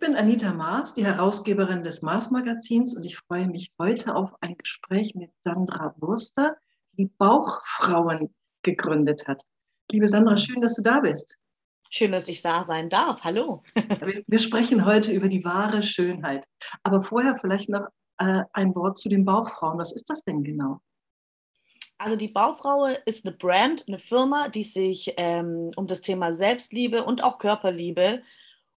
bin 0.00 0.16
Anita 0.16 0.54
Maas, 0.54 0.94
die 0.94 1.04
Herausgeberin 1.04 1.84
des 1.84 2.00
Maas 2.00 2.30
Magazins 2.30 2.96
und 2.96 3.04
ich 3.04 3.18
freue 3.18 3.46
mich 3.48 3.70
heute 3.78 4.16
auf 4.16 4.34
ein 4.40 4.56
Gespräch 4.56 5.14
mit 5.14 5.30
Sandra 5.42 5.94
Wurster, 5.98 6.56
die 6.92 7.04
Bauchfrauen 7.18 8.34
gegründet 8.62 9.28
hat. 9.28 9.42
Liebe 9.92 10.08
Sandra, 10.08 10.38
schön, 10.38 10.62
dass 10.62 10.74
du 10.74 10.82
da 10.82 11.00
bist. 11.00 11.38
Schön, 11.90 12.12
dass 12.12 12.28
ich 12.28 12.40
da 12.40 12.64
sein 12.64 12.88
darf. 12.88 13.20
Hallo. 13.24 13.62
Wir 14.26 14.38
sprechen 14.38 14.86
heute 14.86 15.12
über 15.12 15.28
die 15.28 15.44
wahre 15.44 15.82
Schönheit. 15.82 16.46
Aber 16.82 17.02
vorher 17.02 17.34
vielleicht 17.34 17.68
noch 17.68 17.86
äh, 18.18 18.44
ein 18.54 18.74
Wort 18.74 18.98
zu 18.98 19.10
den 19.10 19.26
Bauchfrauen. 19.26 19.78
Was 19.78 19.92
ist 19.92 20.08
das 20.08 20.24
denn 20.24 20.42
genau? 20.42 20.80
Also 21.98 22.16
die 22.16 22.28
Baufrau 22.28 22.86
ist 23.04 23.26
eine 23.26 23.36
Brand, 23.36 23.84
eine 23.86 23.98
Firma, 23.98 24.48
die 24.48 24.62
sich 24.62 25.12
ähm, 25.18 25.72
um 25.76 25.86
das 25.86 26.00
Thema 26.00 26.32
Selbstliebe 26.32 27.04
und 27.04 27.22
auch 27.22 27.38
Körperliebe 27.38 28.22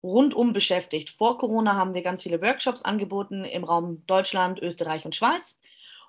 rundum 0.04 0.54
beschäftigt. 0.54 1.10
Vor 1.10 1.38
Corona 1.38 1.76
haben 1.76 1.94
wir 1.94 2.02
ganz 2.02 2.24
viele 2.24 2.42
Workshops 2.42 2.82
angeboten 2.82 3.44
im 3.44 3.64
Raum 3.64 4.04
Deutschland, 4.08 4.60
Österreich 4.62 5.06
und 5.06 5.16
Schweiz. 5.16 5.60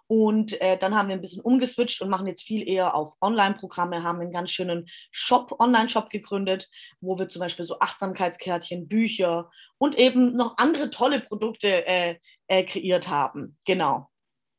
Und 0.08 0.60
äh, 0.60 0.76
dann 0.76 0.94
haben 0.94 1.08
wir 1.08 1.14
ein 1.14 1.20
bisschen 1.20 1.42
umgeswitcht 1.42 2.02
und 2.02 2.10
machen 2.10 2.26
jetzt 2.26 2.42
viel 2.42 2.68
eher 2.68 2.94
auf 2.94 3.14
Online-Programme, 3.20 4.02
haben 4.02 4.20
einen 4.20 4.32
ganz 4.32 4.50
schönen 4.50 4.88
Shop, 5.10 5.56
Online-Shop 5.58 6.10
gegründet, 6.10 6.68
wo 7.00 7.18
wir 7.18 7.28
zum 7.28 7.40
Beispiel 7.40 7.64
so 7.64 7.78
Achtsamkeitskärtchen, 7.78 8.88
Bücher 8.88 9.50
und 9.78 9.98
eben 9.98 10.36
noch 10.36 10.56
andere 10.58 10.90
tolle 10.90 11.20
Produkte 11.20 11.86
äh, 11.86 12.16
äh, 12.48 12.64
kreiert 12.64 13.08
haben. 13.08 13.56
Genau. 13.64 14.10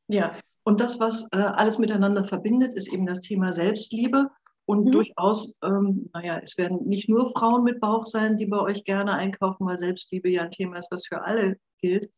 Ja, 0.08 0.32
und 0.64 0.80
das, 0.80 0.98
was 0.98 1.28
äh, 1.32 1.36
alles 1.36 1.78
miteinander 1.78 2.24
verbindet, 2.24 2.74
ist 2.74 2.92
eben 2.92 3.06
das 3.06 3.20
Thema 3.20 3.52
Selbstliebe 3.52 4.30
und 4.66 4.86
mhm. 4.86 4.92
durchaus, 4.92 5.56
ähm, 5.62 6.10
naja, 6.12 6.40
es 6.42 6.56
werden 6.56 6.86
nicht 6.86 7.08
nur 7.08 7.30
Frauen 7.32 7.64
mit 7.64 7.80
Bauch 7.80 8.06
sein, 8.06 8.36
die 8.36 8.46
bei 8.46 8.60
euch 8.60 8.84
gerne 8.84 9.14
einkaufen, 9.14 9.66
weil 9.66 9.78
Selbstliebe 9.78 10.28
ja 10.28 10.42
ein 10.42 10.50
Thema 10.50 10.78
ist, 10.78 10.90
was 10.90 11.06
für 11.06 11.22
alle 11.22 11.58
gilt. 11.80 12.10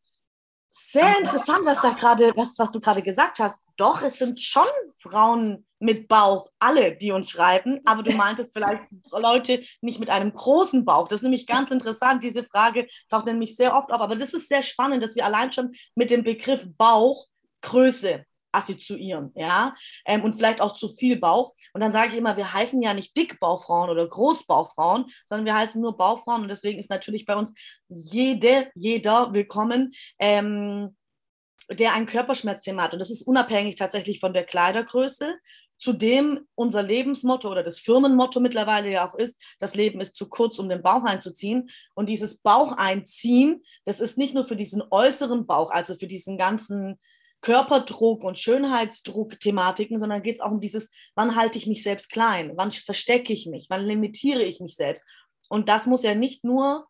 Sehr 0.69 1.17
interessant, 1.17 1.65
was, 1.65 1.81
da 1.81 1.91
grade, 1.91 2.31
was, 2.35 2.53
was 2.59 2.71
du 2.71 2.79
gerade 2.79 3.01
gesagt 3.01 3.39
hast. 3.39 3.61
Doch, 3.77 4.03
es 4.03 4.19
sind 4.19 4.39
schon 4.39 4.67
Frauen 5.01 5.65
mit 5.79 6.07
Bauch, 6.07 6.49
alle, 6.59 6.95
die 6.95 7.11
uns 7.11 7.31
schreiben, 7.31 7.79
aber 7.85 8.03
du 8.03 8.15
meintest 8.15 8.51
vielleicht 8.53 8.83
Leute 9.11 9.63
nicht 9.81 9.99
mit 9.99 10.09
einem 10.09 10.33
großen 10.33 10.85
Bauch. 10.85 11.07
Das 11.07 11.19
ist 11.19 11.23
nämlich 11.23 11.47
ganz 11.47 11.71
interessant. 11.71 12.23
Diese 12.23 12.43
Frage 12.43 12.87
taucht 13.09 13.25
nämlich 13.25 13.55
sehr 13.55 13.75
oft 13.75 13.91
auf. 13.91 14.01
Aber 14.01 14.15
das 14.15 14.33
ist 14.33 14.49
sehr 14.49 14.61
spannend, 14.61 15.01
dass 15.01 15.15
wir 15.15 15.25
allein 15.25 15.51
schon 15.51 15.73
mit 15.95 16.11
dem 16.11 16.23
Begriff 16.23 16.67
Bauch 16.77 17.25
Größe 17.61 18.23
assoziieren, 18.51 19.31
ja, 19.35 19.75
ähm, 20.05 20.23
und 20.23 20.33
vielleicht 20.33 20.61
auch 20.61 20.75
zu 20.75 20.89
viel 20.89 21.17
Bauch. 21.17 21.53
Und 21.73 21.81
dann 21.81 21.91
sage 21.91 22.09
ich 22.09 22.17
immer, 22.17 22.37
wir 22.37 22.53
heißen 22.53 22.81
ja 22.81 22.93
nicht 22.93 23.15
Dickbauchfrauen 23.17 23.89
oder 23.89 24.07
Großbauchfrauen, 24.07 25.05
sondern 25.25 25.45
wir 25.45 25.55
heißen 25.55 25.81
nur 25.81 25.97
Bauchfrauen 25.97 26.43
und 26.43 26.49
deswegen 26.49 26.79
ist 26.79 26.89
natürlich 26.89 27.25
bei 27.25 27.35
uns 27.35 27.53
jede, 27.89 28.71
jeder 28.75 29.33
willkommen, 29.33 29.93
ähm, 30.19 30.95
der 31.69 31.93
ein 31.93 32.05
Körperschmerzthema 32.05 32.83
hat. 32.83 32.93
Und 32.93 32.99
das 32.99 33.11
ist 33.11 33.23
unabhängig 33.23 33.75
tatsächlich 33.75 34.19
von 34.19 34.33
der 34.33 34.45
Kleidergröße. 34.45 35.37
Zudem 35.79 36.47
unser 36.55 36.81
Lebensmotto 36.81 37.51
oder 37.51 37.61
das 37.61 37.77
Firmenmotto 37.77 38.39
mittlerweile 38.39 38.89
ja 38.89 39.07
auch 39.07 39.13
ist, 39.13 39.39
das 39.59 39.75
Leben 39.75 40.01
ist 40.01 40.15
zu 40.15 40.27
kurz, 40.27 40.57
um 40.57 40.69
den 40.69 40.81
Bauch 40.81 41.03
einzuziehen. 41.03 41.69
Und 41.93 42.09
dieses 42.09 42.39
Bauch 42.39 42.71
einziehen, 42.71 43.61
das 43.85 43.99
ist 43.99 44.17
nicht 44.17 44.33
nur 44.33 44.45
für 44.45 44.55
diesen 44.55 44.81
äußeren 44.89 45.45
Bauch, 45.45 45.69
also 45.69 45.95
für 45.95 46.07
diesen 46.07 46.37
ganzen 46.37 46.97
Körperdruck 47.41 48.23
und 48.23 48.39
Schönheitsdruck-Thematiken, 48.39 49.99
sondern 49.99 50.23
geht 50.23 50.35
es 50.35 50.41
auch 50.41 50.51
um 50.51 50.61
dieses, 50.61 50.89
wann 51.15 51.35
halte 51.35 51.57
ich 51.57 51.67
mich 51.67 51.83
selbst 51.83 52.09
klein, 52.09 52.53
wann 52.55 52.71
verstecke 52.71 53.33
ich 53.33 53.45
mich, 53.47 53.67
wann 53.69 53.85
limitiere 53.85 54.43
ich 54.43 54.59
mich 54.59 54.75
selbst. 54.75 55.05
Und 55.49 55.69
das 55.69 55.85
muss 55.85 56.03
ja 56.03 56.15
nicht 56.15 56.43
nur 56.43 56.87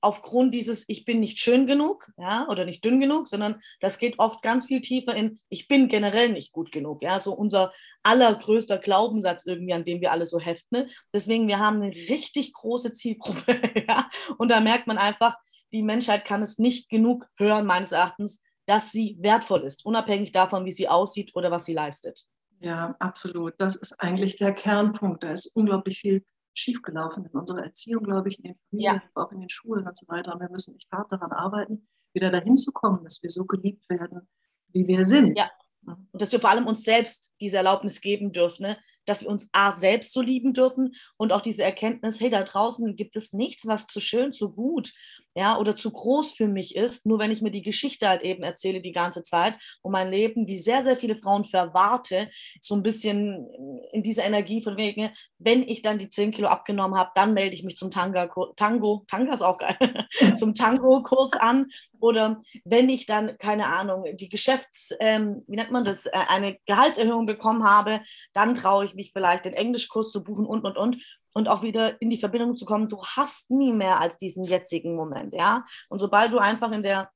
aufgrund 0.00 0.54
dieses 0.54 0.84
Ich 0.88 1.04
bin 1.04 1.20
nicht 1.20 1.40
schön 1.40 1.66
genug, 1.66 2.10
ja, 2.16 2.46
oder 2.48 2.64
nicht 2.64 2.84
dünn 2.84 3.00
genug, 3.00 3.26
sondern 3.28 3.60
das 3.80 3.98
geht 3.98 4.18
oft 4.18 4.42
ganz 4.42 4.66
viel 4.66 4.80
tiefer 4.80 5.14
in 5.16 5.40
Ich 5.48 5.68
bin 5.68 5.88
generell 5.88 6.28
nicht 6.28 6.52
gut 6.52 6.70
genug, 6.70 7.02
ja, 7.02 7.18
so 7.18 7.32
unser 7.32 7.72
allergrößter 8.02 8.78
Glaubenssatz 8.78 9.46
irgendwie, 9.46 9.72
an 9.72 9.84
dem 9.84 10.00
wir 10.00 10.12
alle 10.12 10.26
so 10.26 10.38
heften. 10.38 10.82
Ne? 10.82 10.90
Deswegen, 11.12 11.48
wir 11.48 11.58
haben 11.58 11.82
eine 11.82 11.92
richtig 11.92 12.52
große 12.52 12.92
Zielgruppe, 12.92 13.60
ja, 13.88 14.08
und 14.38 14.50
da 14.50 14.60
merkt 14.60 14.86
man 14.86 14.98
einfach, 14.98 15.34
die 15.72 15.82
Menschheit 15.82 16.24
kann 16.24 16.42
es 16.42 16.58
nicht 16.58 16.88
genug 16.88 17.26
hören, 17.36 17.66
meines 17.66 17.92
Erachtens, 17.92 18.40
dass 18.66 18.90
sie 18.90 19.16
wertvoll 19.20 19.62
ist, 19.62 19.84
unabhängig 19.84 20.32
davon, 20.32 20.64
wie 20.64 20.72
sie 20.72 20.88
aussieht 20.88 21.34
oder 21.34 21.50
was 21.50 21.64
sie 21.64 21.74
leistet. 21.74 22.26
Ja, 22.60 22.96
absolut. 22.98 23.54
Das 23.58 23.76
ist 23.76 24.00
eigentlich 24.00 24.36
der 24.36 24.52
Kernpunkt. 24.52 25.22
Da 25.22 25.32
ist 25.32 25.46
unglaublich 25.54 25.98
viel 25.98 26.24
schiefgelaufen 26.54 27.26
in 27.26 27.38
unserer 27.38 27.64
Erziehung, 27.64 28.04
glaube 28.04 28.28
ich, 28.28 28.38
in 28.38 28.44
den 28.44 28.54
Familien, 28.70 28.94
ja. 28.94 29.02
auch 29.14 29.30
in 29.30 29.40
den 29.40 29.50
Schulen 29.50 29.86
und 29.86 29.96
so 29.96 30.08
weiter. 30.08 30.34
Und 30.34 30.40
wir 30.40 30.50
müssen 30.50 30.74
echt 30.74 30.90
hart 30.90 31.12
daran 31.12 31.32
arbeiten, 31.32 31.86
wieder 32.14 32.30
dahin 32.30 32.56
zu 32.56 32.72
kommen, 32.72 33.04
dass 33.04 33.22
wir 33.22 33.30
so 33.30 33.44
geliebt 33.44 33.88
werden, 33.90 34.26
wie 34.72 34.86
wir 34.86 35.04
sind. 35.04 35.38
Ja. 35.38 35.50
Und 35.86 36.20
dass 36.20 36.32
wir 36.32 36.40
vor 36.40 36.50
allem 36.50 36.66
uns 36.66 36.82
selbst 36.82 37.32
diese 37.40 37.58
Erlaubnis 37.58 38.00
geben 38.00 38.32
dürfen, 38.32 38.62
ne? 38.62 38.78
dass 39.04 39.22
wir 39.22 39.28
uns 39.28 39.48
A, 39.52 39.76
selbst 39.76 40.12
so 40.12 40.20
lieben 40.20 40.52
dürfen 40.52 40.96
und 41.16 41.32
auch 41.32 41.42
diese 41.42 41.62
Erkenntnis, 41.62 42.18
hey, 42.18 42.28
da 42.28 42.42
draußen 42.42 42.96
gibt 42.96 43.14
es 43.14 43.32
nichts, 43.32 43.66
was 43.66 43.86
zu 43.86 44.00
schön, 44.00 44.32
zu 44.32 44.50
gut 44.50 44.92
ja, 45.36 45.58
oder 45.58 45.76
zu 45.76 45.90
groß 45.90 46.32
für 46.32 46.48
mich 46.48 46.74
ist, 46.76 47.04
nur 47.04 47.18
wenn 47.18 47.30
ich 47.30 47.42
mir 47.42 47.50
die 47.50 47.60
Geschichte 47.60 48.08
halt 48.08 48.22
eben 48.22 48.42
erzähle 48.42 48.80
die 48.80 48.92
ganze 48.92 49.22
Zeit 49.22 49.54
und 49.82 49.92
mein 49.92 50.10
Leben, 50.10 50.46
wie 50.46 50.58
sehr, 50.58 50.82
sehr 50.82 50.96
viele 50.96 51.14
Frauen 51.14 51.44
verwarte, 51.44 52.30
so 52.62 52.74
ein 52.74 52.82
bisschen 52.82 53.46
in 53.92 54.02
dieser 54.02 54.24
Energie 54.24 54.62
von 54.62 54.78
wegen, 54.78 55.10
wenn 55.38 55.62
ich 55.62 55.82
dann 55.82 55.98
die 55.98 56.08
10 56.08 56.30
Kilo 56.30 56.48
abgenommen 56.48 56.98
habe, 56.98 57.10
dann 57.14 57.34
melde 57.34 57.54
ich 57.54 57.64
mich 57.64 57.76
zum 57.76 57.90
Tanga, 57.90 58.30
Tango, 58.56 59.04
Tanga 59.08 59.34
ist 59.34 59.42
auch 59.42 59.58
geil, 59.58 59.76
zum 60.38 60.54
Tango-Kurs 60.54 61.34
an. 61.34 61.66
Oder 62.00 62.40
wenn 62.64 62.88
ich 62.88 63.04
dann, 63.04 63.36
keine 63.36 63.66
Ahnung, 63.66 64.04
die 64.16 64.30
Geschäfts-, 64.30 64.94
ähm, 65.00 65.44
wie 65.48 65.56
nennt 65.56 65.70
man 65.70 65.84
das, 65.84 66.06
äh, 66.06 66.12
eine 66.28 66.56
Gehaltserhöhung 66.64 67.26
bekommen 67.26 67.64
habe, 67.64 68.00
dann 68.32 68.54
traue 68.54 68.86
ich 68.86 68.94
mich 68.94 69.12
vielleicht 69.12 69.44
den 69.44 69.52
Englischkurs 69.52 70.10
zu 70.10 70.24
buchen 70.24 70.46
und, 70.46 70.64
und, 70.64 70.78
und 70.78 70.96
und 71.36 71.48
auch 71.48 71.62
wieder 71.62 72.00
in 72.00 72.08
die 72.08 72.16
Verbindung 72.16 72.56
zu 72.56 72.64
kommen, 72.64 72.88
du 72.88 73.04
hast 73.04 73.50
nie 73.50 73.74
mehr 73.74 74.00
als 74.00 74.16
diesen 74.16 74.42
jetzigen 74.44 74.96
Moment, 74.96 75.34
ja. 75.34 75.66
Und 75.90 75.98
sobald 75.98 76.32
du 76.32 76.38
einfach 76.38 76.72
in 76.72 76.82
der 76.82 77.10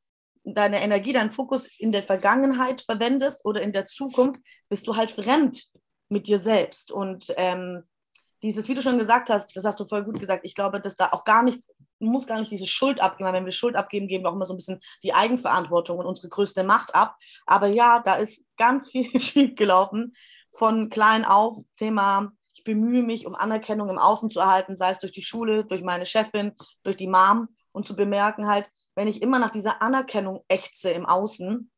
deine 0.44 0.82
Energie, 0.82 1.14
deinen 1.14 1.31
Fokus 1.31 1.69
in 1.78 1.91
der 1.91 2.03
Vergangenheit 2.03 2.82
verwendest 2.82 3.47
oder 3.47 3.62
in 3.62 3.72
der 3.72 3.86
Zukunft, 3.86 4.38
bist 4.69 4.86
du 4.86 4.94
halt 4.94 5.10
fremd 5.10 5.69
mit 6.10 6.26
dir 6.26 6.38
selbst. 6.38 6.92
Und 6.92 7.32
ähm, 7.38 7.84
dieses, 8.42 8.69
wie 8.69 8.75
du 8.75 8.82
schon 8.82 8.98
gesagt 8.98 9.31
hast, 9.31 9.56
das 9.56 9.64
hast 9.64 9.81
du 9.81 9.86
voll 9.86 10.04
gut 10.04 10.20
gesagt, 10.20 10.44
ich 10.44 10.54
glaube, 10.54 10.82
dass 10.82 10.97
da 10.97 11.08
auch 11.12 11.25
gar 11.25 11.42
nicht, 11.42 11.62
muss 11.98 12.26
gar 12.26 12.41
nicht 12.41 12.52
diese 12.52 12.66
Schuld 12.66 13.00
abgeben, 13.00 13.32
wenn 13.32 13.47
wir 13.47 13.52
Schuld 13.52 13.75
abgeben, 13.75 14.06
geben 14.06 14.25
wir 14.25 14.28
auch 14.28 14.34
immer 14.34 14.47
so 14.47 14.52
ein 14.52 14.58
bisschen 14.58 14.81
die 15.02 15.14
Eigenverantwortung 15.14 15.97
und 15.97 16.04
unsere 16.04 16.28
größte 16.28 16.62
Macht 16.62 16.94
ab. 16.94 17.16
Aber 17.47 17.69
ja, 17.69 18.00
da 18.00 18.16
ist 18.16 18.44
ganz 18.58 18.91
viel 18.91 19.04
schief 19.20 19.54
gelaufen 19.54 20.12
von 20.52 20.91
klein 20.91 21.25
auf, 21.25 21.64
Thema 21.76 22.32
ich 22.60 22.65
bemühe 22.65 23.03
mich, 23.03 23.26
um 23.26 23.34
Anerkennung 23.34 23.88
im 23.88 23.98
Außen 23.98 24.28
zu 24.28 24.41
erhalten, 24.41 24.76
sei 24.76 24.91
es 24.91 24.98
durch 24.98 25.12
die 25.12 25.22
Schule, 25.22 25.65
durch 25.65 25.82
meine 25.82 26.06
Chefin, 26.06 26.53
durch 26.82 26.97
die 26.97 27.09
Mom 27.09 27.48
und 27.72 27.87
zu 27.87 27.97
bemerken 27.97 28.47
halt, 28.47 28.71
wenn 28.94 29.09
ich 29.09 29.22
immer 29.22 29.38
nach 29.38 29.50
dieser 29.50 29.81
Anerkennung 29.81 30.44
ächze 30.48 30.91
im 30.91 31.06
Außen, 31.06 31.70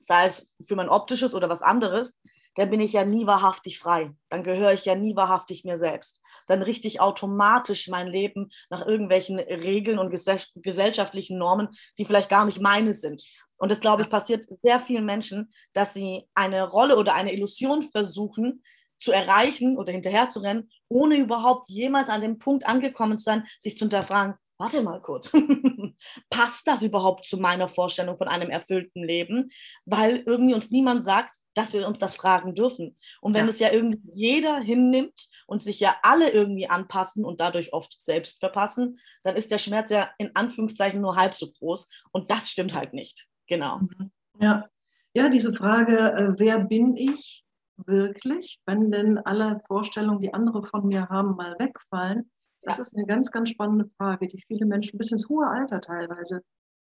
sei 0.00 0.26
es 0.26 0.52
für 0.66 0.76
mein 0.76 0.88
optisches 0.88 1.34
oder 1.34 1.48
was 1.48 1.62
anderes, 1.62 2.18
dann 2.56 2.70
bin 2.70 2.80
ich 2.80 2.92
ja 2.92 3.04
nie 3.04 3.26
wahrhaftig 3.26 3.78
frei. 3.78 4.12
Dann 4.28 4.42
gehöre 4.42 4.72
ich 4.72 4.84
ja 4.84 4.96
nie 4.96 5.14
wahrhaftig 5.14 5.64
mir 5.64 5.78
selbst. 5.78 6.20
Dann 6.48 6.62
richte 6.62 6.88
ich 6.88 7.00
automatisch 7.00 7.86
mein 7.86 8.08
Leben 8.08 8.50
nach 8.68 8.84
irgendwelchen 8.84 9.38
Regeln 9.38 10.00
und 10.00 10.10
gesellschaftlichen 10.10 11.38
Normen, 11.38 11.68
die 11.98 12.04
vielleicht 12.04 12.28
gar 12.28 12.44
nicht 12.44 12.60
meine 12.60 12.92
sind. 12.92 13.24
Und 13.58 13.70
das, 13.70 13.80
glaube 13.80 14.02
ich, 14.02 14.10
passiert 14.10 14.46
sehr 14.62 14.80
vielen 14.80 15.04
Menschen, 15.04 15.52
dass 15.74 15.94
sie 15.94 16.28
eine 16.34 16.68
Rolle 16.68 16.96
oder 16.96 17.14
eine 17.14 17.32
Illusion 17.32 17.82
versuchen, 17.82 18.64
zu 19.00 19.12
erreichen 19.12 19.76
oder 19.76 19.92
hinterher 19.92 20.28
zu 20.28 20.40
rennen, 20.40 20.70
ohne 20.88 21.16
überhaupt 21.16 21.70
jemals 21.70 22.08
an 22.08 22.20
dem 22.20 22.38
Punkt 22.38 22.66
angekommen 22.66 23.18
zu 23.18 23.24
sein, 23.24 23.46
sich 23.60 23.76
zu 23.76 23.84
hinterfragen, 23.86 24.34
warte 24.58 24.82
mal 24.82 25.00
kurz, 25.00 25.32
passt 26.30 26.66
das 26.68 26.82
überhaupt 26.82 27.26
zu 27.26 27.38
meiner 27.38 27.68
Vorstellung 27.68 28.18
von 28.18 28.28
einem 28.28 28.50
erfüllten 28.50 29.02
Leben? 29.02 29.50
Weil 29.86 30.22
irgendwie 30.26 30.54
uns 30.54 30.70
niemand 30.70 31.02
sagt, 31.02 31.36
dass 31.54 31.72
wir 31.72 31.88
uns 31.88 31.98
das 31.98 32.14
fragen 32.14 32.54
dürfen. 32.54 32.96
Und 33.20 33.34
wenn 33.34 33.46
ja. 33.46 33.50
es 33.50 33.58
ja 33.58 33.72
irgendwie 33.72 34.00
jeder 34.12 34.60
hinnimmt 34.60 35.28
und 35.46 35.60
sich 35.60 35.80
ja 35.80 35.96
alle 36.02 36.30
irgendwie 36.30 36.68
anpassen 36.68 37.24
und 37.24 37.40
dadurch 37.40 37.72
oft 37.72 38.00
selbst 38.00 38.38
verpassen, 38.38 39.00
dann 39.22 39.34
ist 39.34 39.50
der 39.50 39.58
Schmerz 39.58 39.90
ja 39.90 40.10
in 40.18 40.30
Anführungszeichen 40.34 41.00
nur 41.00 41.16
halb 41.16 41.34
so 41.34 41.50
groß. 41.50 41.88
Und 42.12 42.30
das 42.30 42.50
stimmt 42.50 42.74
halt 42.74 42.92
nicht. 42.92 43.26
Genau. 43.48 43.78
Mhm. 43.78 44.12
Ja, 44.40 44.68
ja 45.14 45.28
diese 45.28 45.52
Frage, 45.52 46.12
äh, 46.12 46.34
wer 46.38 46.60
bin 46.60 46.96
ich? 46.96 47.44
Wirklich, 47.86 48.60
wenn 48.66 48.90
denn 48.90 49.18
alle 49.18 49.58
Vorstellungen, 49.66 50.20
die 50.20 50.34
andere 50.34 50.62
von 50.62 50.86
mir 50.86 51.08
haben, 51.08 51.36
mal 51.36 51.56
wegfallen? 51.58 52.30
Das 52.62 52.78
ist 52.78 52.96
eine 52.96 53.06
ganz, 53.06 53.30
ganz 53.30 53.50
spannende 53.50 53.88
Frage, 53.96 54.28
die 54.28 54.42
viele 54.46 54.66
Menschen 54.66 54.98
bis 54.98 55.12
ins 55.12 55.28
hohe 55.28 55.46
Alter 55.46 55.80
teilweise 55.80 56.42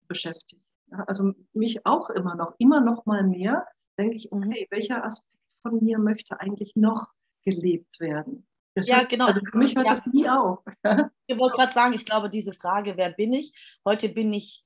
beschäftigt. 0.08 0.62
Also 1.08 1.34
mich 1.54 1.86
auch 1.86 2.10
immer 2.12 2.36
noch, 2.36 2.54
immer 2.60 2.80
noch 2.80 3.06
mal 3.06 3.24
mehr, 3.24 3.66
denke 3.98 4.16
ich, 4.16 4.32
okay, 4.32 4.68
welcher 4.70 5.04
Aspekt 5.04 5.34
von 5.64 5.84
mir 5.84 5.98
möchte 5.98 6.40
eigentlich 6.40 6.76
noch 6.76 7.08
gelebt 7.44 8.00
werden? 8.00 8.46
Das 8.76 8.88
ja, 8.88 9.04
genau. 9.04 9.26
Also 9.26 9.42
für 9.50 9.58
mich 9.58 9.76
hört 9.76 9.86
ja. 9.86 9.92
das 9.92 10.06
nie 10.08 10.28
auf. 10.28 10.60
ich 11.28 11.38
wollte 11.38 11.58
gerade 11.58 11.74
sagen, 11.74 11.94
ich 11.94 12.06
glaube, 12.06 12.30
diese 12.30 12.54
Frage, 12.54 12.98
wer 12.98 13.12
bin 13.12 13.34
ich? 13.34 13.54
Heute 13.86 14.10
bin 14.10 14.34
ich 14.34 14.64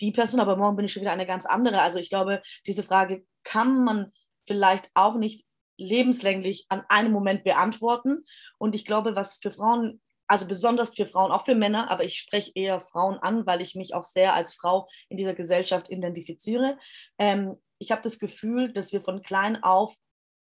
die 0.00 0.12
Person, 0.12 0.40
aber 0.40 0.56
morgen 0.56 0.76
bin 0.76 0.86
ich 0.86 0.92
schon 0.92 1.02
wieder 1.02 1.12
eine 1.12 1.26
ganz 1.26 1.46
andere. 1.46 1.80
Also 1.80 1.98
ich 1.98 2.08
glaube, 2.08 2.42
diese 2.66 2.82
Frage 2.82 3.26
kann 3.44 3.84
man 3.84 4.12
vielleicht 4.46 4.90
auch 4.94 5.16
nicht 5.16 5.44
lebenslänglich 5.76 6.66
an 6.68 6.84
einem 6.88 7.12
Moment 7.12 7.44
beantworten. 7.44 8.24
Und 8.58 8.74
ich 8.74 8.84
glaube, 8.84 9.16
was 9.16 9.36
für 9.36 9.50
Frauen, 9.50 10.00
also 10.26 10.46
besonders 10.46 10.94
für 10.94 11.06
Frauen, 11.06 11.32
auch 11.32 11.44
für 11.44 11.54
Männer, 11.54 11.90
aber 11.90 12.04
ich 12.04 12.18
spreche 12.18 12.52
eher 12.54 12.80
Frauen 12.80 13.18
an, 13.18 13.46
weil 13.46 13.60
ich 13.60 13.74
mich 13.74 13.94
auch 13.94 14.04
sehr 14.04 14.34
als 14.34 14.54
Frau 14.54 14.88
in 15.08 15.16
dieser 15.16 15.34
Gesellschaft 15.34 15.90
identifiziere. 15.90 16.78
Ähm, 17.18 17.56
ich 17.78 17.90
habe 17.90 18.02
das 18.02 18.18
Gefühl, 18.18 18.72
dass 18.72 18.92
wir 18.92 19.02
von 19.02 19.22
klein 19.22 19.62
auf 19.62 19.94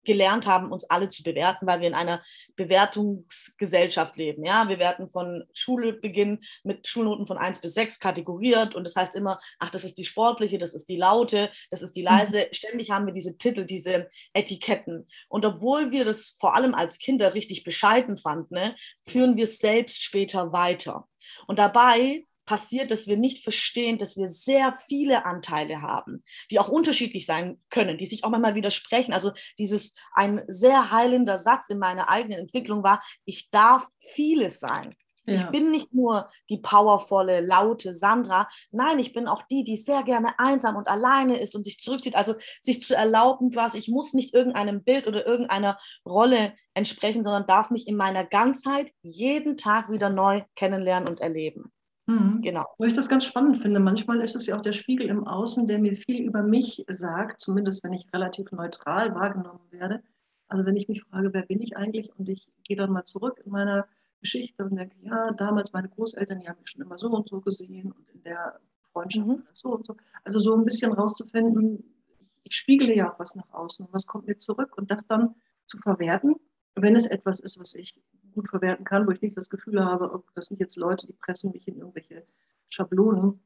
gelernt 0.04 0.48
haben, 0.48 0.72
uns 0.72 0.84
alle 0.86 1.10
zu 1.10 1.24
bewerten, 1.24 1.68
weil 1.68 1.82
wir 1.82 1.88
in 1.88 1.94
einer 1.94 2.22
Bewertungsgesellschaft 2.56 4.18
leben. 4.18 4.46
Ja, 4.46 4.70
wir 4.70 4.80
werden 4.80 5.10
von 5.10 5.44
Schulbeginn 5.54 6.40
mit 6.64 6.88
Schulnoten 6.88 7.28
von 7.28 7.38
1 7.38 7.60
bis 7.60 7.74
6 7.74 8.00
kategoriert 8.00 8.76
und 8.76 8.84
das 8.84 8.96
heißt 8.96 9.16
immer, 9.16 9.40
ach, 9.60 9.70
das 9.70 9.84
ist 9.84 9.98
die 9.98 10.06
sportliche, 10.06 10.58
das 10.58 10.74
ist 10.74 10.90
die 10.90 10.98
laute, 10.98 11.52
das 11.70 11.82
ist 11.82 11.96
die 11.96 12.02
mhm. 12.02 12.08
leise. 12.08 12.48
Ständig 12.52 12.92
haben 12.92 13.06
wir 13.06 13.14
diese 13.14 13.38
Titel, 13.38 13.66
diese 13.66 14.10
Etiketten. 14.34 15.08
Und 15.30 15.46
obwohl 15.46 15.92
wir 15.92 16.06
das 16.06 16.36
vor 16.40 16.56
allem 16.56 16.74
als 16.74 16.98
Kinder 16.98 17.34
richtig 17.34 17.64
bescheiden 17.64 18.18
fanden, 18.18 18.56
ne, 18.56 18.76
führen 19.08 19.38
wir 19.38 19.46
es 19.46 19.60
selbst 19.60 20.02
später 20.02 20.52
weiter. 20.52 21.08
Und 21.48 21.60
dabei 21.60 22.26
passiert, 22.54 22.92
dass 22.92 23.08
wir 23.08 23.18
nicht 23.18 23.44
verstehen, 23.44 23.98
dass 23.98 24.16
wir 24.16 24.30
sehr 24.30 24.76
viele 24.88 25.26
Anteile 25.26 25.82
haben, 25.82 26.24
die 26.52 26.60
auch 26.60 26.68
unterschiedlich 26.68 27.26
sein 27.26 27.60
können, 27.72 27.98
die 27.98 28.06
sich 28.06 28.24
auch 28.24 28.30
manchmal 28.30 28.54
widersprechen. 28.54 29.12
Also 29.12 29.32
dieses 29.58 29.96
ein 30.14 30.44
sehr 30.48 30.92
heilender 30.92 31.40
Satz 31.40 31.70
in 31.70 31.80
meiner 31.80 32.12
eigenen 32.12 32.38
Entwicklung 32.38 32.84
war, 32.84 33.02
ich 33.26 33.50
darf 33.50 33.88
vieles 33.98 34.60
sein. 34.60 34.96
Ja. 35.26 35.36
Ich 35.36 35.50
bin 35.50 35.72
nicht 35.72 35.96
nur 35.96 36.30
die 36.52 36.60
powervolle, 36.60 37.42
laute 37.42 37.96
Sandra. 37.96 38.48
Nein, 38.70 39.00
ich 39.00 39.14
bin 39.14 39.28
auch 39.28 39.42
die, 39.50 39.64
die 39.64 39.78
sehr 39.78 40.04
gerne 40.04 40.38
einsam 40.38 40.76
und 40.76 40.88
alleine 40.88 41.40
ist 41.40 41.56
und 41.56 41.64
sich 41.64 41.80
zurückzieht. 41.80 42.16
Also 42.16 42.36
sich 42.62 42.84
zu 42.84 42.94
erlauben, 42.94 43.50
quasi, 43.50 43.80
ich 43.80 43.88
muss 43.88 44.14
nicht 44.14 44.36
irgendeinem 44.36 44.84
Bild 44.84 45.08
oder 45.08 45.26
irgendeiner 45.26 45.80
Rolle 46.08 46.54
entsprechen, 46.76 47.24
sondern 47.24 47.48
darf 47.48 47.72
mich 47.72 47.88
in 47.88 47.96
meiner 47.96 48.26
Ganzheit 48.26 48.92
jeden 49.02 49.58
Tag 49.58 49.90
wieder 49.90 50.12
neu 50.12 50.44
kennenlernen 50.56 51.10
und 51.10 51.20
erleben. 51.20 51.72
Mhm. 52.06 52.42
Genau. 52.42 52.66
Wo 52.78 52.84
ich 52.86 52.94
das 52.94 53.08
ganz 53.08 53.26
spannend 53.26 53.60
finde, 53.60 53.80
manchmal 53.80 54.20
ist 54.20 54.36
es 54.36 54.46
ja 54.46 54.56
auch 54.56 54.62
der 54.62 54.74
Spiegel 54.74 55.08
im 55.08 55.26
Außen, 55.26 55.68
der 55.68 55.80
mir 55.80 55.96
viel 55.96 56.22
über 56.22 56.44
mich 56.44 56.84
sagt, 56.90 57.42
zumindest 57.42 57.84
wenn 57.84 57.94
ich 57.94 58.12
relativ 58.14 58.52
neutral 58.52 59.16
wahrgenommen 59.16 59.72
werde. 59.72 60.04
Also 60.48 60.66
wenn 60.66 60.76
ich 60.76 60.90
mich 60.90 61.04
frage, 61.04 61.34
wer 61.34 61.46
bin 61.46 61.62
ich 61.62 61.78
eigentlich 61.78 62.12
und 62.18 62.28
ich 62.28 62.48
gehe 62.64 62.76
dann 62.76 62.92
mal 62.92 63.06
zurück 63.06 63.42
in 63.46 63.52
meiner 63.52 63.88
Geschichte 64.20 64.64
und 64.64 64.76
denke, 64.76 64.96
ja, 65.02 65.32
damals 65.32 65.74
meine 65.74 65.90
Großeltern, 65.90 66.40
die 66.40 66.48
haben 66.48 66.60
mich 66.60 66.70
schon 66.70 66.82
immer 66.82 66.98
so 66.98 67.10
und 67.10 67.30
so 67.30 67.42
gesehen 67.42 67.92
und 67.92 68.10
in 68.10 68.24
der 68.24 68.60
Freundschaft 68.92 69.28
mhm. 69.28 69.44
so 69.54 69.76
und 69.76 69.86
so. 69.86 69.96
Also 70.24 70.40
so 70.40 70.56
ein 70.56 70.66
bisschen 70.66 70.92
rauszufinden, 70.92 71.84
ich, 72.20 72.40
ich 72.44 72.56
spiegele 72.56 72.96
ja 72.96 73.12
auch 73.12 73.20
was 73.20 73.36
nach 73.36 73.52
außen, 73.52 73.88
was 73.92 74.08
kommt 74.08 74.28
mir 74.28 74.38
zurück 74.38 74.78
und 74.78 74.92
das 74.92 75.06
dann 75.06 75.36
zu 75.68 75.78
verwerten, 75.78 76.36
wenn 76.76 76.96
es 76.96 77.08
etwas 77.08 77.40
ist, 77.40 77.60
was 77.60 77.76
ich 77.76 78.00
gut 78.34 78.48
verwerten 78.48 78.86
kann, 78.86 79.08
wo 79.08 79.12
ich 79.12 79.22
nicht 79.22 79.38
das 79.38 79.50
Gefühl 79.50 79.84
habe, 79.84 80.24
das 80.36 80.48
sind 80.48 80.60
jetzt 80.60 80.78
Leute, 80.78 81.08
die 81.08 81.14
pressen 81.14 81.52
mich 81.52 81.68
in 81.68 81.78
irgendwelche 81.78 82.26
Schablonen, 82.68 83.40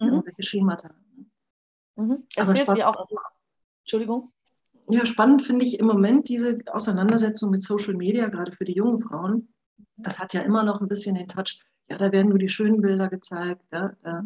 in 0.00 0.06
mhm. 0.06 0.12
irgendwelche 0.14 0.42
Schemata. 0.42 0.94
Mhm. 1.96 2.24
Es 2.36 2.52
hilft 2.52 2.76
dir 2.76 2.88
auch. 2.88 3.08
Entschuldigung. 3.80 4.32
Ja, 4.88 5.04
spannend 5.04 5.42
finde 5.42 5.64
ich 5.64 5.80
im 5.80 5.86
Moment 5.86 6.28
diese 6.28 6.58
Auseinandersetzung 6.66 7.50
mit 7.50 7.62
Social 7.62 7.94
Media, 7.94 8.28
gerade 8.28 8.52
für 8.52 8.64
die 8.64 8.74
jungen 8.74 8.98
Frauen. 8.98 9.48
Das 9.96 10.20
hat 10.20 10.32
ja 10.32 10.42
immer 10.42 10.62
noch 10.62 10.80
ein 10.80 10.88
bisschen 10.88 11.16
den 11.16 11.26
Touch, 11.26 11.58
ja, 11.88 11.96
da 11.96 12.12
werden 12.12 12.28
nur 12.28 12.38
die 12.38 12.48
schönen 12.48 12.82
Bilder 12.82 13.08
gezeigt. 13.08 13.62
Ja, 13.72 13.92
ja. 14.04 14.24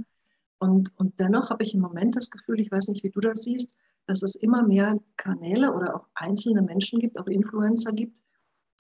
Und, 0.59 0.93
und 0.99 1.19
dennoch 1.19 1.49
habe 1.49 1.63
ich 1.63 1.75
im 1.75 1.81
Moment 1.81 2.17
das 2.17 2.31
Gefühl, 2.31 2.61
ich 2.61 2.71
weiß 2.71 2.89
nicht, 2.89 3.03
wie 3.03 3.11
du 3.11 3.21
das 3.21 3.43
siehst, 3.45 3.79
dass 4.07 4.23
es 4.23 4.35
immer 4.35 4.63
mehr 4.63 4.99
Kanäle 5.17 5.73
oder 5.73 5.97
auch 5.97 6.07
einzelne 6.15 6.63
Menschen 6.63 6.99
gibt, 6.99 7.19
auch 7.19 7.27
Influencer 7.27 7.93
gibt, 7.93 8.15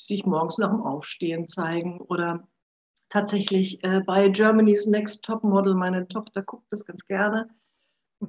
sich 0.06 0.26
morgens 0.26 0.58
nach 0.58 0.70
dem 0.70 0.82
Aufstehen 0.82 1.49
zeigen 1.49 2.00
oder 2.00 2.49
tatsächlich 3.08 3.82
äh, 3.85 4.00
bei 4.00 4.29
Germany's 4.29 4.87
Next 4.87 5.25
Top 5.25 5.44
Model, 5.44 5.75
meine 5.75 6.08
Tochter 6.08 6.43
guckt 6.43 6.67
das 6.70 6.85
ganz 6.85 7.05
gerne. 7.06 7.49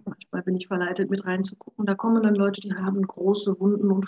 Manchmal 0.05 0.43
bin 0.43 0.55
ich 0.55 0.67
verleitet, 0.67 1.09
mit 1.09 1.25
reinzugucken. 1.25 1.85
Da 1.85 1.95
kommen 1.95 2.23
dann 2.23 2.35
Leute, 2.35 2.61
die 2.61 2.73
haben 2.73 3.01
große 3.01 3.59
Wunden 3.59 3.91
und 3.91 4.07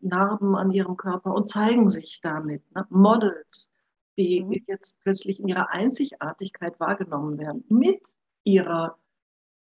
Narben 0.00 0.54
an 0.54 0.70
ihrem 0.70 0.96
Körper 0.96 1.34
und 1.34 1.48
zeigen 1.48 1.88
sich 1.88 2.20
damit. 2.20 2.62
Ne? 2.72 2.86
Models, 2.90 3.70
die 4.16 4.44
mhm. 4.44 4.64
jetzt 4.68 4.98
plötzlich 5.00 5.40
in 5.40 5.48
ihrer 5.48 5.70
Einzigartigkeit 5.70 6.78
wahrgenommen 6.78 7.38
werden, 7.38 7.64
mit 7.68 8.08
ihrer, 8.44 8.96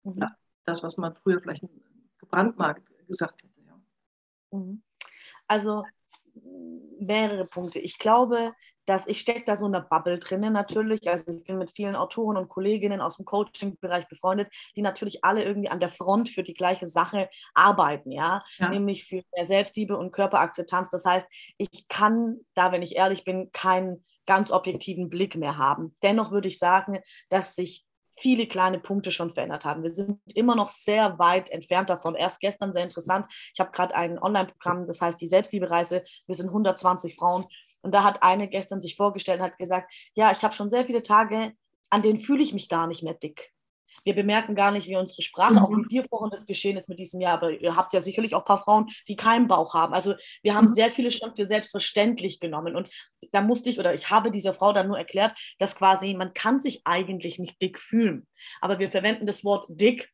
mhm. 0.02 0.16
ja, 0.16 0.34
das, 0.64 0.82
was 0.82 0.96
man 0.96 1.14
früher 1.14 1.40
vielleicht 1.40 1.64
gebrandmarkt 2.18 2.90
gesagt 3.06 3.42
hätte. 3.42 3.60
Ja. 3.66 4.58
Mhm. 4.58 4.82
Also 5.46 5.84
mehrere 7.00 7.46
Punkte. 7.46 7.78
Ich 7.78 7.98
glaube, 7.98 8.52
dass 8.86 9.06
ich 9.06 9.20
stecke 9.20 9.44
da 9.46 9.56
so 9.56 9.66
in 9.66 9.72
der 9.72 9.80
Bubble 9.80 10.18
drinnen 10.18 10.52
natürlich. 10.52 11.08
Also 11.08 11.30
ich 11.30 11.44
bin 11.44 11.58
mit 11.58 11.70
vielen 11.70 11.96
Autoren 11.96 12.36
und 12.36 12.48
Kolleginnen 12.48 13.00
aus 13.00 13.16
dem 13.16 13.24
Coaching-Bereich 13.24 14.08
befreundet, 14.08 14.48
die 14.74 14.82
natürlich 14.82 15.24
alle 15.24 15.44
irgendwie 15.44 15.68
an 15.68 15.80
der 15.80 15.90
Front 15.90 16.28
für 16.28 16.42
die 16.42 16.54
gleiche 16.54 16.88
Sache 16.88 17.28
arbeiten, 17.54 18.10
ja, 18.10 18.42
ja. 18.58 18.68
nämlich 18.68 19.04
für 19.04 19.22
mehr 19.36 19.46
Selbstliebe 19.46 19.96
und 19.96 20.12
Körperakzeptanz. 20.12 20.88
Das 20.90 21.04
heißt, 21.04 21.26
ich 21.56 21.88
kann 21.88 22.40
da, 22.54 22.72
wenn 22.72 22.82
ich 22.82 22.96
ehrlich 22.96 23.24
bin, 23.24 23.52
keinen 23.52 24.04
ganz 24.26 24.50
objektiven 24.50 25.08
Blick 25.08 25.36
mehr 25.36 25.56
haben. 25.56 25.96
Dennoch 26.02 26.30
würde 26.30 26.48
ich 26.48 26.58
sagen, 26.58 26.98
dass 27.28 27.54
sich 27.54 27.84
viele 28.20 28.46
kleine 28.46 28.78
Punkte 28.78 29.10
schon 29.10 29.30
verändert 29.30 29.64
haben. 29.64 29.82
Wir 29.82 29.90
sind 29.90 30.20
immer 30.34 30.54
noch 30.54 30.68
sehr 30.68 31.18
weit 31.18 31.50
entfernt 31.50 31.90
davon. 31.90 32.14
Erst 32.14 32.40
gestern 32.40 32.72
sehr 32.72 32.84
interessant. 32.84 33.26
Ich 33.54 33.60
habe 33.60 33.70
gerade 33.70 33.94
ein 33.94 34.18
Online-Programm, 34.18 34.86
das 34.86 35.00
heißt 35.00 35.20
die 35.20 35.26
Selbstliebe-Reise. 35.26 36.04
Wir 36.26 36.34
sind 36.34 36.48
120 36.48 37.16
Frauen. 37.16 37.46
Und 37.82 37.94
da 37.94 38.04
hat 38.04 38.22
eine 38.22 38.48
gestern 38.48 38.80
sich 38.80 38.96
vorgestellt 38.96 39.40
und 39.40 39.46
hat 39.46 39.58
gesagt, 39.58 39.90
ja, 40.14 40.30
ich 40.30 40.42
habe 40.44 40.54
schon 40.54 40.68
sehr 40.70 40.84
viele 40.84 41.02
Tage, 41.02 41.52
an 41.88 42.02
denen 42.02 42.18
fühle 42.18 42.42
ich 42.42 42.52
mich 42.52 42.68
gar 42.68 42.86
nicht 42.86 43.02
mehr 43.02 43.14
dick. 43.14 43.52
Wir 44.04 44.14
bemerken 44.14 44.54
gar 44.54 44.70
nicht, 44.70 44.86
wie 44.88 44.96
unsere 44.96 45.22
Sprache, 45.22 45.54
mhm. 45.54 45.58
auch 45.58 45.70
wie 45.70 45.88
dir 45.88 46.04
vorhin 46.04 46.30
das 46.30 46.46
geschehen 46.46 46.76
ist 46.76 46.88
mit 46.88 46.98
diesem 46.98 47.20
Jahr, 47.20 47.34
aber 47.34 47.50
ihr 47.50 47.76
habt 47.76 47.92
ja 47.92 48.00
sicherlich 48.00 48.34
auch 48.34 48.40
ein 48.40 48.46
paar 48.46 48.62
Frauen, 48.62 48.88
die 49.08 49.16
keinen 49.16 49.48
Bauch 49.48 49.74
haben. 49.74 49.94
Also 49.94 50.14
wir 50.42 50.54
haben 50.54 50.66
mhm. 50.66 50.74
sehr 50.74 50.90
viele 50.90 51.10
schon 51.10 51.34
für 51.34 51.46
selbstverständlich 51.46 52.40
genommen. 52.40 52.76
Und 52.76 52.88
da 53.32 53.40
musste 53.40 53.70
ich 53.70 53.78
oder 53.78 53.94
ich 53.94 54.10
habe 54.10 54.30
dieser 54.30 54.54
Frau 54.54 54.72
dann 54.72 54.88
nur 54.88 54.98
erklärt, 54.98 55.34
dass 55.58 55.76
quasi 55.76 56.14
man 56.14 56.34
kann 56.34 56.58
sich 56.58 56.82
eigentlich 56.84 57.38
nicht 57.38 57.60
dick 57.60 57.78
fühlen. 57.78 58.26
Aber 58.60 58.78
wir 58.78 58.90
verwenden 58.90 59.26
das 59.26 59.44
Wort 59.44 59.66
dick 59.68 60.10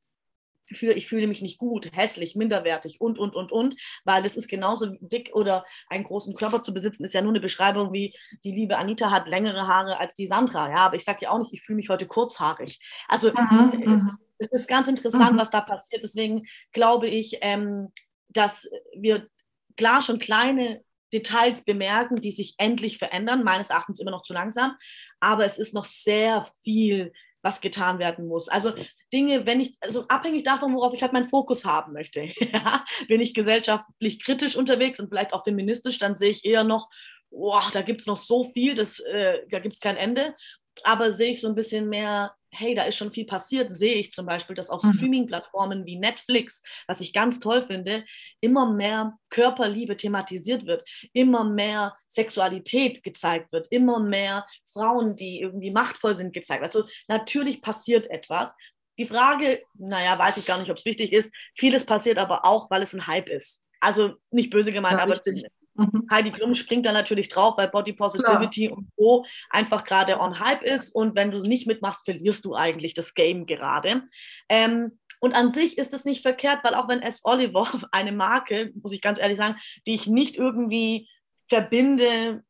für 0.74 0.92
ich 0.92 1.06
fühle 1.08 1.26
mich 1.26 1.42
nicht 1.42 1.58
gut, 1.58 1.90
hässlich, 1.92 2.34
minderwertig 2.34 3.00
und, 3.00 3.18
und, 3.18 3.34
und, 3.34 3.52
und, 3.52 3.76
weil 4.04 4.22
das 4.22 4.36
ist 4.36 4.48
genauso 4.48 4.96
dick 5.00 5.30
oder 5.34 5.64
einen 5.88 6.04
großen 6.04 6.34
Körper 6.34 6.62
zu 6.62 6.72
besitzen, 6.74 7.04
ist 7.04 7.14
ja 7.14 7.22
nur 7.22 7.32
eine 7.32 7.40
Beschreibung 7.40 7.92
wie 7.92 8.14
die 8.44 8.52
liebe 8.52 8.76
Anita 8.76 9.10
hat 9.10 9.28
längere 9.28 9.66
Haare 9.68 9.98
als 10.00 10.14
die 10.14 10.26
Sandra, 10.26 10.70
ja, 10.70 10.78
aber 10.78 10.96
ich 10.96 11.04
sage 11.04 11.18
ja 11.22 11.30
auch 11.30 11.38
nicht, 11.38 11.52
ich 11.52 11.62
fühle 11.62 11.76
mich 11.76 11.88
heute 11.88 12.06
kurzhaarig. 12.06 12.80
Also 13.08 13.30
mhm, 13.30 13.72
mhm. 13.84 14.18
es 14.38 14.50
ist 14.50 14.68
ganz 14.68 14.88
interessant, 14.88 15.34
mhm. 15.34 15.38
was 15.38 15.50
da 15.50 15.60
passiert, 15.60 16.02
deswegen 16.02 16.46
glaube 16.72 17.08
ich, 17.08 17.38
ähm, 17.42 17.92
dass 18.28 18.68
wir 18.96 19.28
klar 19.76 20.02
schon 20.02 20.18
kleine 20.18 20.82
Details 21.12 21.64
bemerken, 21.64 22.20
die 22.20 22.32
sich 22.32 22.54
endlich 22.58 22.98
verändern, 22.98 23.44
meines 23.44 23.70
Erachtens 23.70 24.00
immer 24.00 24.10
noch 24.10 24.22
zu 24.22 24.32
langsam, 24.32 24.76
aber 25.20 25.46
es 25.46 25.58
ist 25.58 25.74
noch 25.74 25.84
sehr 25.84 26.46
viel 26.62 27.12
was 27.46 27.60
getan 27.60 28.00
werden 28.00 28.26
muss. 28.26 28.48
Also 28.48 28.72
Dinge, 29.12 29.46
wenn 29.46 29.60
ich, 29.60 29.76
also 29.80 30.08
abhängig 30.08 30.42
davon, 30.42 30.74
worauf 30.74 30.92
ich 30.92 31.02
halt 31.02 31.12
meinen 31.12 31.28
Fokus 31.28 31.64
haben 31.64 31.92
möchte. 31.92 32.22
ja? 32.40 32.84
Bin 33.06 33.20
ich 33.20 33.34
gesellschaftlich 33.34 34.22
kritisch 34.24 34.56
unterwegs 34.56 34.98
und 34.98 35.08
vielleicht 35.08 35.32
auch 35.32 35.44
feministisch, 35.44 35.98
dann 35.98 36.16
sehe 36.16 36.30
ich 36.30 36.44
eher 36.44 36.64
noch, 36.64 36.88
boah, 37.30 37.62
da 37.72 37.82
gibt 37.82 38.00
es 38.00 38.06
noch 38.06 38.16
so 38.16 38.44
viel, 38.44 38.74
das, 38.74 38.98
äh, 38.98 39.46
da 39.48 39.60
gibt 39.60 39.76
es 39.76 39.80
kein 39.80 39.96
Ende. 39.96 40.34
Aber 40.82 41.12
sehe 41.12 41.32
ich 41.32 41.40
so 41.40 41.48
ein 41.48 41.54
bisschen 41.54 41.88
mehr, 41.88 42.34
hey, 42.50 42.74
da 42.74 42.84
ist 42.84 42.96
schon 42.96 43.10
viel 43.10 43.26
passiert, 43.26 43.72
sehe 43.72 43.94
ich 43.96 44.12
zum 44.12 44.26
Beispiel, 44.26 44.56
dass 44.56 44.70
auf 44.70 44.82
mhm. 44.82 44.92
Streaming-Plattformen 44.94 45.86
wie 45.86 45.96
Netflix, 45.96 46.62
was 46.86 47.00
ich 47.00 47.12
ganz 47.12 47.40
toll 47.40 47.66
finde, 47.66 48.04
immer 48.40 48.72
mehr 48.72 49.18
Körperliebe 49.30 49.96
thematisiert 49.96 50.66
wird, 50.66 50.84
immer 51.12 51.44
mehr 51.44 51.96
Sexualität 52.08 53.02
gezeigt 53.02 53.52
wird, 53.52 53.66
immer 53.70 54.00
mehr 54.00 54.46
Frauen, 54.72 55.16
die 55.16 55.40
irgendwie 55.40 55.70
machtvoll 55.70 56.14
sind, 56.14 56.32
gezeigt 56.32 56.62
wird. 56.62 56.74
Also 56.74 56.88
natürlich 57.08 57.60
passiert 57.62 58.10
etwas. 58.10 58.54
Die 58.98 59.06
Frage, 59.06 59.62
naja, 59.74 60.18
weiß 60.18 60.38
ich 60.38 60.46
gar 60.46 60.58
nicht, 60.58 60.70
ob 60.70 60.78
es 60.78 60.86
wichtig 60.86 61.12
ist. 61.12 61.34
Vieles 61.54 61.84
passiert 61.84 62.18
aber 62.18 62.44
auch, 62.44 62.70
weil 62.70 62.82
es 62.82 62.94
ein 62.94 63.06
Hype 63.06 63.28
ist. 63.28 63.62
Also 63.80 64.14
nicht 64.30 64.50
böse 64.50 64.72
gemeint, 64.72 64.96
ja, 64.96 65.02
aber 65.02 65.12
richtig. 65.12 65.44
Mhm. 65.76 66.06
Heidi 66.10 66.30
Klum 66.32 66.54
springt 66.54 66.86
da 66.86 66.92
natürlich 66.92 67.28
drauf, 67.28 67.54
weil 67.56 67.68
Body 67.68 67.92
Positivity 67.92 68.66
Klar. 68.66 68.78
und 68.78 68.88
so 68.96 69.24
einfach 69.50 69.84
gerade 69.84 70.18
on 70.20 70.40
Hype 70.40 70.62
ist. 70.62 70.94
Und 70.94 71.14
wenn 71.14 71.30
du 71.30 71.40
nicht 71.40 71.66
mitmachst, 71.66 72.04
verlierst 72.04 72.44
du 72.44 72.54
eigentlich 72.54 72.94
das 72.94 73.14
Game 73.14 73.46
gerade. 73.46 74.02
Ähm, 74.48 74.98
und 75.20 75.34
an 75.34 75.50
sich 75.50 75.78
ist 75.78 75.94
es 75.94 76.04
nicht 76.04 76.22
verkehrt, 76.22 76.60
weil 76.62 76.74
auch 76.74 76.88
wenn 76.88 77.02
S. 77.02 77.22
Oliver 77.24 77.66
eine 77.92 78.12
Marke, 78.12 78.72
muss 78.82 78.92
ich 78.92 79.02
ganz 79.02 79.18
ehrlich 79.18 79.38
sagen, 79.38 79.56
die 79.86 79.94
ich 79.94 80.06
nicht 80.06 80.36
irgendwie 80.36 81.08
verbinde 81.48 82.42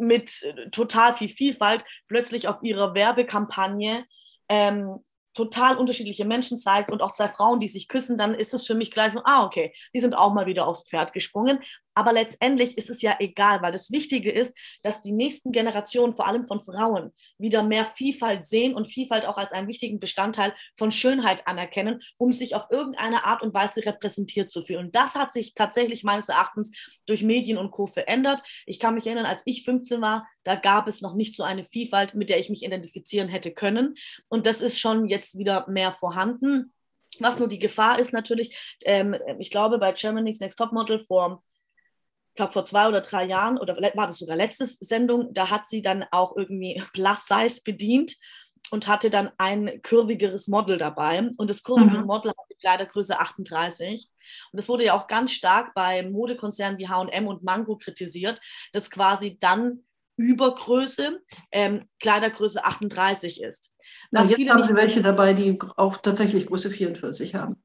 mit 0.00 0.42
äh, 0.42 0.70
total 0.70 1.16
viel 1.16 1.28
Vielfalt 1.28 1.84
plötzlich 2.08 2.48
auf 2.48 2.62
ihrer 2.62 2.94
Werbekampagne 2.94 4.04
ähm, 4.48 4.98
total 5.34 5.76
unterschiedliche 5.76 6.24
Menschen 6.24 6.58
zeigt 6.58 6.90
und 6.90 7.00
auch 7.00 7.12
zwei 7.12 7.28
Frauen, 7.28 7.60
die 7.60 7.68
sich 7.68 7.88
küssen, 7.88 8.18
dann 8.18 8.34
ist 8.34 8.52
es 8.52 8.66
für 8.66 8.74
mich 8.74 8.90
gleich 8.90 9.12
so, 9.12 9.22
ah, 9.24 9.44
okay, 9.44 9.74
die 9.94 10.00
sind 10.00 10.14
auch 10.14 10.34
mal 10.34 10.46
wieder 10.46 10.66
aufs 10.66 10.86
Pferd 10.86 11.12
gesprungen. 11.12 11.60
Aber 11.94 12.12
letztendlich 12.12 12.78
ist 12.78 12.90
es 12.90 13.02
ja 13.02 13.16
egal, 13.18 13.62
weil 13.62 13.72
das 13.72 13.90
Wichtige 13.90 14.30
ist, 14.30 14.56
dass 14.82 15.02
die 15.02 15.12
nächsten 15.12 15.52
Generationen, 15.52 16.14
vor 16.14 16.26
allem 16.26 16.46
von 16.46 16.60
Frauen, 16.60 17.12
wieder 17.38 17.62
mehr 17.62 17.86
Vielfalt 17.86 18.44
sehen 18.44 18.74
und 18.74 18.88
Vielfalt 18.88 19.26
auch 19.26 19.36
als 19.36 19.52
einen 19.52 19.68
wichtigen 19.68 20.00
Bestandteil 20.00 20.54
von 20.76 20.90
Schönheit 20.90 21.46
anerkennen, 21.46 22.02
um 22.18 22.32
sich 22.32 22.54
auf 22.54 22.64
irgendeine 22.70 23.24
Art 23.24 23.42
und 23.42 23.52
Weise 23.54 23.84
repräsentiert 23.84 24.50
zu 24.50 24.62
fühlen. 24.62 24.86
Und 24.86 24.96
das 24.96 25.14
hat 25.14 25.32
sich 25.32 25.54
tatsächlich 25.54 26.04
meines 26.04 26.28
Erachtens 26.28 26.72
durch 27.06 27.22
Medien 27.22 27.58
und 27.58 27.70
Co. 27.70 27.86
verändert. 27.86 28.42
Ich 28.66 28.78
kann 28.78 28.94
mich 28.94 29.06
erinnern, 29.06 29.26
als 29.26 29.42
ich 29.44 29.64
15 29.64 30.00
war, 30.00 30.26
da 30.44 30.54
gab 30.54 30.88
es 30.88 31.02
noch 31.02 31.14
nicht 31.14 31.36
so 31.36 31.42
eine 31.42 31.64
Vielfalt, 31.64 32.14
mit 32.14 32.30
der 32.30 32.38
ich 32.38 32.48
mich 32.50 32.62
identifizieren 32.62 33.28
hätte 33.28 33.52
können. 33.52 33.94
Und 34.28 34.46
das 34.46 34.60
ist 34.60 34.80
schon 34.80 35.06
jetzt 35.06 35.38
wieder 35.38 35.68
mehr 35.68 35.92
vorhanden. 35.92 36.72
Was 37.20 37.38
nur 37.38 37.48
die 37.48 37.58
Gefahr 37.58 37.98
ist 37.98 38.12
natürlich, 38.12 38.56
ähm, 38.84 39.14
ich 39.38 39.50
glaube, 39.50 39.78
bei 39.78 39.92
Germany's 39.92 40.40
Next 40.40 40.58
Top 40.58 40.72
Model 40.72 40.98
vor 40.98 41.42
ich 42.32 42.36
glaube, 42.36 42.54
vor 42.54 42.64
zwei 42.64 42.88
oder 42.88 43.02
drei 43.02 43.26
Jahren, 43.26 43.58
oder 43.58 43.76
war 43.76 44.06
das 44.06 44.16
sogar 44.16 44.36
letzte 44.36 44.64
Sendung, 44.66 45.34
da 45.34 45.50
hat 45.50 45.66
sie 45.66 45.82
dann 45.82 46.06
auch 46.12 46.34
irgendwie 46.34 46.82
Plus 46.94 47.26
Size 47.26 47.60
bedient 47.62 48.16
und 48.70 48.86
hatte 48.86 49.10
dann 49.10 49.30
ein 49.36 49.82
kurvigeres 49.82 50.48
Model 50.48 50.78
dabei. 50.78 51.30
Und 51.36 51.50
das 51.50 51.62
kurvigere 51.62 52.00
mhm. 52.00 52.06
Model 52.06 52.30
hatte 52.30 52.54
Kleidergröße 52.58 53.20
38. 53.20 54.08
Und 54.50 54.56
das 54.56 54.66
wurde 54.70 54.86
ja 54.86 54.94
auch 54.94 55.08
ganz 55.08 55.32
stark 55.32 55.74
bei 55.74 56.08
Modekonzernen 56.08 56.78
wie 56.78 56.88
HM 56.88 57.26
und 57.26 57.42
Mango 57.42 57.76
kritisiert, 57.76 58.40
dass 58.72 58.90
quasi 58.90 59.36
dann 59.38 59.80
Übergröße 60.16 61.20
ähm, 61.50 61.86
Kleidergröße 62.00 62.64
38 62.64 63.42
ist. 63.42 63.74
Na, 64.10 64.24
jetzt 64.24 64.48
haben 64.48 64.62
Sie 64.62 64.74
welche 64.74 65.02
dabei, 65.02 65.34
die 65.34 65.58
auch 65.76 65.98
tatsächlich 65.98 66.46
Größe 66.46 66.70
44 66.70 67.34
haben. 67.34 67.62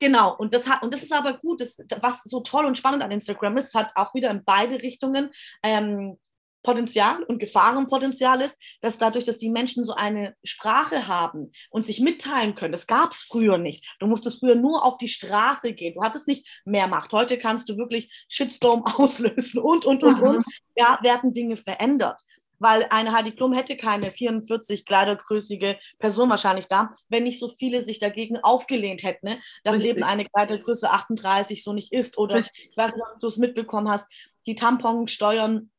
Genau, 0.00 0.34
und 0.36 0.54
das, 0.54 0.66
hat, 0.66 0.82
und 0.82 0.94
das 0.94 1.02
ist 1.02 1.12
aber 1.12 1.34
gut, 1.38 1.60
das, 1.60 1.78
was 2.00 2.22
so 2.24 2.40
toll 2.40 2.64
und 2.64 2.78
spannend 2.78 3.02
an 3.02 3.10
Instagram 3.10 3.58
ist, 3.58 3.74
hat 3.74 3.92
auch 3.96 4.14
wieder 4.14 4.30
in 4.30 4.44
beide 4.44 4.82
Richtungen 4.82 5.30
ähm, 5.62 6.16
Potenzial 6.62 7.22
und 7.22 7.38
Gefahrenpotenzial 7.38 8.40
ist, 8.40 8.58
dass 8.80 8.98
dadurch, 8.98 9.24
dass 9.24 9.38
die 9.38 9.50
Menschen 9.50 9.84
so 9.84 9.94
eine 9.94 10.34
Sprache 10.44 11.06
haben 11.06 11.52
und 11.70 11.82
sich 11.82 12.00
mitteilen 12.00 12.54
können, 12.54 12.72
das 12.72 12.86
gab 12.86 13.12
es 13.12 13.22
früher 13.22 13.58
nicht. 13.58 13.84
Du 13.98 14.06
musstest 14.06 14.40
früher 14.40 14.54
nur 14.54 14.84
auf 14.84 14.98
die 14.98 15.08
Straße 15.08 15.72
gehen. 15.72 15.94
Du 15.94 16.02
hattest 16.02 16.28
nicht 16.28 16.46
mehr 16.64 16.86
Macht. 16.86 17.12
Heute 17.12 17.38
kannst 17.38 17.68
du 17.68 17.76
wirklich 17.76 18.12
Shitstorm 18.28 18.84
auslösen 18.98 19.60
und, 19.60 19.84
und, 19.84 20.02
und, 20.02 20.20
und. 20.20 20.44
Ja, 20.76 20.98
werden 21.02 21.32
Dinge 21.32 21.56
verändert 21.56 22.22
weil 22.60 22.86
eine 22.90 23.12
Heidi 23.12 23.32
Klum 23.32 23.52
hätte 23.52 23.76
keine 23.76 24.12
44 24.12 24.84
kleidergrößige 24.84 25.76
Person 25.98 26.30
wahrscheinlich 26.30 26.66
da, 26.68 26.94
wenn 27.08 27.24
nicht 27.24 27.40
so 27.40 27.48
viele 27.48 27.82
sich 27.82 27.98
dagegen 27.98 28.38
aufgelehnt 28.38 29.02
hätten, 29.02 29.26
ne? 29.26 29.38
dass 29.64 29.76
Richtig. 29.76 29.96
eben 29.96 30.04
eine 30.04 30.26
Kleidergröße 30.26 30.90
38 30.90 31.64
so 31.64 31.72
nicht 31.72 31.92
ist. 31.92 32.18
Oder 32.18 32.36
Richtig. 32.36 32.68
ich 32.70 32.76
weiß 32.76 32.94
nicht, 32.94 33.04
ob 33.12 33.20
du 33.20 33.28
es 33.28 33.38
mitbekommen 33.38 33.90
hast, 33.90 34.06
die 34.46 34.54
Tamponsteuern 34.54 35.70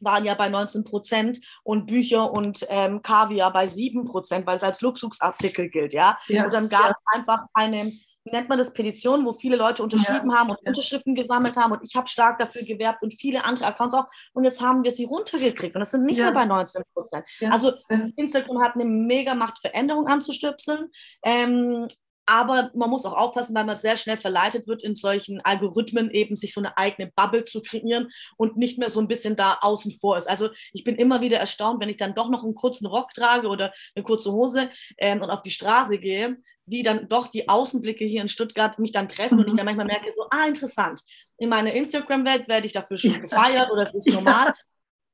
waren 0.00 0.24
ja 0.24 0.34
bei 0.34 0.48
19 0.48 0.84
Prozent 0.84 1.40
und 1.62 1.86
Bücher 1.86 2.32
und 2.32 2.66
ähm, 2.68 3.02
Kaviar 3.02 3.52
bei 3.52 3.66
7 3.66 4.04
Prozent, 4.04 4.46
weil 4.46 4.56
es 4.56 4.62
als 4.62 4.80
Luxusartikel 4.80 5.70
gilt, 5.70 5.92
ja. 5.92 6.18
ja 6.28 6.44
und 6.44 6.52
dann 6.52 6.68
gab 6.68 6.84
ja. 6.84 6.90
es 6.90 7.02
einfach 7.14 7.46
eine 7.54 7.92
nennt 8.32 8.48
man 8.48 8.58
das, 8.58 8.72
Petition, 8.72 9.24
wo 9.24 9.32
viele 9.32 9.56
Leute 9.56 9.82
unterschrieben 9.82 10.30
ja. 10.30 10.38
haben 10.38 10.50
und 10.50 10.58
Unterschriften 10.66 11.14
gesammelt 11.14 11.56
haben 11.56 11.72
und 11.72 11.80
ich 11.82 11.94
habe 11.94 12.08
stark 12.08 12.38
dafür 12.38 12.62
gewerbt 12.62 13.02
und 13.02 13.14
viele 13.14 13.44
andere 13.44 13.66
Accounts 13.66 13.94
auch 13.94 14.06
und 14.32 14.44
jetzt 14.44 14.60
haben 14.60 14.84
wir 14.84 14.92
sie 14.92 15.04
runtergekriegt 15.04 15.74
und 15.74 15.80
das 15.80 15.92
sind 15.92 16.04
nicht 16.04 16.18
ja. 16.18 16.24
mehr 16.24 16.34
bei 16.34 16.44
19 16.44 16.82
Prozent. 16.94 17.24
Ja. 17.40 17.50
Also 17.50 17.72
Instagram 18.16 18.62
hat 18.62 18.74
eine 18.74 18.84
mega 18.84 19.34
Machtveränderung 19.34 20.06
anzustöpseln. 20.06 20.90
Ähm, 21.24 21.86
aber 22.26 22.72
man 22.74 22.90
muss 22.90 23.06
auch 23.06 23.16
aufpassen, 23.16 23.54
weil 23.54 23.64
man 23.64 23.76
sehr 23.76 23.96
schnell 23.96 24.16
verleitet 24.16 24.66
wird, 24.66 24.82
in 24.82 24.96
solchen 24.96 25.40
Algorithmen 25.42 26.10
eben 26.10 26.34
sich 26.34 26.52
so 26.52 26.60
eine 26.60 26.76
eigene 26.76 27.12
Bubble 27.14 27.44
zu 27.44 27.62
kreieren 27.62 28.08
und 28.36 28.56
nicht 28.56 28.78
mehr 28.78 28.90
so 28.90 29.00
ein 29.00 29.06
bisschen 29.06 29.36
da 29.36 29.58
außen 29.60 29.92
vor 30.00 30.18
ist. 30.18 30.28
Also 30.28 30.50
ich 30.72 30.82
bin 30.82 30.96
immer 30.96 31.20
wieder 31.20 31.38
erstaunt, 31.38 31.80
wenn 31.80 31.88
ich 31.88 31.96
dann 31.96 32.16
doch 32.16 32.28
noch 32.28 32.42
einen 32.42 32.56
kurzen 32.56 32.86
Rock 32.86 33.14
trage 33.14 33.46
oder 33.46 33.72
eine 33.94 34.02
kurze 34.02 34.32
Hose 34.32 34.70
ähm, 34.98 35.22
und 35.22 35.30
auf 35.30 35.42
die 35.42 35.52
Straße 35.52 35.98
gehe, 35.98 36.36
wie 36.66 36.82
dann 36.82 37.08
doch 37.08 37.28
die 37.28 37.48
Außenblicke 37.48 38.04
hier 38.04 38.22
in 38.22 38.28
Stuttgart 38.28 38.78
mich 38.78 38.92
dann 38.92 39.08
treffen 39.08 39.34
mhm. 39.34 39.40
und 39.40 39.46
ich 39.46 39.52
mhm. 39.52 39.58
dann 39.58 39.66
manchmal 39.66 39.86
merke, 39.86 40.12
so, 40.12 40.26
ah, 40.30 40.46
interessant. 40.46 41.00
In 41.38 41.48
meiner 41.48 41.72
Instagram-Welt 41.72 42.48
werde 42.48 42.66
ich 42.66 42.72
dafür 42.72 42.98
schon 42.98 43.20
gefeiert 43.22 43.70
oder 43.70 43.82
es 43.82 43.94
ist 43.94 44.10
normal. 44.14 44.52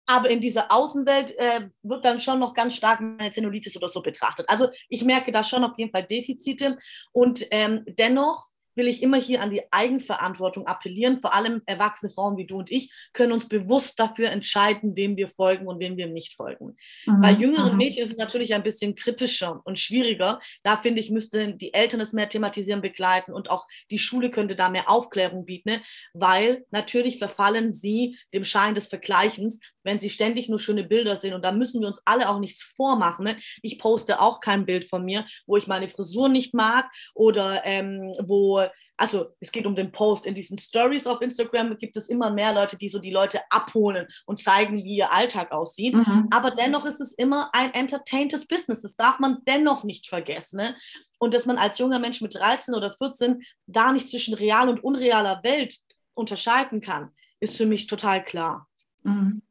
Aber 0.07 0.31
in 0.31 0.41
dieser 0.41 0.73
Außenwelt 0.73 1.39
äh, 1.39 1.69
wird 1.83 2.05
dann 2.05 2.19
schon 2.19 2.41
noch 2.41 2.55
ganz 2.55 2.75
stark 2.75 3.01
meine 3.01 3.31
Zellulitis 3.31 3.77
oder 3.77 3.89
so 3.89 4.03
betrachtet. 4.03 4.49
Also 4.49 4.69
ich 4.89 5.05
merke 5.05 5.31
da 5.31 5.45
schon 5.45 5.63
auf 5.63 5.79
jeden 5.79 5.93
Fall 5.93 6.05
Defizite. 6.05 6.77
Und 7.13 7.47
ähm, 7.51 7.85
dennoch 7.87 8.49
will 8.75 8.89
ich 8.89 9.03
immer 9.03 9.19
hier 9.19 9.43
an 9.43 9.51
die 9.51 9.63
Eigenverantwortung 9.71 10.67
appellieren. 10.67 11.21
Vor 11.21 11.35
allem 11.35 11.63
erwachsene 11.67 12.11
Frauen 12.11 12.37
wie 12.37 12.47
du 12.47 12.59
und 12.59 12.71
ich 12.71 12.93
können 13.13 13.33
uns 13.33 13.49
bewusst 13.49 13.99
dafür 13.99 14.31
entscheiden, 14.31 14.97
wem 14.97 15.17
wir 15.17 15.29
folgen 15.29 15.67
und 15.67 15.81
wem 15.81 15.97
wir 15.97 16.07
nicht 16.07 16.35
folgen. 16.35 16.77
Mhm. 17.07 17.21
Bei 17.21 17.31
jüngeren 17.31 17.73
mhm. 17.73 17.79
Mädchen 17.79 18.03
ist 18.03 18.13
es 18.13 18.19
natürlich 18.19 18.55
ein 18.55 18.63
bisschen 18.63 18.95
kritischer 18.95 19.61
und 19.65 19.79
schwieriger. 19.79 20.41
Da 20.63 20.77
finde 20.77 21.01
ich, 21.01 21.11
müssten 21.11 21.59
die 21.59 21.75
Eltern 21.75 22.01
es 22.01 22.13
mehr 22.13 22.29
thematisieren, 22.29 22.81
begleiten 22.81 23.33
und 23.33 23.51
auch 23.51 23.67
die 23.91 23.99
Schule 23.99 24.31
könnte 24.31 24.57
da 24.57 24.71
mehr 24.71 24.91
Aufklärung 24.91 25.45
bieten, 25.45 25.71
ne? 25.71 25.83
weil 26.13 26.65
natürlich 26.71 27.19
verfallen 27.19 27.73
sie 27.73 28.19
dem 28.35 28.45
Schein 28.45 28.75
des 28.75 28.89
Vergleichens, 28.89 29.61
wenn 29.85 29.99
sie 29.99 30.11
ständig 30.11 30.49
nur 30.49 30.59
schöne 30.59 30.85
Bilder 30.85 31.17
sehen. 31.17 31.35
Und 31.35 31.43
da 31.45 31.53
müssen 31.53 31.81
wir 31.81 31.89
uns 31.89 32.03
alle 32.05 32.29
auch 32.29 32.39
nichts 32.39 32.63
vormachen. 32.63 33.25
Ne? 33.25 33.37
Ich 33.63 33.79
poste 33.79 34.21
auch 34.21 34.41
kein 34.41 34.67
Bild 34.67 34.89
von 34.89 35.05
mir, 35.05 35.27
wo 35.47 35.57
ich 35.57 35.67
meine 35.67 35.89
Frisur 35.89 36.29
nicht 36.29 36.55
mag 36.55 36.91
oder 37.15 37.63
ähm, 37.65 38.13
wo, 38.23 38.63
also 38.97 39.35
es 39.41 39.53
geht 39.53 39.67
um 39.67 39.75
den 39.75 39.93
Post. 39.93 40.27
In 40.27 40.35
diesen 40.35 40.59
Stories 40.59 41.07
auf 41.07 41.21
Instagram 41.21 41.77
gibt 41.79 41.97
es 41.97 42.09
immer 42.09 42.31
mehr 42.31 42.55
Leute, 42.55 42.77
die 42.77 42.89
so 42.89 42.99
die 42.99 43.11
Leute 43.11 43.41
abholen 43.51 44.07
und 44.27 44.39
zeigen, 44.39 44.77
wie 44.77 44.97
ihr 44.97 45.13
Alltag 45.13 45.53
aussieht. 45.53 45.95
Mhm. 45.95 46.29
Aber 46.31 46.53
dennoch 46.53 46.85
ist 46.85 47.01
es 47.01 47.13
immer 47.13 47.51
ein 47.53 47.75
entertaintes 47.75 48.47
Business. 48.47 48.83
Das 48.83 48.97
darf 48.97 49.19
man 49.19 49.39
dennoch 49.47 49.85
nicht 49.85 50.09
vergessen. 50.09 50.59
Ne? 50.59 50.77
Und 51.19 51.35
dass 51.35 51.47
man 51.47 51.59
als 51.59 51.79
junger 51.79 51.99
Mensch 51.99 52.21
mit 52.21 52.35
13 52.35 52.75
oder 52.75 52.93
14 52.93 53.43
da 53.67 53.93
nicht 53.93 54.09
zwischen 54.09 54.35
real 54.35 54.69
und 54.69 54.85
unrealer 54.85 55.43
Welt 55.43 55.77
unterscheiden 56.15 56.81
kann, 56.81 57.11
ist 57.41 57.57
für 57.57 57.67
mich 57.67 57.87
total 57.87 58.25
klar. 58.25 58.69
Mhm. 59.03 59.43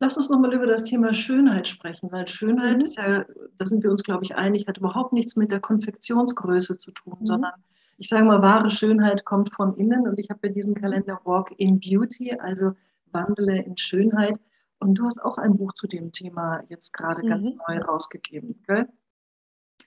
Lass 0.00 0.16
uns 0.16 0.30
nochmal 0.30 0.54
über 0.54 0.66
das 0.66 0.84
Thema 0.84 1.12
Schönheit 1.12 1.66
sprechen, 1.66 2.12
weil 2.12 2.26
Schönheit 2.28 2.76
mhm. 2.76 2.82
ist 2.84 2.96
ja, 2.96 3.24
da 3.56 3.66
sind 3.66 3.82
wir 3.82 3.90
uns, 3.90 4.04
glaube 4.04 4.24
ich, 4.24 4.36
einig, 4.36 4.66
hat 4.68 4.78
überhaupt 4.78 5.12
nichts 5.12 5.34
mit 5.36 5.50
der 5.50 5.60
Konfektionsgröße 5.60 6.78
zu 6.78 6.92
tun, 6.92 7.16
mhm. 7.20 7.26
sondern 7.26 7.52
ich 7.96 8.08
sage 8.08 8.24
mal, 8.24 8.40
wahre 8.42 8.70
Schönheit 8.70 9.24
kommt 9.24 9.52
von 9.52 9.76
innen 9.76 10.06
und 10.06 10.18
ich 10.20 10.30
habe 10.30 10.46
ja 10.46 10.52
diesen 10.52 10.74
Kalender 10.74 11.20
Walk 11.24 11.52
in 11.56 11.80
Beauty, 11.80 12.32
also 12.38 12.72
wandle 13.10 13.60
in 13.60 13.76
Schönheit. 13.76 14.38
Und 14.78 14.94
du 14.94 15.04
hast 15.04 15.20
auch 15.24 15.36
ein 15.36 15.56
Buch 15.56 15.72
zu 15.72 15.88
dem 15.88 16.12
Thema 16.12 16.62
jetzt 16.68 16.92
gerade 16.92 17.22
mhm. 17.24 17.26
ganz 17.26 17.52
neu 17.66 17.78
rausgegeben, 17.78 18.62
gell? 18.66 18.86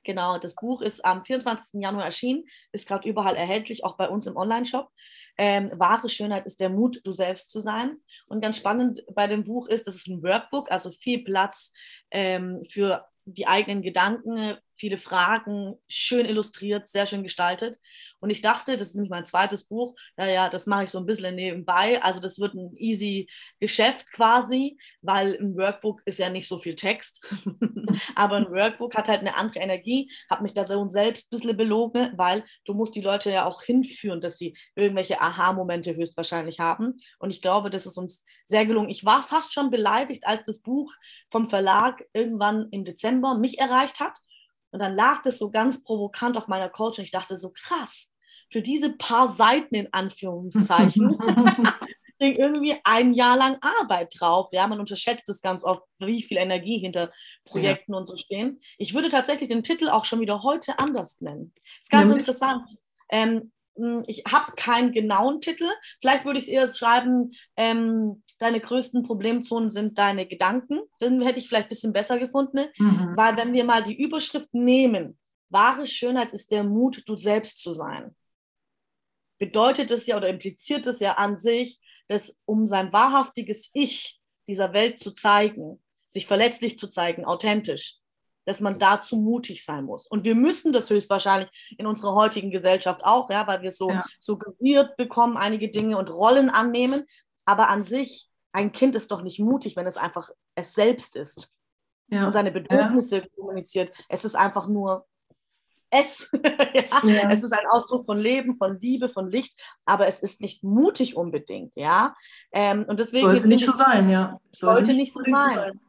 Genau, 0.04 0.40
das 0.40 0.56
Buch 0.56 0.82
ist 0.82 1.06
am 1.06 1.24
24. 1.24 1.80
Januar 1.82 2.06
erschienen, 2.06 2.44
ist 2.72 2.88
gerade 2.88 3.08
überall 3.08 3.36
erhältlich, 3.36 3.86
auch 3.86 3.98
bei 3.98 4.10
uns 4.10 4.26
im 4.26 4.36
Online-Shop. 4.36 4.90
Ähm, 5.38 5.72
wahre 5.76 6.10
Schönheit 6.10 6.46
ist 6.46 6.60
der 6.60 6.70
Mut, 6.70 7.02
du 7.04 7.14
selbst 7.14 7.50
zu 7.50 7.62
sein. 7.62 7.98
Und 8.28 8.42
ganz 8.42 8.58
spannend 8.58 9.04
bei 9.14 9.28
dem 9.28 9.44
Buch 9.44 9.68
ist, 9.68 9.88
das 9.88 9.96
ist 9.96 10.08
ein 10.08 10.24
Workbook, 10.24 10.72
also 10.72 10.92
viel 10.92 11.24
Platz 11.24 11.74
ähm, 12.12 12.64
für 12.70 13.06
die 13.26 13.48
eigenen 13.48 13.82
Gedanken, 13.82 14.58
viele 14.76 14.98
Fragen, 14.98 15.76
schön 15.88 16.26
illustriert, 16.26 16.88
sehr 16.88 17.06
schön 17.06 17.24
gestaltet. 17.24 17.78
Und 18.22 18.30
ich 18.30 18.42
dachte, 18.42 18.78
das 18.78 18.90
ist 18.90 18.96
nämlich 18.96 19.10
mein 19.10 19.26
zweites 19.26 19.66
Buch, 19.66 19.96
naja, 20.16 20.48
das 20.48 20.68
mache 20.68 20.84
ich 20.84 20.90
so 20.92 21.00
ein 21.00 21.06
bisschen 21.08 21.36
nebenbei. 21.36 22.02
Also 22.02 22.20
das 22.20 22.40
wird 22.40 22.54
ein 22.54 22.76
easy 22.78 23.28
Geschäft 23.60 24.12
quasi, 24.12 24.78
weil 25.02 25.38
ein 25.42 25.58
Workbook 25.58 26.02
ist 26.06 26.20
ja 26.20 26.30
nicht 26.30 26.48
so 26.48 26.60
viel 26.60 26.76
Text. 26.76 27.26
Aber 28.16 28.38
ein 28.38 28.52
Workbook 28.52 28.96
hat 28.96 29.08
halt 29.08 29.22
eine 29.22 29.36
andere 29.36 29.60
Energie, 29.60 30.12
habe 30.30 30.44
mich 30.44 30.54
da 30.54 30.66
so 30.66 30.88
selbst 30.88 31.26
ein 31.26 31.38
bisschen 31.38 31.58
belogen, 31.58 32.14
weil 32.16 32.46
du 32.66 32.74
musst 32.74 32.96
die 32.96 33.02
Leute 33.02 33.32
ja 33.32 33.46
auch 33.46 33.64
hinführen, 33.64 34.22
dass 34.22 34.38
sie 34.38 34.56
irgendwelche 34.76 35.20
Aha-Momente 35.20 35.96
höchstwahrscheinlich 35.96 36.60
haben. 36.60 36.98
Und 37.18 37.32
ich 37.32 37.42
glaube, 37.42 37.72
das 37.72 37.88
ist 37.88 37.98
uns 37.98 38.24
sehr 38.46 38.68
gelungen. 38.68 38.90
Ich 38.90 39.04
war 39.04 39.24
fast 39.24 39.52
schon 39.54 39.72
beleidigt, 39.72 40.28
als 40.28 40.46
das 40.46 40.62
Buch 40.62 40.94
vom 41.32 41.50
Verlag 41.50 42.04
irgendwann 42.14 42.68
im 42.70 42.86
Dezember 42.86 43.36
mich 43.36 43.58
erreicht 43.58 44.00
hat. 44.00 44.18
Und 44.72 44.80
dann 44.80 44.96
lag 44.96 45.22
das 45.24 45.38
so 45.38 45.52
ganz 45.52 45.84
provokant 45.84 46.38
auf 46.38 46.48
meiner 46.48 46.70
Couch 46.70 46.98
und 46.98 47.04
ich 47.04 47.12
dachte 47.12 47.38
so, 47.38 47.52
krass, 47.52 48.10
für 48.52 48.62
diese 48.62 48.92
paar 48.94 49.28
Seiten 49.30 49.76
in 49.76 49.88
Anführungszeichen 49.92 51.18
irgendwie 52.20 52.76
ein 52.84 53.14
Jahr 53.14 53.38
lang 53.38 53.58
Arbeit 53.62 54.16
drauf. 54.20 54.50
Ja, 54.52 54.68
man 54.68 54.80
unterschätzt 54.80 55.28
es 55.30 55.42
ganz 55.42 55.64
oft, 55.64 55.84
wie 56.00 56.22
viel 56.22 56.38
Energie 56.38 56.78
hinter 56.78 57.12
Projekten 57.46 57.94
ja. 57.94 57.98
und 58.00 58.08
so 58.08 58.16
stehen. 58.16 58.60
Ich 58.78 58.94
würde 58.94 59.10
tatsächlich 59.10 59.50
den 59.50 59.64
Titel 59.64 59.90
auch 59.90 60.06
schon 60.06 60.20
wieder 60.20 60.44
heute 60.44 60.78
anders 60.80 61.20
nennen. 61.22 61.54
Ist 61.82 61.90
ganz 61.90 62.10
Nämlich? 62.10 62.28
interessant. 62.28 62.64
Ähm, 63.10 63.30
hm, 63.30 63.52
ich 64.08 64.24
habe 64.28 64.54
keinen 64.56 64.92
genauen 64.92 65.42
Titel. 65.42 65.68
Vielleicht 66.00 66.26
würde 66.26 66.40
ich 66.40 66.46
es 66.46 66.52
eher 66.52 66.68
schreiben, 66.68 67.32
ähm, 67.56 68.24
deine 68.40 68.60
größten 68.60 69.04
Problemzonen 69.04 69.72
sind 69.72 69.98
deine 69.98 70.26
Gedanken. 70.26 70.82
Den 71.02 71.22
hätte 71.22 71.40
ich 71.40 71.48
vielleicht 71.48 71.68
ein 71.68 71.70
bisschen 71.70 71.94
besser 71.94 72.20
gefunden. 72.20 72.68
Mhm. 72.78 73.14
Weil 73.16 73.38
wenn 73.38 73.54
wir 73.54 73.64
mal 73.64 73.84
die 73.84 74.02
Überschrift 74.02 74.54
nehmen, 74.54 75.18
wahre 75.50 75.88
Schönheit 75.88 76.34
ist 76.34 76.52
der 76.52 76.64
Mut, 76.64 77.04
du 77.06 77.16
selbst 77.16 77.62
zu 77.62 77.74
sein, 77.74 78.16
bedeutet 79.38 79.90
es 79.92 80.06
ja 80.06 80.18
oder 80.18 80.30
impliziert 80.30 80.86
es 80.88 81.00
ja 81.00 81.14
an 81.14 81.38
sich, 81.38 81.80
dass 82.08 82.40
um 82.46 82.68
sein 82.68 82.92
wahrhaftiges 82.94 83.70
Ich 83.74 84.20
dieser 84.48 84.74
Welt 84.74 85.00
zu 85.00 85.12
zeigen, 85.12 85.82
sich 86.10 86.28
verletzlich 86.28 86.78
zu 86.78 86.88
zeigen, 86.90 87.26
authentisch, 87.26 87.96
dass 88.46 88.60
man 88.60 88.80
dazu 88.80 89.18
mutig 89.18 89.64
sein 89.66 89.86
muss. 89.86 90.08
Und 90.08 90.24
wir 90.24 90.36
müssen 90.36 90.74
das 90.74 90.90
höchstwahrscheinlich 90.90 91.50
in 91.78 91.86
unserer 91.86 92.16
heutigen 92.16 92.52
Gesellschaft 92.52 93.02
auch, 93.04 93.30
ja, 93.30 93.48
weil 93.48 93.62
wir 93.62 93.72
so 93.72 93.90
ja. 93.90 94.06
suggeriert 94.20 94.98
bekommen, 94.98 95.38
einige 95.38 95.70
Dinge 95.70 95.98
und 95.98 96.10
Rollen 96.10 96.50
annehmen. 96.50 97.06
Aber 97.46 97.70
an 97.70 97.84
sich, 97.84 98.30
ein 98.52 98.72
Kind 98.72 98.96
ist 98.96 99.12
doch 99.12 99.22
nicht 99.22 99.40
mutig, 99.40 99.76
wenn 99.76 99.88
es 99.88 99.98
einfach 99.98 100.30
es 100.56 100.74
selbst 100.74 101.16
ist 101.16 101.52
ja. 102.08 102.26
und 102.26 102.34
seine 102.34 102.52
Bedürfnisse 102.52 103.20
ja. 103.20 103.26
kommuniziert. 103.36 103.92
Es 104.10 104.26
ist 104.26 104.36
einfach 104.36 104.68
nur 104.68 105.06
es. 105.92 106.30
ja. 107.04 107.30
Es 107.32 107.44
ist 107.44 107.52
ein 107.52 107.68
Ausdruck 107.70 108.06
von 108.06 108.18
Leben, 108.18 108.56
von 108.56 108.80
Liebe, 108.80 109.10
von 109.10 109.30
Licht, 109.30 109.60
aber 109.86 110.08
es 110.08 110.20
ist 110.20 110.42
nicht 110.42 110.64
mutig 110.64 111.16
unbedingt, 111.16 111.76
ja. 111.76 112.16
Ähm, 112.52 112.86
und 112.88 113.00
deswegen 113.00 113.28
sollte 113.28 113.48
nicht 113.48 113.66
so 113.66 113.74
sein, 113.74 114.10
ja. 114.10 114.40
Sollte, 114.52 114.86
sollte 114.86 115.00
nicht 115.00 115.14
so 115.14 115.22
sein. 115.22 115.50
sein. 115.50 115.80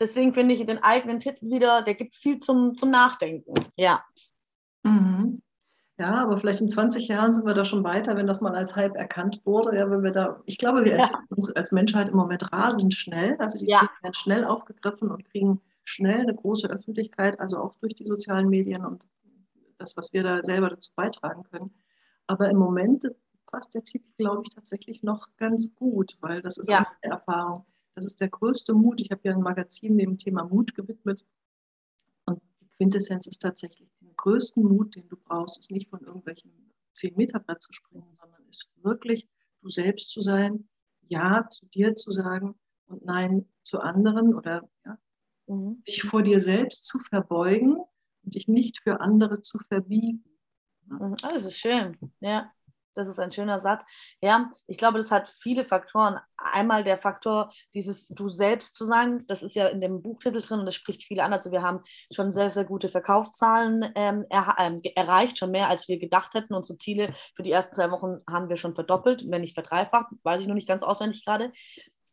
Deswegen 0.00 0.32
finde 0.32 0.54
ich 0.54 0.64
den 0.64 0.82
eigenen 0.82 1.20
Titel 1.20 1.50
wieder, 1.50 1.82
der 1.82 1.94
gibt 1.94 2.14
viel 2.14 2.38
zum, 2.38 2.76
zum 2.76 2.90
Nachdenken, 2.90 3.54
ja. 3.76 4.02
Mhm. 4.82 5.42
Ja, 5.98 6.14
aber 6.14 6.38
vielleicht 6.38 6.62
in 6.62 6.68
20 6.70 7.08
Jahren 7.08 7.30
sind 7.30 7.44
wir 7.44 7.52
da 7.52 7.62
schon 7.62 7.84
weiter, 7.84 8.16
wenn 8.16 8.26
das 8.26 8.40
mal 8.40 8.54
als 8.54 8.74
Hype 8.74 8.96
erkannt 8.96 9.42
wurde. 9.44 9.76
Ja, 9.76 9.90
wenn 9.90 10.02
wir 10.02 10.12
da, 10.12 10.40
ich 10.46 10.56
glaube, 10.56 10.82
wir 10.82 10.94
entwickeln 10.94 11.26
uns 11.28 11.54
als 11.54 11.72
Menschheit 11.72 12.08
im 12.08 12.16
Moment 12.16 12.50
rasend 12.50 12.94
schnell. 12.94 13.36
Also 13.38 13.58
die 13.58 13.66
ja. 13.66 13.80
Themen 13.80 13.90
werden 14.00 14.14
schnell 14.14 14.44
aufgegriffen 14.44 15.10
und 15.10 15.26
kriegen 15.26 15.60
schnell 15.84 16.20
eine 16.20 16.34
große 16.34 16.70
Öffentlichkeit, 16.70 17.38
also 17.38 17.58
auch 17.58 17.74
durch 17.80 17.94
die 17.94 18.06
sozialen 18.06 18.48
Medien 18.48 18.86
und 18.86 19.06
das, 19.76 19.94
was 19.98 20.14
wir 20.14 20.22
da 20.22 20.42
selber 20.42 20.70
dazu 20.70 20.90
beitragen 20.96 21.42
können. 21.50 21.74
Aber 22.26 22.48
im 22.48 22.56
Moment 22.56 23.06
passt 23.46 23.74
der 23.74 23.84
Titel, 23.84 24.08
glaube 24.16 24.40
ich, 24.44 24.54
tatsächlich 24.54 25.02
noch 25.02 25.28
ganz 25.36 25.74
gut, 25.74 26.16
weil 26.22 26.40
das 26.40 26.56
ist 26.56 26.70
ja. 26.70 26.78
eine 27.02 27.12
Erfahrung. 27.12 27.66
Das 27.94 28.04
ist 28.06 28.20
der 28.20 28.28
größte 28.28 28.74
Mut. 28.74 29.00
Ich 29.00 29.10
habe 29.10 29.20
ja 29.24 29.32
ein 29.32 29.42
Magazin 29.42 29.98
dem 29.98 30.18
Thema 30.18 30.44
Mut 30.44 30.74
gewidmet. 30.74 31.26
Und 32.24 32.40
die 32.60 32.68
Quintessenz 32.68 33.26
ist 33.26 33.40
tatsächlich, 33.40 33.90
den 34.00 34.14
größten 34.16 34.62
Mut, 34.62 34.96
den 34.96 35.08
du 35.08 35.16
brauchst, 35.16 35.58
ist 35.58 35.70
nicht 35.70 35.90
von 35.90 36.00
irgendwelchen 36.00 36.72
10 36.92 37.16
Meter 37.16 37.40
Brett 37.40 37.62
zu 37.62 37.72
springen, 37.72 38.14
sondern 38.20 38.44
ist 38.48 38.68
wirklich 38.82 39.28
du 39.60 39.68
selbst 39.68 40.10
zu 40.10 40.20
sein, 40.20 40.68
Ja 41.08 41.48
zu 41.48 41.66
dir 41.66 41.94
zu 41.94 42.10
sagen 42.10 42.58
und 42.86 43.04
Nein 43.04 43.48
zu 43.62 43.80
anderen 43.80 44.34
oder 44.34 44.68
ja, 44.84 44.98
mhm. 45.46 45.82
dich 45.82 46.02
vor 46.02 46.22
dir 46.22 46.40
selbst 46.40 46.86
zu 46.86 46.98
verbeugen 46.98 47.76
und 48.22 48.34
dich 48.34 48.48
nicht 48.48 48.82
für 48.82 49.00
andere 49.00 49.40
zu 49.40 49.58
verbiegen. 49.58 50.24
Mhm. 50.86 51.16
Oh, 51.22 51.28
das 51.30 51.44
ist 51.44 51.58
schön, 51.58 51.96
ja. 52.20 52.52
Das 52.94 53.08
ist 53.08 53.18
ein 53.20 53.32
schöner 53.32 53.60
Satz. 53.60 53.84
Ja, 54.20 54.50
ich 54.66 54.76
glaube, 54.76 54.98
das 54.98 55.10
hat 55.10 55.32
viele 55.40 55.64
Faktoren. 55.64 56.18
Einmal 56.36 56.82
der 56.84 56.98
Faktor, 56.98 57.52
dieses 57.74 58.08
Du 58.08 58.28
selbst 58.30 58.74
zu 58.74 58.86
sein, 58.86 59.24
das 59.26 59.42
ist 59.42 59.54
ja 59.54 59.68
in 59.68 59.80
dem 59.80 60.02
Buchtitel 60.02 60.40
drin 60.40 60.60
und 60.60 60.66
das 60.66 60.74
spricht 60.74 61.04
viele 61.04 61.22
an. 61.22 61.32
Also 61.32 61.52
wir 61.52 61.62
haben 61.62 61.82
schon 62.12 62.32
sehr, 62.32 62.50
sehr 62.50 62.64
gute 62.64 62.88
Verkaufszahlen 62.88 63.92
ähm, 63.94 64.24
er, 64.28 64.56
ähm, 64.58 64.80
erreicht, 64.96 65.38
schon 65.38 65.50
mehr 65.52 65.68
als 65.68 65.88
wir 65.88 65.98
gedacht 65.98 66.34
hätten. 66.34 66.54
Unsere 66.54 66.78
Ziele 66.78 67.14
für 67.34 67.42
die 67.42 67.52
ersten 67.52 67.74
zwei 67.74 67.90
Wochen 67.90 68.20
haben 68.28 68.48
wir 68.48 68.56
schon 68.56 68.74
verdoppelt, 68.74 69.24
wenn 69.30 69.42
nicht 69.42 69.54
verdreifacht, 69.54 70.08
weiß 70.24 70.40
ich 70.40 70.48
noch 70.48 70.54
nicht 70.54 70.68
ganz 70.68 70.82
auswendig 70.82 71.24
gerade. 71.24 71.52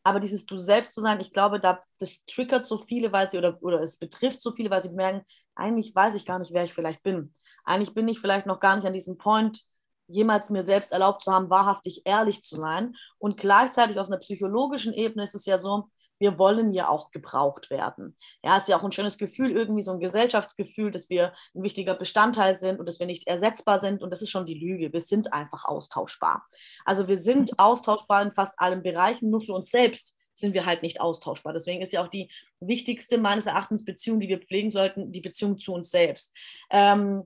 Aber 0.04 0.22
dieses 0.22 0.46
Du 0.46 0.58
selbst 0.58 0.94
zu 0.94 1.02
sein, 1.02 1.20
ich 1.20 1.34
glaube, 1.34 1.60
da, 1.60 1.84
das 2.00 2.26
triggert 2.26 2.66
so 2.66 2.78
viele, 2.78 3.12
weil 3.12 3.30
sie, 3.30 3.38
oder, 3.38 3.62
oder 3.62 3.82
es 3.82 3.98
betrifft 3.98 4.40
so 4.40 4.54
viele, 4.54 4.70
weil 4.70 4.82
sie 4.82 4.90
merken, 4.90 5.26
eigentlich 5.54 5.94
weiß 5.94 6.14
ich 6.14 6.26
gar 6.26 6.40
nicht, 6.40 6.54
wer 6.54 6.64
ich 6.64 6.74
vielleicht 6.74 7.04
bin. 7.04 7.34
Eigentlich 7.66 7.94
bin 7.94 8.08
ich 8.08 8.22
vielleicht 8.22 8.46
noch 8.46 8.62
gar 8.62 8.78
nicht 8.78 8.86
an 8.86 8.94
diesem 8.94 9.18
Point, 9.18 9.66
jemals 10.08 10.50
mir 10.50 10.64
selbst 10.64 10.92
erlaubt 10.92 11.24
zu 11.24 11.32
haben, 11.32 11.50
wahrhaftig 11.50 12.04
ehrlich 12.06 12.44
zu 12.44 12.56
sein. 12.56 12.96
Und 13.18 13.38
gleichzeitig 13.38 14.00
aus 14.00 14.08
einer 14.08 14.20
psychologischen 14.20 14.94
Ebene 14.94 15.24
ist 15.24 15.36
es 15.36 15.46
ja 15.46 15.58
so, 15.58 15.90
wir 16.20 16.40
wollen 16.40 16.74
ja 16.74 16.88
auch 16.90 17.12
gebraucht 17.12 17.70
werden. 17.70 18.16
Ja, 18.44 18.58
ist 18.58 18.68
ja 18.68 18.80
auch 18.80 18.84
ein 18.84 18.92
schönes 18.92 19.18
Gefühl, 19.18 19.52
irgendwie 19.52 19.84
so 19.84 19.92
ein 19.92 20.00
Gesellschaftsgefühl, 20.00 20.92
dass 20.92 21.10
wir 21.10 21.34
ein 21.54 21.64
wichtiger 21.64 21.94
Bestandteil 21.94 22.56
sind 22.56 22.80
und 22.80 22.88
dass 22.88 23.00
wir 23.00 23.08
nicht 23.08 23.28
ersetzbar 23.28 23.80
sind. 23.80 24.02
Und 24.02 24.12
das 24.12 24.22
ist 24.22 24.32
schon 24.32 24.46
die 24.46 24.58
Lüge. 24.58 24.92
Wir 24.92 25.02
sind 25.02 25.34
einfach 25.34 25.66
austauschbar. 25.66 26.46
Also 26.86 27.08
wir 27.08 27.18
sind 27.18 27.60
austauschbar 27.60 28.22
in 28.24 28.32
fast 28.32 28.56
allen 28.58 28.82
Bereichen, 28.82 29.30
nur 29.30 29.42
für 29.42 29.54
uns 29.54 29.70
selbst 29.70 30.18
sind 30.34 30.54
wir 30.54 30.66
halt 30.66 30.84
nicht 30.84 31.02
austauschbar. 31.02 31.54
Deswegen 31.54 31.82
ist 31.82 31.94
ja 31.94 32.04
auch 32.04 32.10
die 32.10 32.30
wichtigste 32.60 33.18
meines 33.18 33.48
Erachtens 33.48 33.84
Beziehung, 33.84 34.20
die 34.20 34.28
wir 34.28 34.40
pflegen 34.40 34.70
sollten, 34.70 35.12
die 35.12 35.22
Beziehung 35.22 35.58
zu 35.58 35.74
uns 35.74 35.90
selbst. 35.90 36.36
Ähm, 36.70 37.24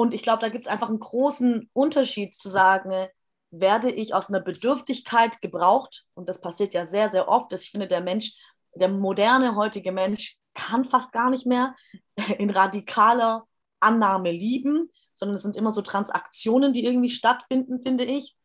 und 0.00 0.14
ich 0.14 0.22
glaube, 0.22 0.40
da 0.40 0.48
gibt 0.48 0.64
es 0.64 0.72
einfach 0.72 0.88
einen 0.88 0.98
großen 0.98 1.68
Unterschied 1.74 2.34
zu 2.34 2.48
sagen, 2.48 3.08
werde 3.50 3.90
ich 3.90 4.14
aus 4.14 4.30
einer 4.30 4.40
Bedürftigkeit 4.40 5.42
gebraucht. 5.42 6.06
Und 6.14 6.26
das 6.26 6.40
passiert 6.40 6.72
ja 6.72 6.86
sehr, 6.86 7.10
sehr 7.10 7.28
oft, 7.28 7.52
dass 7.52 7.64
ich 7.64 7.70
finde, 7.70 7.86
der 7.86 8.00
Mensch, 8.00 8.32
der 8.74 8.88
moderne 8.88 9.56
heutige 9.56 9.92
Mensch 9.92 10.38
kann 10.54 10.86
fast 10.86 11.12
gar 11.12 11.28
nicht 11.28 11.44
mehr 11.44 11.76
in 12.38 12.48
radikaler 12.48 13.46
Annahme 13.78 14.32
lieben, 14.32 14.88
sondern 15.12 15.34
es 15.34 15.42
sind 15.42 15.54
immer 15.54 15.70
so 15.70 15.82
Transaktionen, 15.82 16.72
die 16.72 16.82
irgendwie 16.82 17.10
stattfinden, 17.10 17.82
finde 17.82 18.04
ich. 18.04 18.38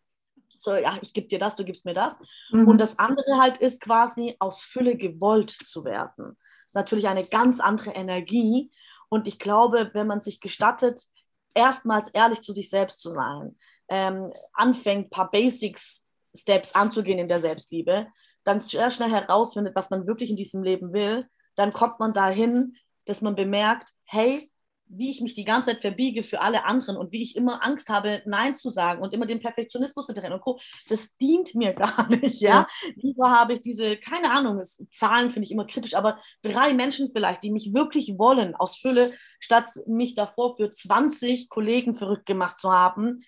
So, 0.57 0.73
ja, 0.73 0.99
ich 1.01 1.13
gebe 1.13 1.27
dir 1.27 1.39
das, 1.39 1.55
du 1.55 1.63
gibst 1.63 1.85
mir 1.85 1.93
das. 1.93 2.19
Mhm. 2.51 2.67
Und 2.67 2.79
das 2.79 2.99
andere 2.99 3.39
halt 3.39 3.59
ist 3.59 3.79
quasi 3.79 4.35
aus 4.39 4.61
Fülle 4.61 4.97
gewollt 4.97 5.51
zu 5.51 5.85
werden. 5.85 6.35
Das 6.35 6.67
ist 6.67 6.75
natürlich 6.75 7.07
eine 7.07 7.25
ganz 7.25 7.61
andere 7.61 7.91
Energie. 7.91 8.71
Und 9.07 9.25
ich 9.25 9.39
glaube, 9.39 9.91
wenn 9.93 10.07
man 10.07 10.19
sich 10.19 10.41
gestattet, 10.41 11.07
erstmals 11.55 12.09
ehrlich 12.09 12.41
zu 12.41 12.53
sich 12.53 12.69
selbst 12.69 12.99
zu 12.99 13.09
sein, 13.09 13.57
ähm, 13.89 14.31
anfängt, 14.53 15.07
ein 15.07 15.09
paar 15.09 15.31
Basics, 15.31 16.05
Steps 16.35 16.75
anzugehen 16.75 17.17
in 17.17 17.27
der 17.27 17.41
Selbstliebe, 17.41 18.07
dann 18.43 18.59
sehr 18.59 18.89
schnell 18.89 19.09
herausfindet, 19.09 19.75
was 19.75 19.89
man 19.89 20.05
wirklich 20.05 20.29
in 20.29 20.35
diesem 20.35 20.63
Leben 20.63 20.93
will, 20.93 21.27
dann 21.55 21.73
kommt 21.73 21.99
man 21.99 22.13
dahin, 22.13 22.75
dass 23.05 23.21
man 23.21 23.35
bemerkt, 23.35 23.91
hey, 24.03 24.51
wie 24.88 25.12
ich 25.12 25.21
mich 25.21 25.34
die 25.34 25.43
ganze 25.43 25.71
Zeit 25.71 25.82
verbiege 25.82 26.24
für 26.24 26.41
alle 26.41 26.65
anderen 26.65 26.98
und 26.98 27.12
wie 27.12 27.21
ich 27.21 27.36
immer 27.36 27.65
Angst 27.65 27.89
habe, 27.89 28.21
Nein 28.26 28.56
zu 28.56 28.69
sagen 28.69 29.02
und 29.02 29.13
immer 29.13 29.26
den 29.26 29.39
Perfektionismus 29.39 30.08
hinterher 30.08 30.34
und 30.34 30.41
Co., 30.41 30.60
das 30.89 31.15
dient 31.17 31.56
mir 31.56 31.74
gar 31.74 32.08
nicht, 32.10 32.41
ja. 32.41 32.67
Lieber 32.95 33.32
habe 33.32 33.54
ich 33.54 33.62
diese, 33.62 33.98
keine 33.98 34.32
Ahnung, 34.32 34.62
Zahlen 34.91 35.32
finde 35.32 35.45
ich 35.45 35.52
immer 35.52 35.65
kritisch, 35.65 35.95
aber 35.95 36.19
drei 36.41 36.74
Menschen 36.74 37.10
vielleicht, 37.12 37.43
die 37.43 37.52
mich 37.52 37.74
wirklich 37.74 38.17
wollen 38.17 38.56
aus 38.56 38.78
Fülle, 38.78 39.13
statt 39.39 39.67
mich 39.88 40.15
davor 40.15 40.56
für 40.56 40.69
20 40.69 41.50
Kollegen 41.50 41.95
verrückt 41.95 42.26
gemacht 42.26 42.58
zu 42.58 42.71
haben, 42.71 43.24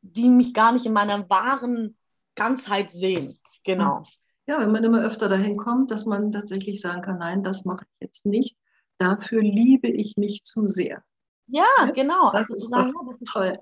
die 0.00 0.28
mich 0.28 0.54
gar 0.54 0.72
nicht 0.72 0.86
in 0.86 0.92
meiner 0.92 1.28
wahren 1.28 1.96
Ganzheit 2.34 2.90
sehen. 2.90 3.38
Genau. 3.64 4.04
Ja, 4.46 4.60
wenn 4.60 4.72
man 4.72 4.82
immer 4.82 5.02
öfter 5.02 5.28
dahin 5.28 5.56
kommt, 5.56 5.90
dass 5.90 6.04
man 6.04 6.32
tatsächlich 6.32 6.80
sagen 6.80 7.02
kann, 7.02 7.18
nein, 7.18 7.44
das 7.44 7.64
mache 7.64 7.84
ich 7.84 8.06
jetzt 8.06 8.26
nicht. 8.26 8.56
Dafür 9.02 9.42
liebe 9.42 9.88
ich 9.88 10.16
mich 10.16 10.44
zu 10.44 10.66
sehr. 10.66 11.02
Ja, 11.48 11.90
genau. 11.94 12.30
Das 12.30 12.50
also 12.50 12.54
ist 12.54 12.68
sagen, 12.68 12.92
das 13.06 13.16
ist 13.20 13.32
toll. 13.32 13.58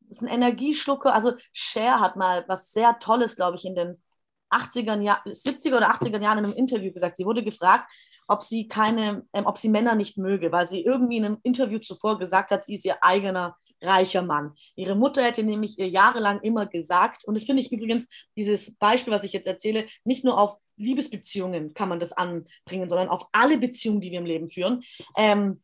Das 0.00 0.16
ist 0.16 0.22
ein 0.22 0.28
Energieschlucker. 0.28 1.14
Also 1.14 1.32
Cher 1.52 2.00
hat 2.00 2.16
mal 2.16 2.44
was 2.48 2.70
sehr 2.72 2.98
Tolles, 2.98 3.36
glaube 3.36 3.56
ich, 3.56 3.64
in 3.64 3.74
den 3.74 4.02
80er 4.50 5.00
Jahren, 5.00 5.32
70er 5.32 5.76
oder 5.76 5.90
80er 5.90 6.20
Jahren 6.20 6.38
in 6.38 6.44
einem 6.44 6.54
Interview 6.54 6.92
gesagt. 6.92 7.16
Sie 7.16 7.24
wurde 7.24 7.42
gefragt, 7.42 7.90
ob 8.26 8.42
sie 8.42 8.68
keine, 8.68 9.26
ähm, 9.32 9.46
ob 9.46 9.58
sie 9.58 9.70
Männer 9.70 9.94
nicht 9.94 10.18
möge, 10.18 10.52
weil 10.52 10.66
sie 10.66 10.84
irgendwie 10.84 11.16
in 11.16 11.24
einem 11.24 11.38
Interview 11.42 11.78
zuvor 11.78 12.18
gesagt 12.18 12.50
hat, 12.50 12.62
sie 12.62 12.74
ist 12.74 12.84
ihr 12.84 13.02
eigener 13.02 13.56
reicher 13.80 14.22
Mann. 14.22 14.54
Ihre 14.76 14.94
Mutter 14.94 15.22
hätte 15.22 15.42
nämlich 15.42 15.78
ihr 15.78 15.88
jahrelang 15.88 16.40
immer 16.40 16.66
gesagt, 16.66 17.24
und 17.26 17.36
das 17.36 17.44
finde 17.44 17.62
ich 17.62 17.72
übrigens, 17.72 18.08
dieses 18.36 18.76
Beispiel, 18.76 19.12
was 19.12 19.24
ich 19.24 19.32
jetzt 19.32 19.46
erzähle, 19.46 19.88
nicht 20.04 20.24
nur 20.24 20.38
auf 20.38 20.58
Liebesbeziehungen 20.78 21.74
kann 21.74 21.88
man 21.88 22.00
das 22.00 22.12
anbringen, 22.12 22.88
sondern 22.88 23.08
auf 23.08 23.26
alle 23.32 23.58
Beziehungen, 23.58 24.00
die 24.00 24.10
wir 24.10 24.18
im 24.18 24.26
Leben 24.26 24.50
führen. 24.50 24.82
Ähm, 25.16 25.62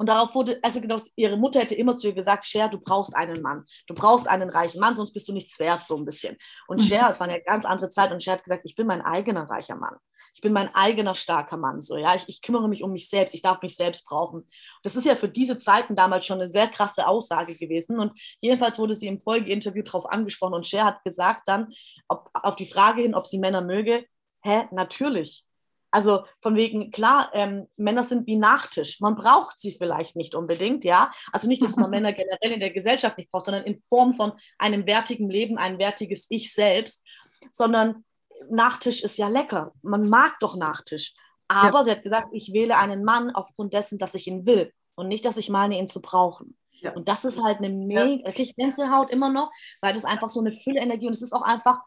und 0.00 0.06
darauf 0.06 0.34
wurde, 0.34 0.58
also 0.62 0.80
genau, 0.80 0.96
ihre 1.14 1.36
Mutter 1.36 1.60
hätte 1.60 1.74
immer 1.74 1.94
zu 1.94 2.08
ihr 2.08 2.14
gesagt, 2.14 2.46
Cher, 2.46 2.68
du 2.68 2.78
brauchst 2.78 3.14
einen 3.14 3.42
Mann. 3.42 3.66
Du 3.86 3.92
brauchst 3.92 4.28
einen 4.28 4.48
reichen 4.48 4.80
Mann, 4.80 4.94
sonst 4.94 5.12
bist 5.12 5.28
du 5.28 5.34
nichts 5.34 5.58
wert, 5.58 5.84
so 5.84 5.94
ein 5.94 6.06
bisschen. 6.06 6.38
Und 6.68 6.80
mhm. 6.80 6.86
Cher, 6.86 7.08
es 7.10 7.20
war 7.20 7.28
eine 7.28 7.42
ganz 7.42 7.66
andere 7.66 7.90
Zeit, 7.90 8.10
und 8.10 8.22
Cher 8.22 8.32
hat 8.32 8.42
gesagt, 8.42 8.62
ich 8.64 8.74
bin 8.74 8.86
mein 8.86 9.02
eigener 9.02 9.42
reicher 9.50 9.76
Mann. 9.76 9.96
Ich 10.34 10.40
bin 10.40 10.54
mein 10.54 10.74
eigener 10.74 11.14
starker 11.14 11.58
Mann. 11.58 11.82
So, 11.82 11.98
ja? 11.98 12.14
ich, 12.14 12.24
ich 12.28 12.40
kümmere 12.40 12.66
mich 12.66 12.82
um 12.82 12.92
mich 12.92 13.10
selbst, 13.10 13.34
ich 13.34 13.42
darf 13.42 13.60
mich 13.60 13.76
selbst 13.76 14.06
brauchen. 14.06 14.48
Das 14.82 14.96
ist 14.96 15.04
ja 15.04 15.16
für 15.16 15.28
diese 15.28 15.58
Zeiten 15.58 15.96
damals 15.96 16.24
schon 16.24 16.40
eine 16.40 16.50
sehr 16.50 16.68
krasse 16.68 17.06
Aussage 17.06 17.54
gewesen. 17.54 17.98
Und 17.98 18.18
jedenfalls 18.40 18.78
wurde 18.78 18.94
sie 18.94 19.06
im 19.06 19.20
Folgeinterview 19.20 19.82
darauf 19.82 20.06
angesprochen 20.06 20.54
und 20.54 20.66
Cher 20.66 20.86
hat 20.86 21.04
gesagt 21.04 21.42
dann, 21.46 21.74
ob, 22.08 22.30
auf 22.32 22.56
die 22.56 22.64
Frage 22.64 23.02
hin, 23.02 23.14
ob 23.14 23.26
sie 23.26 23.38
Männer 23.38 23.60
möge, 23.60 24.06
hä, 24.42 24.68
natürlich. 24.70 25.44
Also 25.92 26.24
von 26.40 26.54
wegen, 26.54 26.92
klar, 26.92 27.30
ähm, 27.32 27.66
Männer 27.76 28.04
sind 28.04 28.26
wie 28.26 28.36
Nachtisch. 28.36 29.00
Man 29.00 29.16
braucht 29.16 29.58
sie 29.58 29.72
vielleicht 29.72 30.14
nicht 30.14 30.34
unbedingt, 30.34 30.84
ja. 30.84 31.10
Also 31.32 31.48
nicht, 31.48 31.62
dass 31.62 31.76
man 31.76 31.90
Männer 31.90 32.12
generell 32.12 32.52
in 32.52 32.60
der 32.60 32.70
Gesellschaft 32.70 33.18
nicht 33.18 33.30
braucht, 33.30 33.46
sondern 33.46 33.64
in 33.64 33.80
Form 33.80 34.14
von 34.14 34.32
einem 34.58 34.86
wertigen 34.86 35.28
Leben, 35.28 35.58
ein 35.58 35.78
wertiges 35.78 36.26
Ich 36.30 36.52
selbst, 36.52 37.04
sondern 37.52 38.04
Nachtisch 38.48 39.02
ist 39.02 39.18
ja 39.18 39.28
lecker. 39.28 39.74
Man 39.82 40.08
mag 40.08 40.38
doch 40.40 40.56
Nachtisch. 40.56 41.12
Aber 41.48 41.80
ja. 41.80 41.84
sie 41.84 41.90
hat 41.90 42.02
gesagt, 42.02 42.28
ich 42.32 42.52
wähle 42.52 42.78
einen 42.78 43.04
Mann 43.04 43.30
aufgrund 43.34 43.74
dessen, 43.74 43.98
dass 43.98 44.14
ich 44.14 44.26
ihn 44.28 44.46
will 44.46 44.72
und 44.94 45.08
nicht, 45.08 45.24
dass 45.24 45.36
ich 45.36 45.50
meine, 45.50 45.78
ihn 45.78 45.88
zu 45.88 46.00
brauchen. 46.00 46.56
Ja. 46.70 46.92
Und 46.92 47.08
das 47.08 47.24
ist 47.24 47.42
halt 47.42 47.58
eine 47.58 47.68
mega, 47.68 48.04
ja. 48.04 48.18
da 48.24 48.32
kriege 48.32 48.50
ich 48.50 48.56
Gänsehaut 48.56 49.10
immer 49.10 49.28
noch, 49.28 49.50
weil 49.80 49.92
das 49.92 50.04
einfach 50.04 50.30
so 50.30 50.40
eine 50.40 50.52
Fülle 50.52 50.80
Energie 50.80 51.06
und 51.06 51.12
es 51.12 51.22
ist 51.22 51.32
auch 51.32 51.42
einfach, 51.42 51.80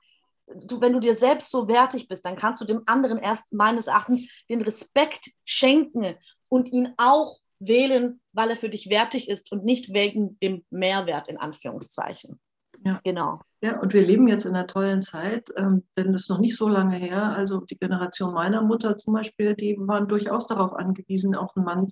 du, 0.55 0.81
wenn 0.81 0.93
du 0.93 0.99
dir 0.99 1.15
selbst 1.15 1.49
so 1.49 1.67
wertig 1.67 2.07
bist, 2.07 2.25
dann 2.25 2.35
kannst 2.35 2.61
du 2.61 2.65
dem 2.65 2.83
anderen 2.85 3.17
erst 3.17 3.43
meines 3.51 3.87
Erachtens 3.87 4.27
den 4.49 4.61
Respekt 4.61 5.31
schenken 5.45 6.15
und 6.49 6.71
ihn 6.71 6.93
auch 6.97 7.37
wählen, 7.59 8.21
weil 8.33 8.49
er 8.49 8.57
für 8.57 8.69
dich 8.69 8.89
wertig 8.89 9.29
ist 9.29 9.51
und 9.51 9.63
nicht 9.63 9.93
wegen 9.93 10.37
dem 10.39 10.63
Mehrwert 10.69 11.27
in 11.27 11.37
Anführungszeichen. 11.37 12.39
Ja. 12.85 12.99
Genau. 13.03 13.39
Ja, 13.61 13.79
und 13.79 13.93
wir 13.93 14.05
leben 14.05 14.27
jetzt 14.27 14.45
in 14.45 14.55
einer 14.55 14.67
tollen 14.67 15.01
Zeit, 15.01 15.49
ähm, 15.55 15.83
denn 15.97 16.11
das 16.11 16.23
ist 16.23 16.29
noch 16.29 16.39
nicht 16.39 16.57
so 16.57 16.67
lange 16.67 16.97
her. 16.97 17.31
Also 17.31 17.61
die 17.61 17.77
Generation 17.77 18.33
meiner 18.33 18.61
Mutter 18.61 18.97
zum 18.97 19.13
Beispiel, 19.13 19.55
die 19.55 19.77
waren 19.79 20.07
durchaus 20.07 20.47
darauf 20.47 20.73
angewiesen, 20.73 21.35
auch 21.35 21.55
einen 21.55 21.65
Mann 21.65 21.87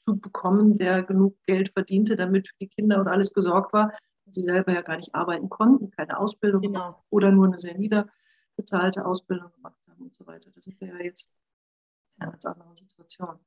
zu 0.00 0.16
bekommen, 0.18 0.76
der 0.76 1.02
genug 1.02 1.36
Geld 1.46 1.70
verdiente, 1.70 2.16
damit 2.16 2.48
für 2.48 2.54
die 2.60 2.68
Kinder 2.68 3.00
und 3.00 3.08
alles 3.08 3.32
gesorgt 3.32 3.72
war. 3.72 3.92
Sie 4.30 4.42
selber 4.42 4.72
ja 4.72 4.82
gar 4.82 4.96
nicht 4.96 5.14
arbeiten 5.14 5.48
konnten, 5.48 5.90
keine 5.90 6.18
Ausbildung 6.18 6.62
genau. 6.62 7.02
oder 7.10 7.30
nur 7.30 7.46
eine 7.46 7.58
sehr 7.58 7.76
niederbezahlte 7.78 9.04
Ausbildung 9.04 9.52
gemacht 9.52 9.80
haben 9.88 10.02
und 10.02 10.14
so 10.14 10.26
weiter. 10.26 10.50
Da 10.54 10.60
sind 10.60 10.80
wir 10.80 10.88
ja 10.88 10.98
jetzt 10.98 11.30
in 12.16 12.22
einer 12.22 12.32
ganz 12.32 12.44
anderen 12.44 12.76
Situation. 12.76 13.38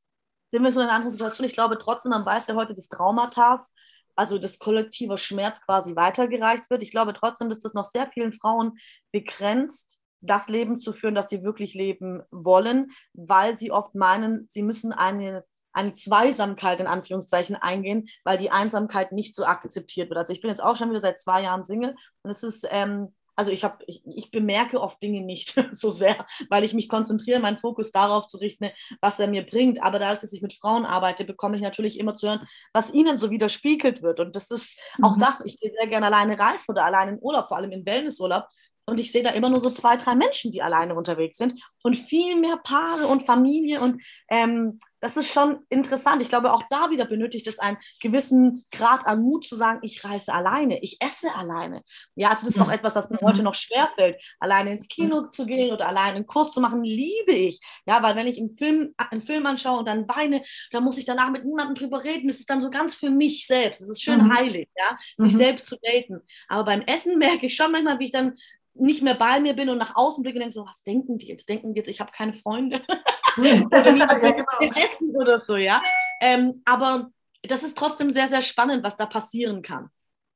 Sind 0.52 0.64
wir 0.64 0.72
so 0.72 0.80
in 0.80 0.88
einer 0.88 0.96
anderen 0.96 1.12
Situation? 1.12 1.48
Ich 1.48 1.54
glaube 1.54 1.78
trotzdem, 1.78 2.12
man 2.12 2.26
weiß 2.26 2.48
ja 2.48 2.56
heute 2.56 2.74
des 2.74 2.90
Traumatas, 2.90 3.72
also 4.16 4.38
das 4.38 4.60
kollektive 4.60 5.18
Schmerz 5.18 5.62
quasi 5.62 5.96
weitergereicht 5.96 6.70
wird. 6.70 6.82
Ich 6.82 6.92
glaube 6.92 7.14
trotzdem, 7.14 7.50
dass 7.50 7.60
das 7.60 7.74
noch 7.74 7.86
sehr 7.86 8.08
vielen 8.08 8.34
Frauen 8.34 8.78
begrenzt, 9.12 10.00
das 10.22 10.50
Leben 10.50 10.80
zu 10.80 10.92
führen, 10.92 11.16
das 11.16 11.30
sie 11.30 11.44
wirklich 11.44 11.74
leben 11.74 12.22
wollen, 12.32 12.92
weil 13.14 13.56
sie 13.56 13.72
oft 13.72 13.96
meinen, 13.96 14.46
sie 14.48 14.64
müssen 14.64 14.92
eine, 14.92 15.46
eine 15.80 15.94
Zweisamkeit 15.94 16.80
in 16.80 16.88
Anführungszeichen 16.88 17.56
eingehen, 17.56 18.08
weil 18.24 18.38
die 18.38 18.52
Einsamkeit 18.52 19.12
nicht 19.12 19.36
so 19.36 19.46
akzeptiert 19.46 20.10
wird. 20.10 20.18
Also 20.18 20.34
ich 20.34 20.42
bin 20.42 20.50
jetzt 20.50 20.64
auch 20.64 20.76
schon 20.76 20.90
wieder 20.90 21.02
seit 21.02 21.20
zwei 21.20 21.44
Jahren 21.44 21.64
Single 21.64 21.96
und 22.24 22.30
es 22.30 22.44
ist 22.44 22.68
ähm, 22.70 23.14
also 23.40 23.52
ich, 23.52 23.64
hab, 23.64 23.84
ich, 23.88 24.04
ich 24.06 24.32
bemerke 24.32 24.82
oft 24.82 25.02
Dinge 25.02 25.22
nicht 25.22 25.56
so 25.72 25.92
sehr, 25.92 26.26
weil 26.50 26.66
ich 26.66 26.74
mich 26.74 26.90
konzentriere, 26.90 27.40
meinen 27.40 27.58
Fokus 27.58 27.90
darauf 27.94 28.28
zu 28.28 28.38
richten, 28.38 28.70
was 29.00 29.18
er 29.18 29.28
mir 29.28 29.46
bringt. 29.46 29.82
Aber 29.82 29.98
dadurch, 29.98 30.20
dass 30.20 30.34
ich 30.34 30.42
mit 30.42 30.54
Frauen 30.54 30.86
arbeite, 30.86 31.24
bekomme 31.24 31.56
ich 31.56 31.62
natürlich 31.62 32.00
immer 32.00 32.16
zu 32.16 32.28
hören, 32.28 32.46
was 32.74 32.94
ihnen 32.94 33.18
so 33.18 33.32
widerspiegelt 33.32 34.02
wird. 34.02 34.20
Und 34.20 34.36
das 34.36 34.52
ist 34.52 34.78
auch 35.02 35.16
mhm. 35.16 35.22
das, 35.22 35.40
ich 35.46 35.58
gehe 35.58 35.72
sehr 35.72 35.88
gerne 35.88 36.08
alleine 36.08 36.38
reisen 36.38 36.66
oder 36.68 36.84
alleine 36.84 37.12
in 37.12 37.20
Urlaub, 37.22 37.48
vor 37.48 37.56
allem 37.56 37.72
in 37.72 37.86
Wellnessurlaub. 37.86 38.44
Und 38.90 39.00
ich 39.00 39.12
sehe 39.12 39.24
da 39.24 39.32
immer 39.32 39.50
nur 39.50 39.62
so 39.62 39.70
zwei, 39.72 39.98
drei 39.98 40.16
Menschen, 40.16 40.52
die 40.52 40.62
alleine 40.62 40.96
unterwegs 40.96 41.38
sind 41.38 41.62
und 41.84 41.96
viel 41.96 42.36
mehr 42.40 42.58
Paare 42.58 43.08
und 43.08 43.24
Familie. 43.24 43.82
Und 43.82 44.02
ähm, 44.30 44.80
das 45.02 45.18
ist 45.18 45.32
schon 45.32 45.60
interessant. 45.70 46.22
Ich 46.22 46.30
glaube, 46.30 46.54
auch 46.54 46.64
da 46.70 46.90
wieder 46.90 47.06
benötigt 47.06 47.48
es 47.48 47.60
einen 47.60 47.78
gewissen 48.02 48.66
Grad 48.72 49.06
an 49.06 49.22
Mut 49.22 49.46
zu 49.46 49.56
sagen, 49.56 49.80
ich 49.82 50.04
reise 50.04 50.34
alleine, 50.34 50.82
ich 50.82 50.98
esse 51.02 51.34
alleine. 51.36 51.84
Ja, 52.16 52.30
also 52.30 52.46
das 52.46 52.56
ist 52.56 52.62
auch 52.62 52.72
etwas, 52.72 52.96
was 52.96 53.10
mir 53.10 53.20
heute 53.22 53.44
noch 53.44 53.56
schwerfällt. 53.56 54.22
Alleine 54.40 54.74
ins 54.74 54.88
Kino 54.88 55.28
zu 55.28 55.46
gehen 55.46 55.74
oder 55.74 55.88
alleine 55.88 56.18
einen 56.18 56.28
Kurs 56.28 56.52
zu 56.52 56.60
machen, 56.60 56.84
liebe 56.84 57.32
ich. 57.32 57.60
Ja, 57.86 58.04
weil 58.04 58.16
wenn 58.16 58.28
ich 58.28 58.40
einen 58.40 58.58
Film, 58.58 58.94
einen 58.98 59.22
Film 59.22 59.46
anschaue 59.46 59.80
und 59.80 59.88
dann 59.88 60.08
weine, 60.08 60.44
dann 60.72 60.84
muss 60.84 60.98
ich 60.98 61.06
danach 61.06 61.30
mit 61.30 61.46
niemandem 61.46 61.76
drüber 61.76 62.04
reden. 62.04 62.28
Das 62.28 62.40
ist 62.40 62.50
dann 62.50 62.62
so 62.62 62.70
ganz 62.70 62.96
für 62.96 63.10
mich 63.10 63.48
selbst. 63.48 63.82
Es 63.82 63.90
ist 63.90 64.04
schön 64.04 64.26
mhm. 64.26 64.36
heilig, 64.36 64.70
ja, 64.76 64.98
sich 65.18 65.34
mhm. 65.34 65.38
selbst 65.38 65.68
zu 65.68 65.78
daten. 65.82 66.22
Aber 66.48 66.66
beim 66.66 66.82
Essen 66.82 67.18
merke 67.18 67.46
ich 67.46 67.56
schon 67.56 67.72
manchmal, 67.72 68.00
wie 68.00 68.06
ich 68.06 68.12
dann 68.12 68.36
nicht 68.74 69.02
mehr 69.02 69.16
bei 69.16 69.40
mir 69.40 69.56
bin 69.56 69.70
und 69.70 69.78
nach 69.78 69.96
außen 69.96 70.24
blicke 70.24 70.38
und 70.38 70.42
denke 70.42 70.54
so, 70.54 70.66
was 70.66 70.84
denken 70.84 71.18
die 71.18 71.28
jetzt? 71.28 71.50
Denken 71.50 71.74
die 71.74 71.80
jetzt, 71.80 71.90
ich 71.90 72.00
habe 72.00 72.12
keine 72.12 72.34
Freunde? 72.34 72.82
oder 73.38 73.96
ja, 73.96 74.32
genau. 74.32 74.76
essen 74.76 75.16
oder 75.16 75.40
so, 75.40 75.56
ja. 75.58 75.82
Ähm, 76.22 76.62
aber 76.66 77.12
das 77.44 77.64
ist 77.64 77.78
trotzdem 77.78 78.12
sehr, 78.12 78.28
sehr 78.28 78.42
spannend, 78.42 78.84
was 78.84 78.98
da 78.98 79.06
passieren 79.06 79.62
kann. 79.62 79.90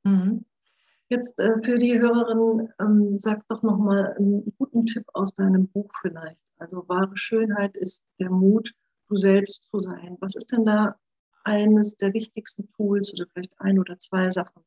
Mhm. 0.04 0.46
Jetzt 1.10 1.40
äh, 1.40 1.62
für 1.62 1.78
die 1.78 2.00
Hörerin, 2.00 2.70
ähm, 2.80 3.20
sag 3.20 3.48
doch 3.48 3.62
nochmal 3.62 4.16
einen 4.18 4.54
guten 4.58 4.86
Tipp 4.86 5.04
aus 5.14 5.34
deinem 5.34 5.68
Buch 5.68 5.92
vielleicht. 6.02 6.40
Also 6.58 6.88
wahre 6.88 7.16
Schönheit 7.16 7.76
ist 7.76 8.06
der 8.20 8.30
Mut, 8.30 8.72
du 9.10 9.16
selbst 9.16 9.70
zu 9.70 9.80
sein. 9.80 10.18
Was 10.22 10.36
ist 10.36 10.52
denn 10.52 10.66
da 10.66 10.96
eines 11.44 11.98
der 11.98 12.14
wichtigsten 12.14 12.72
Tools 12.72 13.14
oder 13.14 13.30
vielleicht 13.34 13.60
ein 13.60 13.80
oder 13.80 13.98
zwei 14.00 14.30
Sachen? 14.30 14.64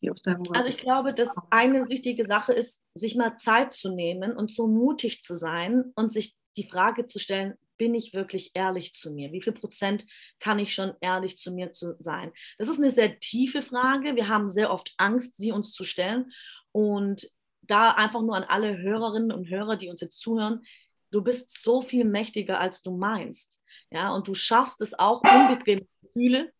Die 0.00 0.10
aus 0.10 0.22
deinem 0.22 0.42
Also 0.52 0.68
ich 0.68 0.78
glaube, 0.78 1.14
dass 1.14 1.34
eine 1.50 1.88
wichtige 1.88 2.24
Sache 2.24 2.52
ist, 2.52 2.82
sich 2.94 3.16
mal 3.16 3.36
Zeit 3.36 3.72
zu 3.72 3.94
nehmen 3.94 4.36
und 4.36 4.50
so 4.50 4.66
mutig 4.66 5.22
zu 5.22 5.36
sein 5.36 5.92
und 5.94 6.12
sich 6.12 6.36
die 6.56 6.64
Frage 6.64 7.06
zu 7.06 7.18
stellen, 7.18 7.54
bin 7.76 7.94
ich 7.94 8.12
wirklich 8.12 8.50
ehrlich 8.54 8.92
zu 8.92 9.10
mir? 9.10 9.32
Wie 9.32 9.40
viel 9.40 9.54
Prozent 9.54 10.04
kann 10.38 10.58
ich 10.58 10.74
schon 10.74 10.92
ehrlich 11.00 11.38
zu 11.38 11.50
mir 11.50 11.70
zu 11.70 11.96
sein? 11.98 12.30
Das 12.58 12.68
ist 12.68 12.78
eine 12.78 12.90
sehr 12.90 13.18
tiefe 13.20 13.62
Frage. 13.62 14.16
Wir 14.16 14.28
haben 14.28 14.50
sehr 14.50 14.70
oft 14.70 14.92
Angst, 14.98 15.36
sie 15.36 15.50
uns 15.50 15.72
zu 15.72 15.84
stellen. 15.84 16.30
Und 16.72 17.30
da 17.62 17.92
einfach 17.92 18.20
nur 18.20 18.36
an 18.36 18.44
alle 18.44 18.76
Hörerinnen 18.76 19.32
und 19.32 19.48
Hörer, 19.48 19.76
die 19.76 19.88
uns 19.88 20.02
jetzt 20.02 20.20
zuhören, 20.20 20.62
du 21.10 21.22
bist 21.22 21.62
so 21.62 21.80
viel 21.80 22.04
mächtiger, 22.04 22.60
als 22.60 22.82
du 22.82 22.96
meinst. 22.96 23.58
Ja, 23.90 24.12
und 24.14 24.28
du 24.28 24.34
schaffst 24.34 24.82
es 24.82 24.98
auch, 24.98 25.22
unbequeme 25.22 25.86
Gefühle 26.02 26.52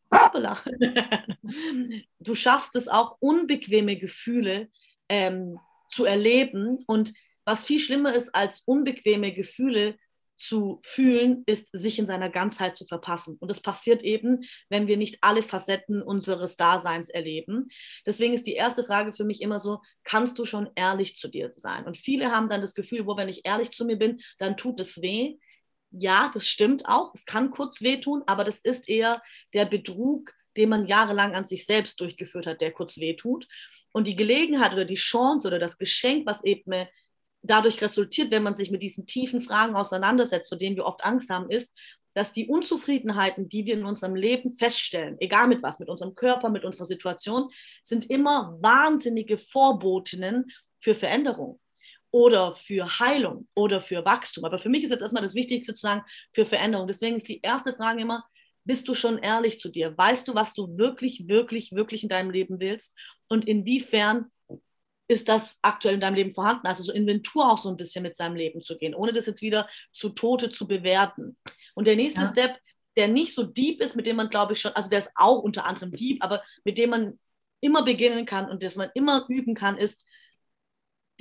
du 2.20 2.34
schaffst 2.34 2.76
es 2.76 2.88
auch, 2.88 3.16
unbequeme 3.20 3.96
Gefühle 3.96 4.68
ähm, 5.08 5.58
zu 5.88 6.04
erleben. 6.04 6.78
Und 6.86 7.12
was 7.44 7.64
viel 7.64 7.80
schlimmer 7.80 8.14
ist, 8.14 8.34
als 8.34 8.60
unbequeme 8.60 9.32
Gefühle 9.32 9.96
zu 10.36 10.78
fühlen, 10.82 11.42
ist, 11.46 11.68
sich 11.72 11.98
in 11.98 12.06
seiner 12.06 12.30
Ganzheit 12.30 12.74
zu 12.74 12.86
verpassen. 12.86 13.36
Und 13.40 13.48
das 13.48 13.60
passiert 13.60 14.02
eben, 14.02 14.44
wenn 14.70 14.86
wir 14.86 14.96
nicht 14.96 15.18
alle 15.20 15.42
Facetten 15.42 16.02
unseres 16.02 16.56
Daseins 16.56 17.10
erleben. 17.10 17.68
Deswegen 18.06 18.32
ist 18.32 18.46
die 18.46 18.54
erste 18.54 18.82
Frage 18.82 19.12
für 19.12 19.24
mich 19.24 19.42
immer 19.42 19.58
so, 19.58 19.82
kannst 20.02 20.38
du 20.38 20.46
schon 20.46 20.70
ehrlich 20.76 21.16
zu 21.16 21.28
dir 21.28 21.52
sein? 21.52 21.84
Und 21.84 21.98
viele 21.98 22.32
haben 22.32 22.48
dann 22.48 22.62
das 22.62 22.74
Gefühl, 22.74 23.06
wo 23.06 23.18
wenn 23.18 23.28
ich 23.28 23.44
ehrlich 23.44 23.70
zu 23.72 23.84
mir 23.84 23.96
bin, 23.96 24.20
dann 24.38 24.56
tut 24.56 24.80
es 24.80 25.02
weh 25.02 25.36
ja, 25.90 26.30
das 26.32 26.46
stimmt 26.46 26.86
auch. 26.86 27.12
Es 27.14 27.24
kann 27.26 27.50
kurz 27.50 27.82
wehtun, 27.82 28.22
aber 28.26 28.44
das 28.44 28.60
ist 28.60 28.88
eher 28.88 29.22
der 29.54 29.64
Betrug, 29.64 30.32
den 30.56 30.68
man 30.68 30.86
jahrelang 30.86 31.34
an 31.34 31.46
sich 31.46 31.66
selbst 31.66 32.00
durchgeführt 32.00 32.46
hat, 32.46 32.60
der 32.60 32.72
kurz 32.72 32.98
wehtut. 32.98 33.46
Und 33.92 34.06
die 34.06 34.16
Gelegenheit 34.16 34.72
oder 34.72 34.84
die 34.84 34.94
Chance 34.94 35.48
oder 35.48 35.58
das 35.58 35.78
Geschenk, 35.78 36.26
was 36.26 36.44
eben 36.44 36.86
dadurch 37.42 37.80
resultiert, 37.82 38.30
wenn 38.30 38.42
man 38.42 38.54
sich 38.54 38.70
mit 38.70 38.82
diesen 38.82 39.06
tiefen 39.06 39.42
Fragen 39.42 39.74
auseinandersetzt, 39.74 40.48
zu 40.48 40.56
denen 40.56 40.76
wir 40.76 40.86
oft 40.86 41.04
Angst 41.04 41.30
haben, 41.30 41.50
ist, 41.50 41.72
dass 42.14 42.32
die 42.32 42.48
Unzufriedenheiten, 42.48 43.48
die 43.48 43.66
wir 43.66 43.74
in 43.74 43.84
unserem 43.84 44.14
Leben 44.14 44.52
feststellen, 44.52 45.16
egal 45.20 45.46
mit 45.46 45.62
was, 45.62 45.78
mit 45.78 45.88
unserem 45.88 46.14
Körper, 46.14 46.50
mit 46.50 46.64
unserer 46.64 46.84
Situation, 46.84 47.50
sind 47.82 48.10
immer 48.10 48.58
wahnsinnige 48.60 49.38
Vorbotinnen 49.38 50.50
für 50.80 50.94
Veränderung 50.94 51.60
oder 52.10 52.54
für 52.54 52.98
Heilung 52.98 53.48
oder 53.54 53.80
für 53.80 54.04
Wachstum. 54.04 54.44
Aber 54.44 54.58
für 54.58 54.68
mich 54.68 54.82
ist 54.82 54.90
jetzt 54.90 55.02
erstmal 55.02 55.22
das 55.22 55.34
Wichtigste 55.34 55.74
zu 55.74 55.80
sagen, 55.80 56.04
für 56.32 56.44
Veränderung. 56.44 56.86
Deswegen 56.86 57.16
ist 57.16 57.28
die 57.28 57.40
erste 57.40 57.74
Frage 57.74 58.02
immer, 58.02 58.24
bist 58.64 58.88
du 58.88 58.94
schon 58.94 59.18
ehrlich 59.18 59.58
zu 59.58 59.68
dir? 59.68 59.96
Weißt 59.96 60.28
du, 60.28 60.34
was 60.34 60.54
du 60.54 60.76
wirklich, 60.76 61.28
wirklich, 61.28 61.72
wirklich 61.72 62.02
in 62.02 62.08
deinem 62.08 62.30
Leben 62.30 62.60
willst? 62.60 62.96
Und 63.28 63.46
inwiefern 63.46 64.30
ist 65.08 65.28
das 65.28 65.58
aktuell 65.62 65.94
in 65.94 66.00
deinem 66.00 66.14
Leben 66.14 66.34
vorhanden? 66.34 66.66
Also 66.66 66.82
so 66.82 66.92
Inventur 66.92 67.50
auch 67.50 67.58
so 67.58 67.68
ein 67.68 67.76
bisschen 67.76 68.02
mit 68.02 68.14
seinem 68.14 68.36
Leben 68.36 68.60
zu 68.62 68.76
gehen, 68.76 68.94
ohne 68.94 69.12
das 69.12 69.26
jetzt 69.26 69.42
wieder 69.42 69.68
zu 69.92 70.10
Tote 70.10 70.50
zu 70.50 70.68
bewerten. 70.68 71.36
Und 71.74 71.86
der 71.86 71.96
nächste 71.96 72.22
ja. 72.22 72.26
Step, 72.28 72.58
der 72.96 73.08
nicht 73.08 73.34
so 73.34 73.44
deep 73.44 73.80
ist, 73.80 73.96
mit 73.96 74.06
dem 74.06 74.16
man, 74.16 74.28
glaube 74.28 74.52
ich, 74.52 74.60
schon, 74.60 74.72
also 74.72 74.90
der 74.90 75.00
ist 75.00 75.10
auch 75.14 75.42
unter 75.42 75.64
anderem 75.64 75.92
deep, 75.92 76.22
aber 76.22 76.42
mit 76.64 76.78
dem 76.78 76.90
man 76.90 77.18
immer 77.60 77.84
beginnen 77.84 78.24
kann 78.24 78.48
und 78.48 78.62
das 78.62 78.76
man 78.76 78.90
immer 78.94 79.26
üben 79.28 79.54
kann, 79.54 79.76
ist, 79.76 80.06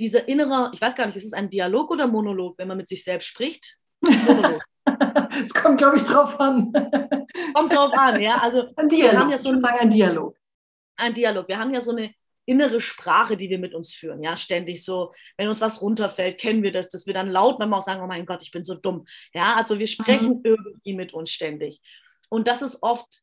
dieser 0.00 0.26
innere, 0.26 0.70
ich 0.72 0.80
weiß 0.80 0.94
gar 0.94 1.06
nicht, 1.06 1.16
ist 1.16 1.26
es 1.26 1.32
ein 1.32 1.50
Dialog 1.50 1.90
oder 1.90 2.06
Monolog, 2.06 2.58
wenn 2.58 2.68
man 2.68 2.78
mit 2.78 2.88
sich 2.88 3.04
selbst 3.04 3.26
spricht? 3.26 3.76
Monolog. 4.02 4.64
Es 5.44 5.54
kommt, 5.54 5.78
glaube 5.78 5.96
ich, 5.96 6.02
drauf 6.02 6.38
an. 6.40 6.72
Kommt 7.54 7.72
drauf 7.72 7.92
an, 7.94 8.20
ja. 8.20 8.36
Also 8.36 8.64
ein 8.76 8.88
Dialog. 8.88 9.12
Wir 9.12 9.20
haben 9.20 9.30
ja 9.30 9.38
so 9.38 9.50
ein, 9.50 9.64
ein 9.64 9.90
Dialog. 9.90 10.36
Ein 10.96 11.14
Dialog. 11.14 11.48
Wir 11.48 11.58
haben 11.58 11.72
ja 11.72 11.80
so 11.80 11.92
eine 11.92 12.12
innere 12.44 12.80
Sprache, 12.80 13.36
die 13.36 13.48
wir 13.48 13.60
mit 13.60 13.74
uns 13.74 13.94
führen, 13.94 14.22
ja, 14.22 14.36
ständig 14.36 14.84
so, 14.84 15.12
wenn 15.36 15.48
uns 15.48 15.60
was 15.60 15.80
runterfällt, 15.80 16.40
kennen 16.40 16.64
wir 16.64 16.72
das, 16.72 16.88
dass 16.88 17.06
wir 17.06 17.14
dann 17.14 17.28
laut 17.28 17.60
manchmal 17.60 17.78
auch 17.78 17.84
sagen, 17.84 18.02
oh 18.02 18.08
mein 18.08 18.26
Gott, 18.26 18.42
ich 18.42 18.50
bin 18.50 18.64
so 18.64 18.74
dumm, 18.74 19.06
ja, 19.32 19.54
also 19.56 19.78
wir 19.78 19.86
sprechen 19.86 20.38
mhm. 20.38 20.40
irgendwie 20.42 20.94
mit 20.94 21.14
uns 21.14 21.30
ständig 21.30 21.80
und 22.28 22.48
das 22.48 22.62
ist 22.62 22.82
oft 22.82 23.22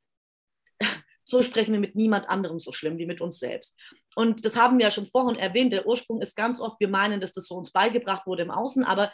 so 1.27 1.43
sprechen 1.43 1.73
wir 1.73 1.79
mit 1.79 1.95
niemand 1.95 2.29
anderem 2.29 2.59
so 2.59 2.71
schlimm 2.71 2.97
wie 2.97 3.05
mit 3.05 3.19
uns 3.19 3.37
selbst. 3.37 3.77
Und 4.15 4.45
das 4.45 4.55
haben 4.55 4.77
wir 4.77 4.85
ja 4.85 4.91
schon 4.91 5.05
vorhin 5.05 5.37
erwähnt. 5.37 5.73
Der 5.73 5.85
Ursprung 5.85 6.21
ist 6.21 6.37
ganz 6.37 6.61
oft, 6.61 6.79
wir 6.79 6.87
meinen, 6.87 7.19
dass 7.19 7.33
das 7.33 7.47
so 7.47 7.55
uns 7.55 7.71
beigebracht 7.71 8.25
wurde 8.25 8.43
im 8.43 8.51
Außen, 8.51 8.85
aber 8.85 9.11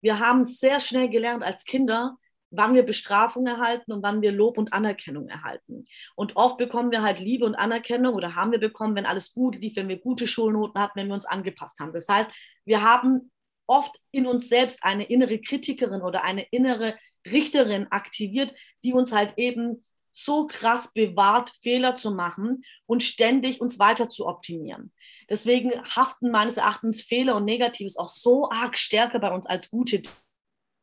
wir 0.00 0.18
haben 0.18 0.44
sehr 0.44 0.80
schnell 0.80 1.08
gelernt 1.08 1.44
als 1.44 1.64
Kinder, 1.64 2.16
wann 2.50 2.74
wir 2.74 2.82
Bestrafung 2.82 3.46
erhalten 3.46 3.92
und 3.92 4.02
wann 4.02 4.22
wir 4.22 4.32
Lob 4.32 4.58
und 4.58 4.72
Anerkennung 4.72 5.28
erhalten. 5.28 5.84
Und 6.16 6.34
oft 6.36 6.58
bekommen 6.58 6.90
wir 6.90 7.02
halt 7.02 7.20
Liebe 7.20 7.46
und 7.46 7.54
Anerkennung 7.54 8.14
oder 8.14 8.34
haben 8.34 8.50
wir 8.50 8.58
bekommen, 8.58 8.96
wenn 8.96 9.06
alles 9.06 9.32
gut 9.32 9.54
lief, 9.54 9.76
wenn 9.76 9.88
wir 9.88 10.00
gute 10.00 10.26
Schulnoten 10.26 10.80
hatten, 10.80 10.98
wenn 10.98 11.06
wir 11.06 11.14
uns 11.14 11.26
angepasst 11.26 11.78
haben. 11.78 11.92
Das 11.92 12.08
heißt, 12.08 12.30
wir 12.64 12.82
haben 12.82 13.30
oft 13.68 13.96
in 14.10 14.26
uns 14.26 14.48
selbst 14.48 14.80
eine 14.82 15.04
innere 15.04 15.38
Kritikerin 15.38 16.02
oder 16.02 16.24
eine 16.24 16.44
innere 16.50 16.96
Richterin 17.24 17.86
aktiviert, 17.90 18.52
die 18.82 18.92
uns 18.92 19.12
halt 19.12 19.34
eben 19.36 19.82
so 20.12 20.46
krass 20.46 20.92
bewahrt, 20.92 21.52
Fehler 21.62 21.96
zu 21.96 22.10
machen 22.10 22.64
und 22.86 23.02
ständig 23.02 23.60
uns 23.60 23.78
weiter 23.78 24.08
zu 24.08 24.26
optimieren. 24.26 24.92
Deswegen 25.28 25.70
haften 25.84 26.30
meines 26.30 26.56
Erachtens 26.56 27.02
Fehler 27.02 27.36
und 27.36 27.44
Negatives 27.44 27.96
auch 27.96 28.08
so 28.08 28.50
arg 28.50 28.76
stärker 28.76 29.18
bei 29.18 29.32
uns 29.32 29.46
als 29.46 29.70
gute 29.70 30.02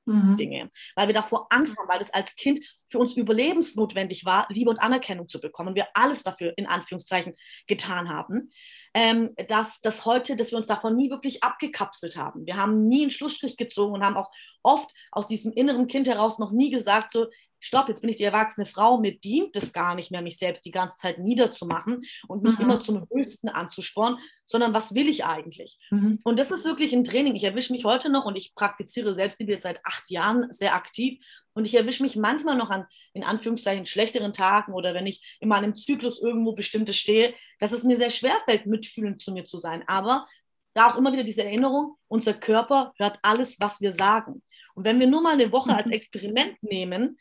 mhm. 0.05 0.37
Dinge, 0.37 0.71
weil 0.95 1.07
wir 1.07 1.13
davor 1.13 1.47
Angst 1.51 1.77
haben, 1.77 1.87
weil 1.87 2.01
es 2.01 2.13
als 2.13 2.35
Kind 2.35 2.59
für 2.87 2.99
uns 2.99 3.13
überlebensnotwendig 3.13 4.25
war, 4.25 4.47
Liebe 4.49 4.69
und 4.69 4.79
Anerkennung 4.79 5.27
zu 5.27 5.39
bekommen. 5.39 5.75
Wir 5.75 5.87
alles 5.93 6.23
dafür 6.23 6.53
in 6.57 6.65
Anführungszeichen 6.65 7.35
getan 7.67 8.09
haben. 8.09 8.51
Ähm, 8.95 9.35
dass, 9.47 9.81
dass 9.81 10.05
heute, 10.05 10.35
dass 10.35 10.49
wir 10.49 10.57
uns 10.57 10.65
davon 10.65 10.95
nie 10.95 11.11
wirklich 11.11 11.43
abgekapselt 11.43 12.15
haben. 12.15 12.47
Wir 12.47 12.57
haben 12.57 12.87
nie 12.87 13.03
einen 13.03 13.11
Schlussstrich 13.11 13.55
gezogen 13.55 13.93
und 13.93 14.03
haben 14.03 14.17
auch 14.17 14.31
oft 14.63 14.91
aus 15.11 15.27
diesem 15.27 15.51
inneren 15.51 15.85
Kind 15.85 16.07
heraus 16.07 16.39
noch 16.39 16.51
nie 16.51 16.71
gesagt, 16.71 17.11
so, 17.11 17.27
stopp, 17.59 17.89
jetzt 17.89 18.01
bin 18.01 18.09
ich 18.09 18.15
die 18.15 18.23
erwachsene 18.23 18.65
Frau, 18.65 18.99
mir 18.99 19.17
dient 19.19 19.55
es 19.55 19.73
gar 19.73 19.95
nicht 19.95 20.11
mehr, 20.11 20.21
mich 20.21 20.37
selbst 20.37 20.65
die 20.65 20.71
ganze 20.71 20.97
Zeit 20.97 21.19
niederzumachen 21.19 22.01
und 22.27 22.43
mich 22.43 22.57
mhm. 22.57 22.65
immer 22.65 22.79
zum 22.79 23.07
Höchsten 23.13 23.49
anzusporen, 23.49 24.17
sondern 24.45 24.73
was 24.73 24.95
will 24.95 25.07
ich 25.07 25.25
eigentlich? 25.25 25.77
Mhm. 25.91 26.19
Und 26.23 26.39
das 26.39 26.51
ist 26.51 26.65
wirklich 26.65 26.93
ein 26.93 27.03
Training. 27.03 27.35
Ich 27.35 27.43
erwische 27.43 27.73
mich 27.73 27.85
heute 27.85 28.09
noch 28.09 28.25
und 28.25 28.35
ich 28.35 28.55
praktiziere 28.55 29.13
Selbstliebe 29.13 29.51
jetzt 29.51 29.63
seit 29.63 29.85
acht 29.85 30.09
Jahren 30.09 30.51
sehr 30.51 30.73
aktiv 30.73 31.19
und 31.53 31.65
ich 31.65 31.75
erwische 31.75 32.03
mich 32.03 32.15
manchmal 32.15 32.55
noch 32.55 32.69
an, 32.69 32.85
in 33.13 33.23
Anführungszeichen, 33.23 33.85
schlechteren 33.85 34.33
Tagen 34.33 34.73
oder 34.73 34.93
wenn 34.93 35.07
ich 35.07 35.37
in 35.39 35.49
meinem 35.49 35.75
Zyklus 35.75 36.21
irgendwo 36.21 36.53
bestimmtes 36.53 36.97
stehe, 36.97 37.33
dass 37.59 37.71
es 37.71 37.83
mir 37.83 37.97
sehr 37.97 38.11
schwer 38.11 38.37
fällt, 38.45 38.65
mitfühlend 38.65 39.21
zu 39.21 39.31
mir 39.31 39.45
zu 39.45 39.57
sein. 39.57 39.83
Aber 39.87 40.25
da 40.73 40.87
auch 40.89 40.95
immer 40.95 41.11
wieder 41.11 41.23
diese 41.23 41.43
Erinnerung, 41.43 41.97
unser 42.07 42.33
Körper 42.33 42.93
hört 42.97 43.19
alles, 43.21 43.59
was 43.59 43.81
wir 43.81 43.91
sagen. 43.91 44.41
Und 44.75 44.85
wenn 44.85 44.99
wir 44.99 45.07
nur 45.07 45.21
mal 45.21 45.33
eine 45.33 45.51
Woche 45.51 45.75
als 45.75 45.87
mhm. 45.87 45.93
Experiment 45.93 46.61
nehmen, 46.61 47.17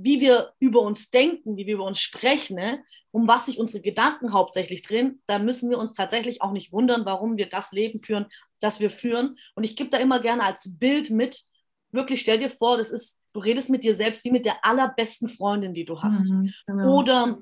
wie 0.00 0.20
wir 0.20 0.52
über 0.60 0.80
uns 0.80 1.10
denken, 1.10 1.56
wie 1.56 1.66
wir 1.66 1.74
über 1.74 1.84
uns 1.84 2.00
sprechen, 2.00 2.56
ne? 2.56 2.82
um 3.10 3.26
was 3.26 3.46
sich 3.46 3.58
unsere 3.58 3.80
Gedanken 3.80 4.32
hauptsächlich 4.32 4.82
drehen, 4.82 5.22
da 5.26 5.38
müssen 5.38 5.70
wir 5.70 5.78
uns 5.78 5.92
tatsächlich 5.92 6.42
auch 6.42 6.52
nicht 6.52 6.72
wundern, 6.72 7.04
warum 7.04 7.36
wir 7.36 7.48
das 7.48 7.72
Leben 7.72 8.00
führen, 8.00 8.26
das 8.60 8.80
wir 8.80 8.90
führen. 8.90 9.38
Und 9.54 9.64
ich 9.64 9.76
gebe 9.76 9.90
da 9.90 9.98
immer 9.98 10.20
gerne 10.20 10.44
als 10.44 10.78
Bild 10.78 11.10
mit, 11.10 11.42
wirklich 11.90 12.20
stell 12.20 12.38
dir 12.38 12.50
vor, 12.50 12.76
das 12.76 12.90
ist, 12.90 13.18
du 13.32 13.40
redest 13.40 13.70
mit 13.70 13.82
dir 13.82 13.94
selbst 13.94 14.24
wie 14.24 14.30
mit 14.30 14.46
der 14.46 14.64
allerbesten 14.64 15.28
Freundin, 15.28 15.74
die 15.74 15.84
du 15.84 16.00
hast. 16.00 16.28
Mhm, 16.28 16.52
genau. 16.66 16.98
Oder 16.98 17.38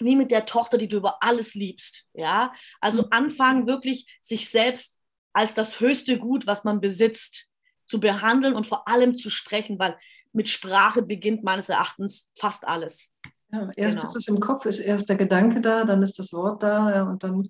wie 0.00 0.16
mit 0.16 0.30
der 0.30 0.46
Tochter, 0.46 0.78
die 0.78 0.88
du 0.88 0.96
über 0.96 1.22
alles 1.22 1.54
liebst. 1.54 2.08
Ja, 2.14 2.52
also 2.80 3.02
mhm. 3.02 3.08
anfangen 3.10 3.66
wirklich 3.66 4.06
sich 4.20 4.48
selbst 4.48 5.00
als 5.32 5.54
das 5.54 5.80
höchste 5.80 6.18
Gut, 6.18 6.46
was 6.46 6.64
man 6.64 6.80
besitzt, 6.80 7.48
zu 7.86 8.00
behandeln 8.00 8.54
und 8.54 8.66
vor 8.66 8.88
allem 8.88 9.14
zu 9.14 9.30
sprechen, 9.30 9.78
weil 9.78 9.96
mit 10.34 10.48
Sprache 10.48 11.02
beginnt 11.02 11.44
meines 11.44 11.68
Erachtens 11.68 12.30
fast 12.36 12.66
alles. 12.66 13.10
Ja, 13.52 13.70
erst 13.76 13.98
genau. 13.98 14.10
ist 14.10 14.16
es 14.16 14.28
im 14.28 14.40
Kopf, 14.40 14.66
ist 14.66 14.80
erst 14.80 15.08
der 15.08 15.16
Gedanke 15.16 15.60
da, 15.60 15.84
dann 15.84 16.02
ist 16.02 16.18
das 16.18 16.32
Wort 16.32 16.62
da 16.62 16.90
ja, 16.94 17.02
und 17.04 17.22
dann 17.22 17.48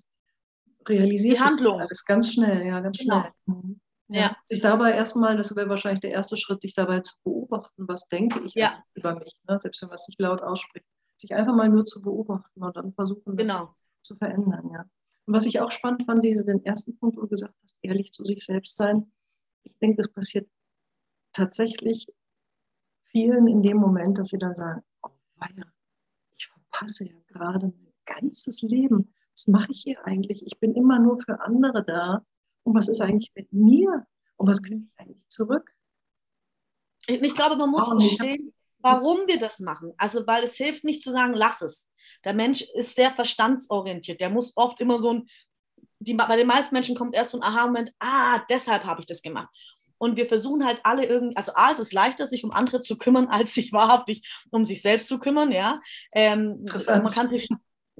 realisiert 0.87 1.39
Die 1.39 1.43
Handlung. 1.43 1.79
alles 1.79 2.05
ganz 2.05 2.31
schnell, 2.31 2.65
ja, 2.65 2.79
ganz 2.79 2.99
genau. 2.99 3.21
schnell. 3.21 3.31
Mhm. 3.47 3.79
Ja. 4.07 4.21
ja. 4.21 4.37
Sich 4.45 4.61
dabei 4.61 4.91
erstmal, 4.91 5.35
das 5.35 5.55
wäre 5.55 5.67
wahrscheinlich 5.67 6.01
der 6.01 6.11
erste 6.11 6.37
Schritt, 6.37 6.61
sich 6.61 6.75
dabei 6.75 6.99
zu 6.99 7.15
beobachten, 7.23 7.87
was 7.87 8.07
denke 8.07 8.39
ich 8.45 8.53
ja. 8.53 8.83
über 8.93 9.15
mich, 9.15 9.33
ne? 9.47 9.59
selbst 9.59 9.81
wenn 9.81 9.89
man 9.89 9.95
es 9.95 10.07
nicht 10.07 10.21
laut 10.21 10.43
ausspricht. 10.43 10.85
Sich 11.17 11.33
einfach 11.33 11.55
mal 11.55 11.69
nur 11.69 11.85
zu 11.85 12.01
beobachten 12.01 12.61
und 12.61 12.75
dann 12.75 12.93
versuchen, 12.93 13.35
das 13.35 13.49
genau. 13.49 13.75
zu 14.03 14.15
verändern. 14.15 14.69
Ja. 14.71 14.85
Und 15.25 15.33
was 15.33 15.47
ich 15.47 15.59
auch 15.59 15.71
spannend 15.71 16.05
fand, 16.05 16.23
diese, 16.23 16.45
den 16.45 16.63
ersten 16.65 16.95
Punkt, 16.97 17.17
wo 17.17 17.21
du 17.21 17.29
gesagt 17.29 17.55
hast, 17.63 17.77
ehrlich 17.81 18.11
zu 18.11 18.23
sich 18.25 18.45
selbst 18.45 18.75
sein. 18.75 19.11
Ich 19.63 19.75
denke, 19.79 19.97
das 19.97 20.09
passiert 20.09 20.47
tatsächlich 21.33 22.07
vielen 23.15 23.47
in 23.47 23.61
dem 23.61 23.77
Moment, 23.77 24.17
dass 24.17 24.27
sie 24.29 24.37
dann 24.37 24.55
sagen, 24.55 24.81
oh 25.01 25.09
weia, 25.35 25.65
ich 26.35 26.47
verpasse 26.47 27.05
ja 27.05 27.15
gerade 27.27 27.67
mein 27.67 27.93
ganzes 28.03 28.61
Leben. 28.61 29.13
Was 29.33 29.47
mache 29.47 29.71
ich 29.71 29.83
hier 29.83 30.05
eigentlich? 30.05 30.45
Ich 30.45 30.59
bin 30.59 30.75
immer 30.75 30.99
nur 30.99 31.15
für 31.15 31.39
andere 31.39 31.81
da. 31.85 32.25
Und 32.63 32.75
was 32.75 32.89
ist 32.89 32.99
eigentlich 32.99 33.31
mit 33.33 33.53
mir? 33.53 34.05
Und 34.35 34.49
was 34.49 34.61
kriege 34.61 34.81
ich 34.83 34.99
eigentlich 34.99 35.29
zurück? 35.29 35.71
Ich 37.07 37.33
glaube, 37.33 37.55
man 37.55 37.69
muss 37.69 37.87
verstehen, 37.87 38.53
warum 38.79 39.27
wir 39.27 39.39
das 39.39 39.61
machen. 39.61 39.93
Also, 39.97 40.27
weil 40.27 40.43
es 40.43 40.57
hilft 40.57 40.83
nicht 40.83 41.01
zu 41.01 41.13
sagen, 41.13 41.35
lass 41.35 41.61
es. 41.61 41.87
Der 42.25 42.33
Mensch 42.33 42.63
ist 42.73 42.95
sehr 42.95 43.11
verstandsorientiert. 43.11 44.19
Der 44.19 44.29
muss 44.29 44.51
oft 44.57 44.81
immer 44.81 44.99
so 44.99 45.13
ein, 45.13 45.29
die, 45.99 46.15
bei 46.15 46.35
den 46.35 46.47
meisten 46.47 46.75
Menschen 46.75 46.97
kommt 46.97 47.15
erst 47.15 47.31
so 47.31 47.39
ein 47.39 47.43
Aha-Moment, 47.43 47.93
ah, 47.99 48.41
deshalb 48.49 48.83
habe 48.83 48.99
ich 48.99 49.05
das 49.05 49.21
gemacht. 49.21 49.49
Und 50.05 50.17
wir 50.17 50.27
versuchen 50.27 50.63
halt 50.63 50.79
alle 50.83 51.05
irgendwie, 51.05 51.35
also 51.35 51.51
A, 51.55 51.71
es 51.71 51.79
ist 51.79 51.93
leichter, 51.93 52.27
sich 52.27 52.43
um 52.43 52.51
andere 52.51 52.79
zu 52.81 52.97
kümmern, 52.97 53.27
als 53.29 53.53
sich 53.53 53.73
wahrhaftig 53.73 54.23
um 54.51 54.63
sich 54.63 54.81
selbst 54.81 55.07
zu 55.07 55.19
kümmern, 55.19 55.51
ja. 55.51 55.79
Ähm, 56.13 56.63
man, 56.87 57.07
kann 57.07 57.29
sich, 57.29 57.49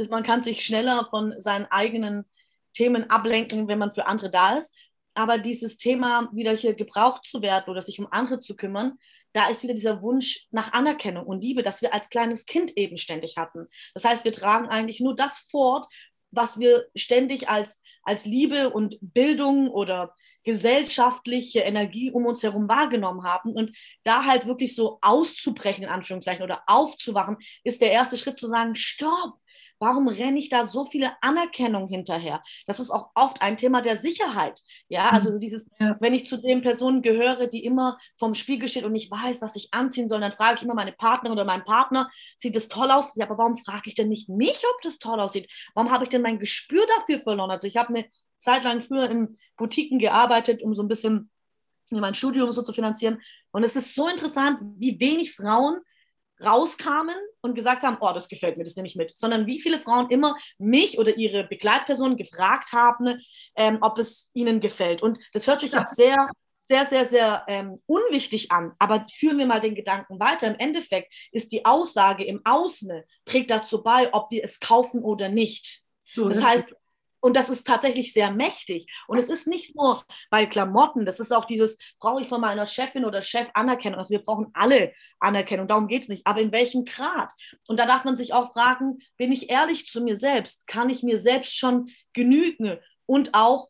man 0.09 0.23
kann 0.23 0.43
sich 0.43 0.65
schneller 0.65 1.07
von 1.09 1.33
seinen 1.39 1.65
eigenen 1.65 2.25
Themen 2.73 3.09
ablenken, 3.09 3.67
wenn 3.67 3.79
man 3.79 3.91
für 3.91 4.07
andere 4.07 4.29
da 4.29 4.55
ist. 4.55 4.75
Aber 5.15 5.37
dieses 5.37 5.77
Thema, 5.77 6.29
wieder 6.33 6.55
hier 6.55 6.73
gebraucht 6.73 7.25
zu 7.25 7.41
werden 7.41 7.69
oder 7.69 7.81
sich 7.81 7.99
um 7.99 8.07
andere 8.11 8.39
zu 8.39 8.55
kümmern, 8.55 8.99
da 9.33 9.49
ist 9.49 9.63
wieder 9.63 9.73
dieser 9.73 10.01
Wunsch 10.01 10.47
nach 10.51 10.73
Anerkennung 10.73 11.25
und 11.25 11.41
Liebe, 11.41 11.63
das 11.63 11.81
wir 11.81 11.93
als 11.93 12.09
kleines 12.09 12.45
Kind 12.45 12.77
eben 12.77 12.97
ständig 12.97 13.37
hatten. 13.37 13.67
Das 13.93 14.05
heißt, 14.05 14.23
wir 14.23 14.31
tragen 14.31 14.67
eigentlich 14.69 14.99
nur 15.01 15.15
das 15.15 15.39
fort, 15.51 15.87
was 16.31 16.59
wir 16.59 16.85
ständig 16.95 17.49
als, 17.49 17.81
als 18.03 18.25
Liebe 18.25 18.69
und 18.69 18.97
Bildung 19.01 19.69
oder 19.69 20.13
gesellschaftliche 20.45 21.59
Energie 21.59 22.11
um 22.11 22.25
uns 22.25 22.43
herum 22.43 22.69
wahrgenommen 22.69 23.23
haben. 23.23 23.51
Und 23.51 23.75
da 24.03 24.25
halt 24.25 24.45
wirklich 24.45 24.75
so 24.75 24.99
auszubrechen, 25.01 25.83
in 25.83 25.89
Anführungszeichen, 25.89 26.43
oder 26.43 26.63
aufzuwachen, 26.67 27.37
ist 27.63 27.81
der 27.81 27.91
erste 27.91 28.17
Schritt 28.17 28.37
zu 28.37 28.47
sagen, 28.47 28.75
stopp, 28.75 29.39
Warum 29.79 30.07
renne 30.07 30.39
ich 30.39 30.49
da 30.49 30.63
so 30.63 30.85
viele 30.85 31.11
Anerkennung 31.21 31.87
hinterher? 31.87 32.41
Das 32.65 32.79
ist 32.79 32.91
auch 32.91 33.09
oft 33.13 33.41
ein 33.41 33.57
Thema 33.57 33.81
der 33.81 33.97
Sicherheit. 33.97 34.61
Ja, 34.87 35.09
also 35.09 35.31
mhm. 35.31 35.39
dieses, 35.41 35.69
ja. 35.79 35.97
wenn 35.99 36.13
ich 36.13 36.25
zu 36.25 36.37
den 36.37 36.61
Personen 36.61 37.01
gehöre, 37.01 37.47
die 37.47 37.65
immer 37.65 37.97
vom 38.17 38.35
Spiegel 38.35 38.69
steht 38.69 38.85
und 38.85 38.93
nicht 38.93 39.11
weiß, 39.11 39.41
was 39.41 39.55
ich 39.55 39.73
anziehen 39.73 40.07
soll, 40.07 40.21
dann 40.21 40.31
frage 40.31 40.55
ich 40.57 40.63
immer 40.63 40.75
meine 40.75 40.93
Partnerin 40.93 41.37
oder 41.37 41.45
meinen 41.45 41.65
Partner, 41.65 42.09
sieht 42.37 42.55
das 42.55 42.69
toll 42.69 42.89
aus? 42.89 43.15
Ja, 43.15 43.25
aber 43.25 43.37
warum 43.37 43.57
frage 43.57 43.89
ich 43.89 43.95
denn 43.95 44.07
nicht 44.07 44.29
mich, 44.29 44.63
ob 44.75 44.81
das 44.81 44.97
toll 44.97 45.19
aussieht? 45.19 45.49
Warum 45.73 45.91
habe 45.91 46.05
ich 46.05 46.09
denn 46.09 46.21
mein 46.21 46.39
Gespür 46.39 46.85
dafür 46.97 47.19
verloren? 47.19 47.51
Also 47.51 47.67
ich 47.67 47.75
habe 47.75 47.89
eine 47.89 48.05
Zeit 48.37 48.63
lang 48.63 48.81
früher 48.81 49.09
in 49.09 49.37
Boutiquen 49.57 49.99
gearbeitet, 49.99 50.61
um 50.61 50.73
so 50.73 50.83
ein 50.83 50.87
bisschen 50.87 51.29
mein 51.89 52.15
Studium 52.15 52.51
so 52.51 52.61
zu 52.61 52.73
finanzieren. 52.73 53.21
Und 53.51 53.63
es 53.63 53.75
ist 53.75 53.93
so 53.93 54.07
interessant, 54.07 54.59
wie 54.77 54.99
wenig 54.99 55.33
Frauen 55.33 55.79
rauskamen 56.43 57.15
und 57.41 57.55
gesagt 57.55 57.83
haben, 57.83 57.97
oh, 58.01 58.11
das 58.13 58.27
gefällt 58.27 58.57
mir, 58.57 58.63
das 58.63 58.75
nehme 58.75 58.87
ich 58.87 58.95
mit, 58.95 59.17
sondern 59.17 59.45
wie 59.45 59.61
viele 59.61 59.79
Frauen 59.79 60.09
immer 60.09 60.35
mich 60.57 60.99
oder 60.99 61.15
ihre 61.15 61.45
Begleitperson 61.45 62.17
gefragt 62.17 62.73
haben, 62.73 63.21
ähm, 63.55 63.77
ob 63.81 63.97
es 63.97 64.29
ihnen 64.33 64.59
gefällt. 64.59 65.01
Und 65.01 65.17
das 65.31 65.47
hört 65.47 65.61
sich 65.61 65.71
jetzt 65.71 65.95
sehr, 65.95 66.29
sehr, 66.63 66.85
sehr, 66.85 67.05
sehr 67.05 67.45
ähm, 67.47 67.79
unwichtig 67.85 68.51
an, 68.51 68.73
aber 68.79 69.05
führen 69.15 69.37
wir 69.37 69.45
mal 69.45 69.61
den 69.61 69.75
Gedanken 69.75 70.19
weiter. 70.19 70.47
Im 70.47 70.59
Endeffekt 70.59 71.13
ist 71.31 71.51
die 71.51 71.63
Aussage 71.63 72.25
im 72.25 72.41
Außen, 72.43 73.03
trägt 73.23 73.51
dazu 73.51 73.83
bei, 73.83 74.13
ob 74.13 74.31
wir 74.31 74.43
es 74.43 74.59
kaufen 74.59 75.03
oder 75.03 75.29
nicht. 75.29 75.83
So, 76.11 76.27
das 76.27 76.43
heißt, 76.43 76.75
und 77.25 77.35
das 77.35 77.49
ist 77.49 77.65
tatsächlich 77.65 78.13
sehr 78.13 78.29
mächtig. 78.29 78.85
Und 79.07 79.17
es 79.17 79.29
ist 79.29 79.47
nicht 79.47 79.75
nur 79.75 80.03
bei 80.29 80.45
Klamotten, 80.45 81.07
das 81.07 81.19
ist 81.19 81.33
auch 81.33 81.45
dieses, 81.45 81.75
brauche 81.99 82.21
ich 82.21 82.27
von 82.27 82.39
meiner 82.39 82.67
Chefin 82.67 83.03
oder 83.03 83.23
Chef 83.23 83.47
Anerkennung. 83.55 83.97
Also 83.97 84.11
wir 84.11 84.21
brauchen 84.21 84.51
alle 84.53 84.93
Anerkennung, 85.19 85.67
darum 85.67 85.87
geht 85.87 86.03
es 86.03 86.07
nicht. 86.07 86.27
Aber 86.27 86.39
in 86.39 86.51
welchem 86.51 86.85
Grad? 86.85 87.33
Und 87.67 87.79
da 87.79 87.87
darf 87.87 88.03
man 88.03 88.15
sich 88.15 88.31
auch 88.31 88.53
fragen, 88.53 88.99
bin 89.17 89.31
ich 89.31 89.49
ehrlich 89.49 89.87
zu 89.87 90.01
mir 90.01 90.17
selbst? 90.17 90.67
Kann 90.67 90.91
ich 90.91 91.01
mir 91.01 91.19
selbst 91.19 91.57
schon 91.57 91.89
genügen? 92.13 92.77
Und 93.07 93.33
auch, 93.33 93.69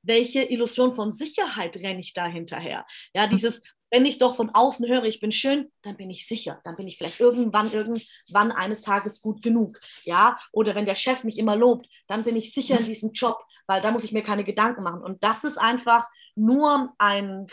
welche 0.00 0.42
Illusion 0.42 0.94
von 0.94 1.12
Sicherheit 1.12 1.76
renne 1.76 2.00
ich 2.00 2.14
da 2.14 2.24
hinterher? 2.24 2.86
Ja, 3.12 3.26
dieses, 3.26 3.60
wenn 3.94 4.06
ich 4.06 4.18
doch 4.18 4.34
von 4.34 4.50
außen 4.50 4.88
höre, 4.88 5.04
ich 5.04 5.20
bin 5.20 5.30
schön, 5.30 5.70
dann 5.82 5.96
bin 5.96 6.10
ich 6.10 6.26
sicher. 6.26 6.60
Dann 6.64 6.74
bin 6.74 6.88
ich 6.88 6.98
vielleicht 6.98 7.20
irgendwann, 7.20 7.72
irgendwann 7.72 8.50
eines 8.50 8.80
Tages 8.80 9.20
gut 9.20 9.40
genug. 9.40 9.78
Ja, 10.02 10.36
oder 10.50 10.74
wenn 10.74 10.84
der 10.84 10.96
Chef 10.96 11.22
mich 11.22 11.38
immer 11.38 11.54
lobt, 11.54 11.88
dann 12.08 12.24
bin 12.24 12.34
ich 12.34 12.52
sicher 12.52 12.80
in 12.80 12.86
diesem 12.86 13.12
Job, 13.12 13.38
weil 13.68 13.80
da 13.80 13.92
muss 13.92 14.02
ich 14.02 14.10
mir 14.10 14.24
keine 14.24 14.42
Gedanken 14.42 14.82
machen. 14.82 15.00
Und 15.00 15.22
das 15.22 15.44
ist 15.44 15.58
einfach 15.58 16.08
nur 16.34 16.92
ein 16.98 17.46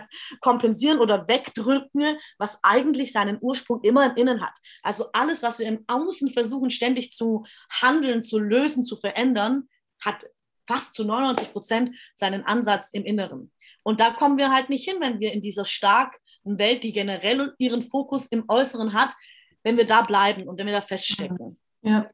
Kompensieren 0.40 1.00
oder 1.00 1.26
Wegdrücken, 1.26 2.16
was 2.38 2.60
eigentlich 2.62 3.10
seinen 3.10 3.38
Ursprung 3.40 3.82
immer 3.82 4.06
im 4.06 4.16
Innen 4.16 4.40
hat. 4.40 4.54
Also 4.84 5.06
alles, 5.12 5.42
was 5.42 5.58
wir 5.58 5.66
im 5.66 5.82
Außen 5.88 6.32
versuchen, 6.32 6.70
ständig 6.70 7.10
zu 7.10 7.44
handeln, 7.70 8.22
zu 8.22 8.38
lösen, 8.38 8.84
zu 8.84 8.94
verändern, 8.94 9.68
hat 10.00 10.26
fast 10.64 10.94
zu 10.94 11.02
99 11.02 11.50
Prozent 11.50 11.96
seinen 12.14 12.44
Ansatz 12.44 12.90
im 12.92 13.04
Inneren. 13.04 13.50
Und 13.88 14.00
da 14.00 14.10
kommen 14.10 14.36
wir 14.36 14.52
halt 14.52 14.68
nicht 14.68 14.86
hin, 14.86 14.98
wenn 15.00 15.18
wir 15.18 15.32
in 15.32 15.40
dieser 15.40 15.64
starken 15.64 16.18
Welt, 16.44 16.84
die 16.84 16.92
generell 16.92 17.54
ihren 17.56 17.80
Fokus 17.80 18.26
im 18.26 18.44
Äußeren 18.46 18.92
hat, 18.92 19.14
wenn 19.62 19.78
wir 19.78 19.86
da 19.86 20.02
bleiben 20.02 20.46
und 20.46 20.58
wenn 20.58 20.66
wir 20.66 20.74
da 20.74 20.82
feststecken. 20.82 21.58
Ja, 21.80 22.06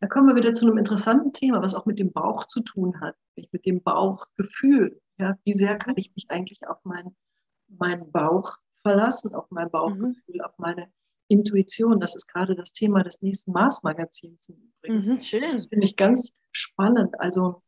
da 0.00 0.08
kommen 0.08 0.28
wir 0.28 0.36
wieder 0.36 0.52
zu 0.52 0.66
einem 0.66 0.76
interessanten 0.76 1.32
Thema, 1.32 1.62
was 1.62 1.74
auch 1.74 1.86
mit 1.86 1.98
dem 1.98 2.12
Bauch 2.12 2.44
zu 2.48 2.60
tun 2.60 3.00
hat, 3.00 3.16
mit 3.50 3.64
dem 3.64 3.82
Bauchgefühl. 3.82 5.00
Ja, 5.16 5.38
wie 5.44 5.54
sehr 5.54 5.78
kann 5.78 5.94
ich 5.96 6.12
mich 6.14 6.26
eigentlich 6.28 6.68
auf 6.68 6.84
meinen, 6.84 7.16
meinen 7.68 8.12
Bauch 8.12 8.58
verlassen, 8.82 9.34
auf 9.34 9.46
mein 9.48 9.70
Bauchgefühl, 9.70 10.34
mhm. 10.34 10.40
auf 10.42 10.58
meine 10.58 10.92
Intuition. 11.28 11.98
Das 11.98 12.14
ist 12.14 12.26
gerade 12.26 12.54
das 12.54 12.72
Thema 12.72 13.04
des 13.04 13.22
nächsten 13.22 13.52
Mars-Magazins. 13.52 14.52
Mhm, 14.86 15.22
schön. 15.22 15.52
Das 15.52 15.68
finde 15.68 15.86
ich 15.86 15.96
ganz 15.96 16.34
spannend. 16.50 17.18
Also 17.18 17.62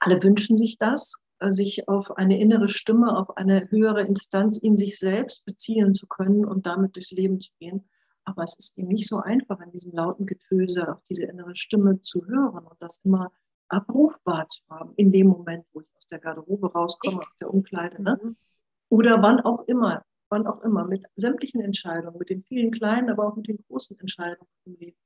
alle 0.00 0.22
wünschen 0.22 0.56
sich 0.56 0.78
das, 0.78 1.20
sich 1.48 1.88
auf 1.88 2.16
eine 2.16 2.40
innere 2.40 2.68
Stimme, 2.68 3.16
auf 3.16 3.36
eine 3.36 3.70
höhere 3.70 4.02
Instanz 4.02 4.58
in 4.58 4.76
sich 4.76 4.98
selbst 4.98 5.44
beziehen 5.44 5.94
zu 5.94 6.06
können 6.06 6.44
und 6.44 6.66
damit 6.66 6.96
durchs 6.96 7.12
Leben 7.12 7.40
zu 7.40 7.52
gehen. 7.58 7.88
Aber 8.24 8.42
es 8.42 8.56
ist 8.58 8.76
eben 8.76 8.88
nicht 8.88 9.08
so 9.08 9.18
einfach, 9.18 9.60
in 9.60 9.70
diesem 9.70 9.92
lauten 9.92 10.26
Getöse 10.26 10.92
auf 10.92 11.02
diese 11.08 11.26
innere 11.26 11.54
Stimme 11.54 12.02
zu 12.02 12.26
hören 12.26 12.66
und 12.66 12.76
das 12.80 13.00
immer 13.04 13.32
abrufbar 13.68 14.46
zu 14.48 14.62
haben, 14.68 14.92
in 14.96 15.12
dem 15.12 15.28
Moment, 15.28 15.64
wo 15.72 15.80
ich 15.80 15.88
aus 15.96 16.06
der 16.06 16.18
Garderobe 16.18 16.72
rauskomme, 16.72 17.20
aus 17.20 17.36
der 17.40 17.52
Umkleide. 17.52 18.02
Ne? 18.02 18.18
Mhm. 18.22 18.36
Oder 18.88 19.22
wann 19.22 19.40
auch 19.40 19.66
immer, 19.66 20.04
wann 20.28 20.46
auch 20.46 20.60
immer, 20.62 20.86
mit 20.86 21.04
sämtlichen 21.16 21.60
Entscheidungen, 21.60 22.18
mit 22.18 22.30
den 22.30 22.42
vielen 22.42 22.70
kleinen, 22.70 23.10
aber 23.10 23.28
auch 23.28 23.36
mit 23.36 23.48
den 23.48 23.58
großen 23.68 23.98
Entscheidungen 23.98 24.50
im 24.64 24.74
Leben. 24.76 24.98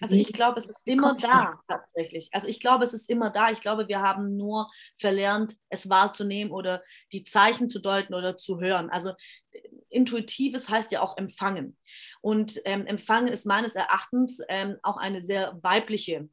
Also 0.00 0.16
ich 0.16 0.32
glaube, 0.32 0.58
es 0.58 0.68
ist 0.68 0.86
immer 0.86 1.16
da 1.16 1.60
tatsächlich. 1.68 2.28
Also 2.32 2.48
ich 2.48 2.60
glaube, 2.60 2.84
es 2.84 2.94
ist 2.94 3.08
immer 3.08 3.30
da. 3.30 3.50
Ich 3.50 3.60
glaube, 3.60 3.88
wir 3.88 4.00
haben 4.00 4.36
nur 4.36 4.70
verlernt, 4.98 5.56
es 5.68 5.88
wahrzunehmen 5.88 6.52
oder 6.52 6.82
die 7.12 7.22
Zeichen 7.22 7.68
zu 7.68 7.78
deuten 7.78 8.14
oder 8.14 8.36
zu 8.36 8.60
hören. 8.60 8.90
Also 8.90 9.12
intuitives 9.88 10.68
heißt 10.68 10.90
ja 10.90 11.00
auch 11.00 11.16
empfangen. 11.16 11.76
Und 12.20 12.60
ähm, 12.64 12.86
empfangen 12.86 13.28
ist 13.28 13.46
meines 13.46 13.76
Erachtens 13.76 14.40
ähm, 14.48 14.76
auch 14.82 14.96
eine 14.96 15.22
sehr 15.22 15.58
weibliche, 15.62 16.28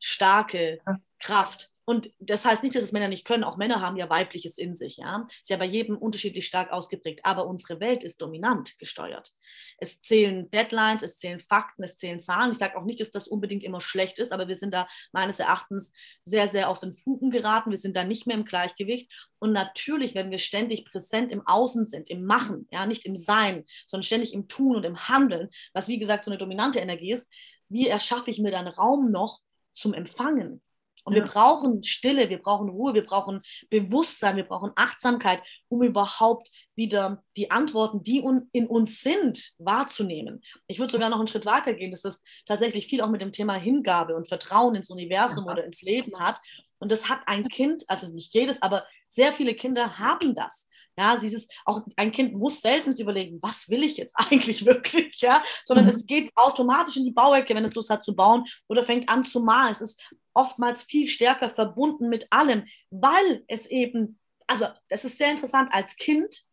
starke 0.00 0.80
Kraft. 1.18 1.70
Und 1.86 2.12
das 2.18 2.44
heißt 2.44 2.62
nicht, 2.62 2.74
dass 2.74 2.84
es 2.84 2.92
Männer 2.92 3.08
nicht 3.08 3.26
können. 3.26 3.44
Auch 3.44 3.56
Männer 3.56 3.80
haben 3.80 3.96
ja 3.96 4.08
weibliches 4.08 4.56
in 4.56 4.74
sich. 4.74 4.96
Ja? 4.96 5.26
Ist 5.40 5.50
ja 5.50 5.56
bei 5.56 5.66
jedem 5.66 5.98
unterschiedlich 5.98 6.46
stark 6.46 6.70
ausgeprägt. 6.70 7.20
Aber 7.24 7.46
unsere 7.46 7.78
Welt 7.80 8.04
ist 8.04 8.22
dominant 8.22 8.78
gesteuert. 8.78 9.32
Es 9.78 10.00
zählen 10.00 10.50
Deadlines, 10.50 11.02
es 11.02 11.18
zählen 11.18 11.40
Fakten, 11.40 11.82
es 11.82 11.96
zählen 11.96 12.20
Zahlen. 12.20 12.52
Ich 12.52 12.58
sage 12.58 12.78
auch 12.78 12.84
nicht, 12.84 13.00
dass 13.00 13.10
das 13.10 13.28
unbedingt 13.28 13.62
immer 13.62 13.82
schlecht 13.82 14.18
ist, 14.18 14.32
aber 14.32 14.48
wir 14.48 14.56
sind 14.56 14.72
da 14.72 14.88
meines 15.12 15.38
Erachtens 15.40 15.92
sehr, 16.24 16.48
sehr 16.48 16.70
aus 16.70 16.80
den 16.80 16.92
Fugen 16.92 17.30
geraten. 17.30 17.70
Wir 17.70 17.78
sind 17.78 17.96
da 17.96 18.04
nicht 18.04 18.26
mehr 18.26 18.36
im 18.36 18.44
Gleichgewicht. 18.44 19.12
Und 19.38 19.52
natürlich, 19.52 20.14
wenn 20.14 20.30
wir 20.30 20.38
ständig 20.38 20.86
präsent 20.86 21.30
im 21.30 21.46
Außen 21.46 21.84
sind, 21.84 22.08
im 22.08 22.24
Machen, 22.24 22.66
ja, 22.70 22.86
nicht 22.86 23.04
im 23.04 23.16
Sein, 23.16 23.64
sondern 23.86 24.04
ständig 24.04 24.32
im 24.32 24.48
Tun 24.48 24.76
und 24.76 24.84
im 24.84 25.08
Handeln, 25.08 25.50
was 25.74 25.88
wie 25.88 25.98
gesagt 25.98 26.24
so 26.24 26.30
eine 26.30 26.38
dominante 26.38 26.78
Energie 26.78 27.12
ist, 27.12 27.30
wie 27.68 27.88
erschaffe 27.88 28.30
ich 28.30 28.38
mir 28.38 28.50
dann 28.50 28.68
Raum 28.68 29.10
noch 29.10 29.40
zum 29.72 29.92
Empfangen? 29.92 30.62
Und 31.04 31.14
ja. 31.14 31.22
wir 31.22 31.30
brauchen 31.30 31.82
Stille, 31.82 32.30
wir 32.30 32.38
brauchen 32.38 32.68
Ruhe, 32.70 32.94
wir 32.94 33.04
brauchen 33.04 33.42
Bewusstsein, 33.70 34.36
wir 34.36 34.44
brauchen 34.44 34.72
Achtsamkeit, 34.74 35.42
um 35.68 35.82
überhaupt 35.82 36.50
wieder 36.74 37.22
die 37.36 37.50
Antworten, 37.50 38.02
die 38.02 38.24
in 38.52 38.66
uns 38.66 39.02
sind, 39.02 39.52
wahrzunehmen. 39.58 40.42
Ich 40.66 40.78
würde 40.78 40.92
sogar 40.92 41.10
noch 41.10 41.18
einen 41.18 41.28
Schritt 41.28 41.46
weiter 41.46 41.74
gehen, 41.74 41.90
dass 41.90 42.02
das 42.02 42.22
tatsächlich 42.46 42.86
viel 42.86 43.02
auch 43.02 43.10
mit 43.10 43.20
dem 43.20 43.32
Thema 43.32 43.54
Hingabe 43.54 44.16
und 44.16 44.28
Vertrauen 44.28 44.74
ins 44.74 44.90
Universum 44.90 45.44
ja. 45.46 45.52
oder 45.52 45.64
ins 45.64 45.82
Leben 45.82 46.18
hat. 46.18 46.40
Und 46.78 46.90
das 46.90 47.08
hat 47.08 47.20
ein 47.26 47.48
Kind, 47.48 47.84
also 47.88 48.08
nicht 48.08 48.34
jedes, 48.34 48.60
aber 48.62 48.84
sehr 49.08 49.32
viele 49.32 49.54
Kinder 49.54 49.98
haben 49.98 50.34
das. 50.34 50.68
Ja, 50.96 51.16
dieses, 51.16 51.48
auch 51.64 51.82
ein 51.96 52.12
Kind 52.12 52.34
muss 52.34 52.60
selten 52.60 52.94
überlegen, 52.94 53.38
was 53.42 53.68
will 53.68 53.82
ich 53.82 53.96
jetzt 53.96 54.14
eigentlich 54.16 54.64
wirklich, 54.64 55.20
ja, 55.20 55.42
sondern 55.64 55.86
mhm. 55.86 55.90
es 55.90 56.06
geht 56.06 56.30
automatisch 56.36 56.96
in 56.96 57.04
die 57.04 57.10
Bauecke, 57.10 57.54
wenn 57.54 57.64
es 57.64 57.74
Lust 57.74 57.90
hat 57.90 58.04
zu 58.04 58.14
bauen 58.14 58.44
oder 58.68 58.84
fängt 58.84 59.08
an 59.08 59.24
zu 59.24 59.40
malen. 59.40 59.72
Es 59.72 59.80
ist 59.80 60.00
oftmals 60.32 60.82
viel 60.82 61.08
stärker 61.08 61.50
verbunden 61.50 62.08
mit 62.08 62.26
allem, 62.30 62.64
weil 62.90 63.44
es 63.48 63.66
eben, 63.66 64.18
also 64.46 64.66
das 64.88 65.04
ist 65.04 65.18
sehr 65.18 65.32
interessant, 65.32 65.70
als 65.72 65.96
Kind 65.96 66.44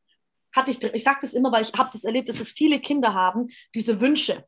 hatte 0.53 0.71
ich, 0.71 0.83
ich 0.83 1.03
sage 1.03 1.19
das 1.21 1.33
immer, 1.33 1.51
weil 1.51 1.63
ich 1.63 1.73
habe 1.73 1.89
das 1.93 2.03
erlebt, 2.03 2.29
dass 2.29 2.39
es 2.39 2.51
viele 2.51 2.79
Kinder 2.79 3.13
haben, 3.13 3.49
diese 3.73 4.01
Wünsche 4.01 4.45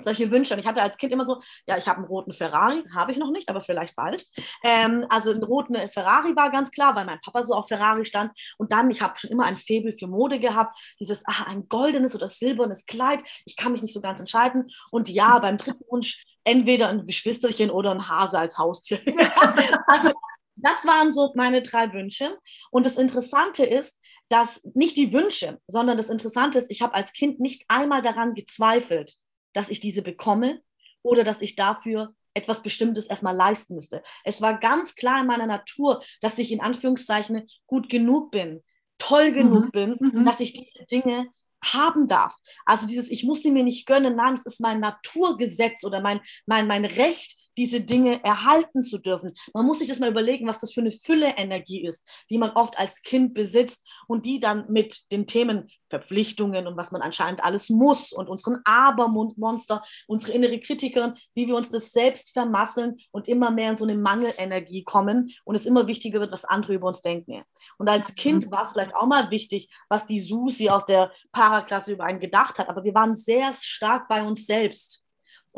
solche 0.00 0.30
Wünsche. 0.30 0.54
Und 0.54 0.60
ich 0.60 0.66
hatte 0.66 0.82
als 0.82 0.96
Kind 0.96 1.12
immer 1.12 1.24
so, 1.24 1.40
ja, 1.66 1.76
ich 1.76 1.88
habe 1.88 1.98
einen 1.98 2.06
roten 2.06 2.32
Ferrari, 2.32 2.84
habe 2.94 3.12
ich 3.12 3.18
noch 3.18 3.30
nicht, 3.30 3.48
aber 3.48 3.60
vielleicht 3.60 3.96
bald. 3.96 4.26
Ähm, 4.62 5.04
also 5.08 5.32
ein 5.32 5.42
roten 5.42 5.76
Ferrari 5.90 6.34
war 6.36 6.50
ganz 6.50 6.70
klar, 6.70 6.94
weil 6.94 7.04
mein 7.04 7.20
Papa 7.20 7.42
so 7.42 7.54
auf 7.54 7.68
Ferrari 7.68 8.04
stand. 8.04 8.32
Und 8.58 8.72
dann, 8.72 8.90
ich 8.90 9.02
habe 9.02 9.18
schon 9.18 9.30
immer 9.30 9.44
ein 9.44 9.56
Faible 9.56 9.92
für 9.92 10.06
Mode 10.06 10.38
gehabt, 10.38 10.78
dieses, 11.00 11.24
ah, 11.26 11.44
ein 11.46 11.68
goldenes 11.68 12.14
oder 12.14 12.28
silbernes 12.28 12.86
Kleid. 12.86 13.22
Ich 13.44 13.56
kann 13.56 13.72
mich 13.72 13.82
nicht 13.82 13.94
so 13.94 14.00
ganz 14.00 14.20
entscheiden. 14.20 14.70
Und 14.90 15.08
ja, 15.08 15.38
beim 15.38 15.58
dritten 15.58 15.84
Wunsch 15.90 16.24
entweder 16.44 16.88
ein 16.88 17.06
Geschwisterchen 17.06 17.70
oder 17.70 17.90
ein 17.90 18.08
Hase 18.08 18.38
als 18.38 18.58
Haustier. 18.58 19.00
also, 19.86 20.12
das 20.56 20.84
waren 20.86 21.12
so 21.12 21.32
meine 21.36 21.62
drei 21.62 21.92
Wünsche. 21.92 22.36
Und 22.70 22.86
das 22.86 22.96
Interessante 22.96 23.64
ist, 23.64 23.98
dass 24.28 24.62
nicht 24.74 24.96
die 24.96 25.12
Wünsche, 25.12 25.60
sondern 25.66 25.96
das 25.96 26.08
Interessante 26.08 26.58
ist, 26.58 26.70
ich 26.70 26.82
habe 26.82 26.94
als 26.94 27.12
Kind 27.12 27.40
nicht 27.40 27.64
einmal 27.68 28.02
daran 28.02 28.34
gezweifelt, 28.34 29.16
dass 29.52 29.70
ich 29.70 29.80
diese 29.80 30.02
bekomme 30.02 30.60
oder 31.02 31.24
dass 31.24 31.40
ich 31.40 31.56
dafür 31.56 32.14
etwas 32.34 32.62
Bestimmtes 32.62 33.06
erstmal 33.06 33.34
leisten 33.34 33.74
müsste. 33.74 34.02
Es 34.24 34.40
war 34.40 34.58
ganz 34.58 34.94
klar 34.94 35.20
in 35.20 35.26
meiner 35.26 35.46
Natur, 35.46 36.02
dass 36.20 36.38
ich 36.38 36.52
in 36.52 36.60
Anführungszeichen 36.60 37.48
gut 37.66 37.88
genug 37.88 38.30
bin, 38.30 38.62
toll 38.98 39.32
genug 39.32 39.66
mhm. 39.66 39.70
bin, 39.70 39.96
mhm. 39.98 40.24
dass 40.24 40.40
ich 40.40 40.52
diese 40.52 40.84
Dinge 40.86 41.28
haben 41.64 42.06
darf. 42.06 42.36
Also 42.64 42.86
dieses, 42.86 43.10
ich 43.10 43.24
muss 43.24 43.42
sie 43.42 43.50
mir 43.50 43.64
nicht 43.64 43.86
gönnen, 43.86 44.14
nein, 44.14 44.34
es 44.34 44.46
ist 44.46 44.60
mein 44.60 44.80
Naturgesetz 44.80 45.84
oder 45.84 46.00
mein, 46.00 46.20
mein, 46.46 46.66
mein 46.66 46.84
Recht, 46.84 47.36
diese 47.58 47.80
Dinge 47.80 48.24
erhalten 48.24 48.82
zu 48.82 48.98
dürfen. 48.98 49.34
Man 49.52 49.66
muss 49.66 49.80
sich 49.80 49.88
das 49.88 49.98
mal 49.98 50.10
überlegen, 50.10 50.46
was 50.46 50.58
das 50.58 50.72
für 50.72 50.80
eine 50.80 50.92
Fülle 50.92 51.36
Energie 51.36 51.84
ist, 51.84 52.06
die 52.30 52.38
man 52.38 52.50
oft 52.52 52.78
als 52.78 53.02
Kind 53.02 53.34
besitzt 53.34 53.84
und 54.06 54.24
die 54.24 54.40
dann 54.40 54.64
mit 54.70 55.02
den 55.10 55.26
Themen 55.26 55.68
Verpflichtungen 55.88 56.66
und 56.66 56.76
was 56.76 56.92
man 56.92 57.02
anscheinend 57.02 57.42
alles 57.42 57.70
muss 57.70 58.12
und 58.12 58.28
unseren 58.28 58.58
Abermonster, 58.64 59.82
unsere 60.06 60.32
innere 60.32 60.60
Kritikerin, 60.60 61.14
wie 61.34 61.46
wir 61.46 61.56
uns 61.56 61.70
das 61.70 61.92
selbst 61.92 62.32
vermasseln 62.32 62.98
und 63.10 63.28
immer 63.28 63.50
mehr 63.50 63.70
in 63.70 63.76
so 63.76 63.84
eine 63.84 63.96
Mangelenergie 63.96 64.84
kommen 64.84 65.30
und 65.44 65.54
es 65.54 65.66
immer 65.66 65.86
wichtiger 65.86 66.20
wird, 66.20 66.32
was 66.32 66.44
andere 66.44 66.74
über 66.74 66.88
uns 66.88 67.00
denken. 67.00 67.42
Und 67.78 67.88
als 67.88 68.14
Kind 68.14 68.46
mhm. 68.46 68.50
war 68.50 68.64
es 68.64 68.72
vielleicht 68.72 68.94
auch 68.94 69.06
mal 69.06 69.30
wichtig, 69.30 69.70
was 69.88 70.06
die 70.06 70.20
Susi 70.20 70.68
aus 70.68 70.84
der 70.84 71.10
Paraklasse 71.32 71.92
über 71.92 72.04
einen 72.04 72.20
gedacht 72.20 72.58
hat, 72.58 72.68
aber 72.68 72.84
wir 72.84 72.94
waren 72.94 73.14
sehr 73.14 73.52
stark 73.54 74.08
bei 74.08 74.22
uns 74.22 74.46
selbst. 74.46 75.07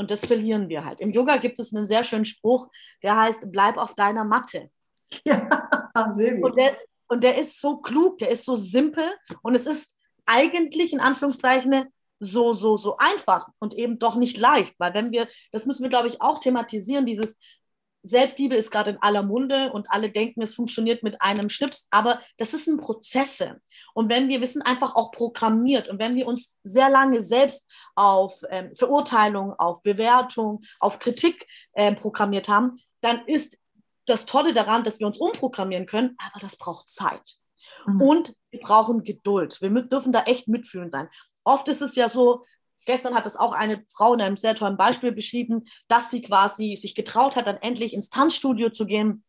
Und 0.01 0.11
das 0.11 0.25
verlieren 0.25 0.71
wir 0.71 0.87
halt. 0.87 0.99
Im 1.01 1.11
Yoga 1.11 1.37
gibt 1.37 1.59
es 1.59 1.75
einen 1.75 1.85
sehr 1.85 2.05
schönen 2.05 2.25
Spruch, 2.25 2.71
der 3.03 3.19
heißt, 3.19 3.53
bleib 3.53 3.77
auf 3.77 3.95
deiner 3.95 4.25
Matte. 4.25 4.71
Ja, 5.27 6.13
sehr 6.13 6.37
gut. 6.37 6.45
Und 6.45 6.57
der, 6.57 6.79
und 7.09 7.23
der 7.23 7.37
ist 7.37 7.61
so 7.61 7.79
klug, 7.79 8.17
der 8.17 8.31
ist 8.31 8.47
so 8.47 8.57
simpel 8.57 9.05
und 9.43 9.55
es 9.55 9.67
ist 9.67 9.95
eigentlich 10.25 10.95
in 10.95 11.01
Anführungszeichen 11.01 11.85
so, 12.19 12.55
so, 12.55 12.79
so 12.79 12.97
einfach 12.97 13.49
und 13.59 13.75
eben 13.75 13.99
doch 13.99 14.15
nicht 14.15 14.39
leicht, 14.39 14.75
weil 14.79 14.95
wenn 14.95 15.13
wir, 15.13 15.29
das 15.53 15.67
müssen 15.67 15.83
wir, 15.83 15.91
glaube 15.91 16.09
ich, 16.09 16.23
auch 16.23 16.39
thematisieren, 16.39 17.05
dieses 17.05 17.39
Selbstliebe 18.03 18.55
ist 18.55 18.71
gerade 18.71 18.93
in 18.93 19.03
aller 19.03 19.23
Munde 19.23 19.71
und 19.71 19.91
alle 19.91 20.11
denken, 20.11 20.41
es 20.41 20.55
funktioniert 20.55 21.03
mit 21.03 21.21
einem 21.21 21.51
Schnips, 21.51 21.89
aber 21.91 22.23
das 22.39 22.55
ist 22.55 22.69
ein 22.69 22.79
Prozesse. 22.79 23.61
Und 23.95 24.09
wenn 24.09 24.29
wir, 24.29 24.41
wir 24.41 24.47
sind 24.47 24.63
einfach 24.63 24.95
auch 24.95 25.11
programmiert 25.13 25.89
und 25.89 25.99
wenn 25.99 26.15
wir 26.15 26.27
uns 26.27 26.55
sehr 26.63 26.91
lange 26.91 27.23
selbst 27.23 27.69
auf 27.95 28.43
ähm, 28.51 28.75
Verurteilung, 28.75 29.55
auf 29.55 29.83
Bewertung, 29.83 30.63
auf 30.79 30.99
Kritik 30.99 31.47
ähm, 31.75 31.97
programmiert 31.97 32.49
haben, 32.49 32.79
dann 33.01 33.25
ist 33.27 33.59
das 34.07 34.27
Tolle 34.27 34.53
daran, 34.53 34.85
dass 34.85 34.99
wir 34.99 35.07
uns 35.07 35.19
umprogrammieren 35.19 35.87
können, 35.87 36.17
aber 36.19 36.41
das 36.41 36.57
braucht 36.57 36.89
Zeit. 36.89 37.37
Mhm. 37.87 38.01
Und 38.01 38.35
wir 38.51 38.61
brauchen 38.61 39.05
Geduld. 39.05 39.61
Wir 39.61 39.71
dürfen 39.83 40.13
da 40.13 40.23
echt 40.25 40.49
mitfühlen 40.49 40.91
sein. 40.91 41.09
Oft 41.45 41.69
ist 41.69 41.81
es 41.81 41.95
ja 41.95 42.09
so, 42.09 42.45
gestern 42.87 43.15
hat 43.15 43.27
es 43.27 43.37
auch 43.37 43.53
eine 43.53 43.85
Frau 43.93 44.15
in 44.15 44.21
einem 44.21 44.37
sehr 44.37 44.55
tollen 44.55 44.77
Beispiel 44.77 45.13
beschrieben, 45.13 45.65
dass 45.89 46.11
sie 46.11 46.23
quasi 46.23 46.77
sich 46.77 46.95
getraut 46.95 47.37
hat, 47.37 47.47
dann 47.47 47.57
endlich 47.57 47.95
ins 47.95 48.11
Tanzstudio 48.11 48.71
zu 48.71 48.87
gehen 48.87 49.25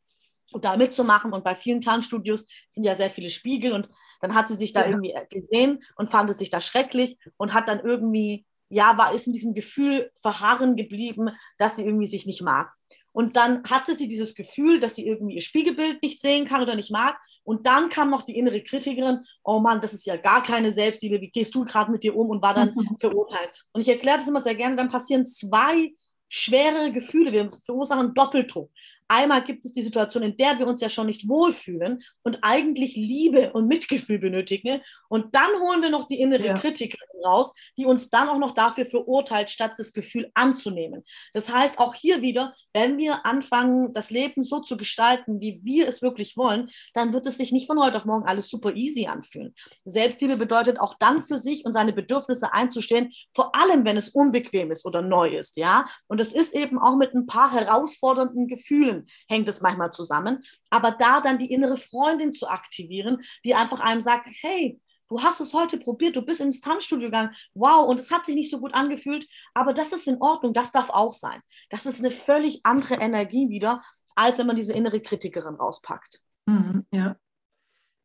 da 0.60 0.78
mitzumachen. 0.78 1.34
Und 1.34 1.44
bei 1.44 1.56
vielen 1.56 1.82
Tanzstudios 1.82 2.46
sind 2.70 2.84
ja 2.84 2.94
sehr 2.94 3.10
viele 3.10 3.30
Spiegel. 3.30 3.74
Und 3.74 3.90
dann 4.22 4.36
hat 4.36 4.48
sie 4.48 4.56
sich 4.56 4.74
da 4.74 4.82
ja. 4.82 4.90
irgendwie 4.90 5.14
gesehen 5.30 5.84
und 5.96 6.10
fand 6.10 6.30
es 6.30 6.38
sich 6.38 6.50
da 6.50 6.62
schrecklich 6.62 7.18
und 7.38 7.54
hat 7.54 7.68
dann 7.68 7.80
irgendwie, 7.80 8.46
ja, 8.70 8.98
war, 8.98 9.14
ist 9.14 9.28
in 9.28 9.34
diesem 9.34 9.54
Gefühl 9.54 10.12
verharren 10.22 10.76
geblieben, 10.76 11.30
dass 11.58 11.76
sie 11.76 11.86
irgendwie 11.86 12.08
sich 12.08 12.26
nicht 12.26 12.42
mag. 12.42 12.72
Und 13.14 13.36
dann 13.36 13.64
hatte 13.66 13.96
sie 13.96 14.08
dieses 14.08 14.36
Gefühl, 14.36 14.80
dass 14.80 14.96
sie 14.96 15.06
irgendwie 15.06 15.36
ihr 15.36 15.42
Spiegelbild 15.42 16.02
nicht 16.02 16.22
sehen 16.22 16.48
kann 16.48 16.62
oder 16.62 16.76
nicht 16.76 16.92
mag. 16.92 17.18
Und 17.44 17.66
dann 17.66 17.90
kam 17.90 18.10
noch 18.10 18.22
die 18.22 18.38
innere 18.38 18.62
Kritikerin, 18.62 19.26
oh 19.44 19.60
Mann, 19.60 19.82
das 19.82 19.94
ist 19.94 20.06
ja 20.06 20.16
gar 20.16 20.44
keine 20.44 20.72
Selbstliebe, 20.72 21.20
wie 21.22 21.32
gehst 21.32 21.56
du 21.56 21.66
gerade 21.66 21.92
mit 21.92 22.04
dir 22.04 22.16
um 22.16 22.30
und 22.30 22.42
war 22.42 22.54
dann 22.54 22.74
mhm. 22.74 22.98
verurteilt. 23.00 23.52
Und 23.74 23.82
ich 23.82 23.90
erkläre 23.90 24.18
das 24.18 24.28
immer 24.28 24.42
sehr 24.42 24.56
gerne, 24.56 24.76
dann 24.76 24.90
passieren 24.90 25.26
zwei 25.26 25.92
schwere 26.30 26.92
Gefühle, 26.92 27.34
wir 27.34 27.50
verursachen 27.66 28.14
Doppeldruck. 28.14 28.72
Einmal 29.12 29.44
gibt 29.44 29.66
es 29.66 29.74
die 29.74 29.82
Situation, 29.82 30.24
in 30.24 30.38
der 30.38 30.58
wir 30.58 30.68
uns 30.68 30.80
ja 30.80 30.88
schon 30.88 31.08
nicht 31.08 31.28
wohlfühlen 31.28 32.02
und 32.24 32.40
eigentlich 32.42 32.96
Liebe 32.96 33.52
und 33.52 33.68
Mitgefühl 33.68 34.20
benötigen. 34.20 34.82
Und 35.10 35.36
dann 35.36 35.50
holen 35.60 35.82
wir 35.82 35.90
noch 35.90 36.08
die 36.08 36.22
innere 36.22 36.46
ja. 36.46 36.54
Kritikerin 36.54 37.26
raus, 37.26 37.54
die 37.78 37.86
uns 37.86 38.10
dann 38.10 38.30
auch 38.30 38.38
noch 38.38 38.54
dafür 38.54 38.86
verurteilt, 38.86 39.50
statt 39.50 39.74
das 39.78 39.94
Gefühl 39.94 40.32
anzunehmen. 40.34 41.04
Das 41.34 41.54
heißt, 41.54 41.78
auch 41.78 41.94
hier 41.94 42.22
wieder, 42.22 42.56
wenn 42.74 42.98
wir 42.98 43.26
anfangen, 43.26 43.94
das 43.94 44.10
Leben 44.10 44.44
so 44.44 44.62
zu 44.62 44.78
gestalten, 44.78 45.42
wie 45.42 45.60
wir 45.64 45.88
es 45.88 46.02
wirklich 46.02 46.38
wollen, 46.38 46.70
dann 46.94 47.14
wird 47.14 47.28
es 47.28 47.38
sich 47.38 47.52
nicht 47.52 47.68
von 47.68 47.80
heute 47.80 47.98
auf 47.98 48.06
morgen 48.06 48.26
alles 48.26 48.50
super 48.50 48.74
easy 48.76 49.08
anfühlen. 49.08 49.54
Selbstliebe 49.84 50.38
bedeutet 50.38 50.80
auch 50.80 50.96
dann 50.98 51.22
für 51.22 51.38
sich 51.38 51.66
und 51.66 51.74
seine 51.74 51.94
Bedürfnisse 51.94 52.54
einzustehen, 52.54 53.12
vor 53.34 53.54
allem 53.56 53.84
wenn 53.86 53.98
es 53.98 54.10
unbequem 54.10 54.72
ist 54.72 54.86
oder 54.86 55.02
neu 55.02 55.30
ist, 55.30 55.58
ja. 55.58 55.86
Und 56.08 56.22
es 56.22 56.32
ist 56.32 56.56
eben 56.56 56.80
auch 56.80 56.96
mit 56.96 57.14
ein 57.14 57.28
paar 57.28 57.52
herausfordernden 57.52 58.48
Gefühlen 58.48 59.01
hängt 59.28 59.48
es 59.48 59.62
manchmal 59.62 59.92
zusammen. 59.92 60.44
Aber 60.70 60.92
da 60.92 61.22
dann 61.22 61.38
die 61.38 61.52
innere 61.52 61.78
Freundin 61.78 62.34
zu 62.34 62.48
aktivieren, 62.48 63.22
die 63.44 63.56
einfach 63.56 63.80
einem 63.80 64.02
sagt, 64.02 64.28
hey, 64.42 64.80
du 65.10 65.22
hast 65.22 65.42
es 65.42 65.54
heute 65.54 65.78
probiert, 65.78 66.16
du 66.16 66.22
bist 66.22 66.42
ins 66.42 66.62
Tanzstudio 66.62 67.08
gegangen, 67.08 67.36
wow, 67.54 67.88
und 67.88 68.00
es 68.00 68.12
hat 68.12 68.26
sich 68.26 68.36
nicht 68.36 68.50
so 68.50 68.60
gut 68.60 68.74
angefühlt, 68.74 69.28
aber 69.54 69.74
das 69.74 69.92
ist 69.92 70.08
in 70.08 70.22
Ordnung, 70.22 70.54
das 70.54 70.72
darf 70.72 70.90
auch 70.90 71.14
sein. 71.14 71.42
Das 71.70 71.86
ist 71.86 72.00
eine 72.00 72.12
völlig 72.12 72.62
andere 72.64 72.96
Energie 72.96 73.50
wieder, 73.50 73.84
als 74.16 74.38
wenn 74.38 74.48
man 74.48 74.56
diese 74.56 74.74
innere 74.74 75.02
Kritikerin 75.02 75.56
rauspackt. 75.56 76.22
Mhm, 76.46 76.86
ja. 76.94 77.18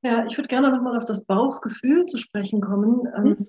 Ja, 0.03 0.27
ich 0.27 0.37
würde 0.37 0.49
gerne 0.49 0.71
nochmal 0.71 0.97
auf 0.97 1.05
das 1.05 1.25
Bauchgefühl 1.25 2.07
zu 2.07 2.19
sprechen 2.19 2.61
kommen. 2.61 3.03
Mhm. 3.17 3.49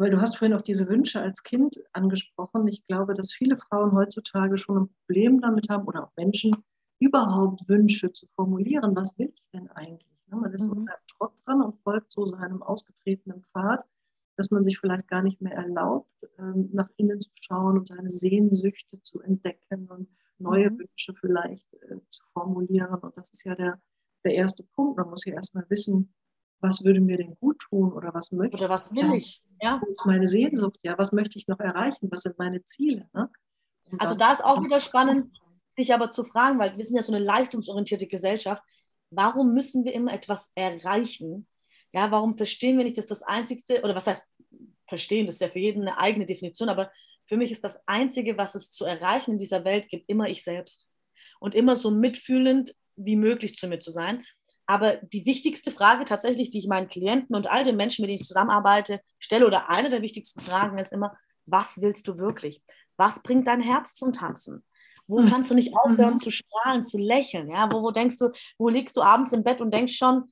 Weil 0.00 0.08
du 0.08 0.18
hast 0.18 0.38
vorhin 0.38 0.56
auch 0.56 0.62
diese 0.62 0.88
Wünsche 0.88 1.20
als 1.20 1.42
Kind 1.42 1.78
angesprochen. 1.92 2.66
Ich 2.68 2.86
glaube, 2.86 3.12
dass 3.12 3.34
viele 3.34 3.56
Frauen 3.56 3.92
heutzutage 3.92 4.56
schon 4.56 4.78
ein 4.78 4.88
Problem 4.88 5.42
damit 5.42 5.68
haben 5.68 5.86
oder 5.86 6.04
auch 6.04 6.12
Menschen, 6.16 6.56
überhaupt 7.00 7.68
Wünsche 7.68 8.10
zu 8.10 8.26
formulieren. 8.28 8.96
Was 8.96 9.18
will 9.18 9.30
ich 9.30 9.50
denn 9.52 9.68
eigentlich? 9.68 10.08
Ne, 10.28 10.36
man 10.36 10.54
ist 10.54 10.68
mhm. 10.68 10.76
so 10.76 10.82
seinem 10.82 11.06
Trott 11.06 11.32
dran 11.44 11.60
und 11.60 11.78
folgt 11.82 12.10
so 12.10 12.24
seinem 12.24 12.62
ausgetretenen 12.62 13.42
Pfad, 13.42 13.84
dass 14.38 14.50
man 14.50 14.64
sich 14.64 14.78
vielleicht 14.78 15.06
gar 15.06 15.20
nicht 15.20 15.42
mehr 15.42 15.52
erlaubt, 15.52 16.10
ähm, 16.38 16.70
nach 16.72 16.88
innen 16.96 17.20
zu 17.20 17.32
schauen 17.38 17.76
und 17.76 17.86
seine 17.86 18.08
Sehnsüchte 18.08 19.02
zu 19.02 19.20
entdecken 19.20 19.86
und 19.90 20.08
neue 20.38 20.70
mhm. 20.70 20.78
Wünsche 20.78 21.12
vielleicht 21.12 21.74
äh, 21.74 21.96
zu 22.08 22.24
formulieren. 22.32 23.00
Und 23.00 23.18
das 23.18 23.32
ist 23.32 23.44
ja 23.44 23.54
der, 23.54 23.78
der 24.24 24.32
erste 24.32 24.64
Punkt. 24.64 24.96
Man 24.96 25.10
muss 25.10 25.26
ja 25.26 25.34
erstmal 25.34 25.68
wissen, 25.68 26.14
was 26.60 26.84
würde 26.84 27.00
mir 27.00 27.16
denn 27.16 27.36
gut 27.40 27.58
tun 27.58 27.92
oder 27.92 28.12
was 28.14 28.32
möchte 28.32 28.58
oder 28.58 28.68
was 28.68 28.90
will 28.90 29.14
ich? 29.14 29.42
Ja. 29.60 29.80
Wo 29.82 29.90
ist 29.90 30.06
meine 30.06 30.28
Sehnsucht? 30.28 30.78
Ja, 30.82 30.96
was 30.98 31.12
möchte 31.12 31.38
ich 31.38 31.48
noch 31.48 31.60
erreichen? 31.60 32.10
Was 32.10 32.22
sind 32.22 32.38
meine 32.38 32.62
Ziele? 32.64 33.08
Ne? 33.12 33.30
Also 33.98 34.14
da 34.14 34.32
ist 34.32 34.44
auch 34.44 34.62
wieder 34.62 34.80
spannend, 34.80 35.24
sich 35.76 35.92
aber 35.92 36.10
zu 36.10 36.24
fragen, 36.24 36.58
weil 36.58 36.76
wir 36.76 36.84
sind 36.84 36.96
ja 36.96 37.02
so 37.02 37.12
eine 37.12 37.24
leistungsorientierte 37.24 38.06
Gesellschaft. 38.06 38.62
Warum 39.10 39.54
müssen 39.54 39.84
wir 39.84 39.94
immer 39.94 40.12
etwas 40.12 40.52
erreichen? 40.54 41.46
Ja, 41.92 42.10
warum 42.10 42.36
verstehen 42.36 42.76
wir 42.78 42.84
nicht, 42.84 42.98
dass 42.98 43.06
das 43.06 43.22
Einzigste, 43.22 43.82
oder 43.82 43.94
was 43.94 44.06
heißt 44.06 44.22
verstehen, 44.86 45.26
das 45.26 45.36
ist 45.36 45.40
ja 45.40 45.48
für 45.48 45.58
jeden 45.58 45.82
eine 45.82 45.98
eigene 45.98 46.26
Definition, 46.26 46.68
aber 46.68 46.90
für 47.26 47.36
mich 47.36 47.52
ist 47.52 47.64
das 47.64 47.78
Einzige, 47.86 48.36
was 48.36 48.54
es 48.54 48.70
zu 48.70 48.84
erreichen 48.84 49.32
in 49.32 49.38
dieser 49.38 49.64
Welt 49.64 49.88
gibt, 49.88 50.08
immer 50.08 50.28
ich 50.28 50.42
selbst. 50.42 50.88
Und 51.38 51.54
immer 51.54 51.76
so 51.76 51.90
mitfühlend 51.90 52.74
wie 52.96 53.16
möglich 53.16 53.56
zu 53.56 53.66
mir 53.68 53.80
zu 53.80 53.92
sein. 53.92 54.24
Aber 54.70 54.98
die 54.98 55.26
wichtigste 55.26 55.72
Frage 55.72 56.04
tatsächlich, 56.04 56.50
die 56.50 56.60
ich 56.60 56.68
meinen 56.68 56.86
Klienten 56.86 57.34
und 57.34 57.50
all 57.50 57.64
den 57.64 57.74
Menschen, 57.74 58.02
mit 58.02 58.08
denen 58.08 58.20
ich 58.20 58.28
zusammenarbeite, 58.28 59.00
stelle, 59.18 59.44
oder 59.44 59.68
eine 59.68 59.90
der 59.90 60.00
wichtigsten 60.00 60.38
Fragen 60.38 60.78
ist 60.78 60.92
immer, 60.92 61.16
was 61.44 61.80
willst 61.80 62.06
du 62.06 62.18
wirklich? 62.18 62.62
Was 62.96 63.20
bringt 63.20 63.48
dein 63.48 63.60
Herz 63.60 63.96
zum 63.96 64.12
Tanzen? 64.12 64.64
Wo 65.08 65.18
hm. 65.18 65.26
kannst 65.26 65.50
du 65.50 65.56
nicht 65.56 65.74
aufhören 65.76 66.12
mhm. 66.12 66.18
zu 66.18 66.30
strahlen, 66.30 66.84
zu 66.84 66.98
lächeln? 66.98 67.50
Ja? 67.50 67.68
Wo, 67.72 67.82
wo 67.82 67.90
denkst 67.90 68.18
du, 68.18 68.30
wo 68.58 68.68
liegst 68.68 68.96
du 68.96 69.02
abends 69.02 69.32
im 69.32 69.42
Bett 69.42 69.60
und 69.60 69.74
denkst 69.74 69.96
schon, 69.96 70.30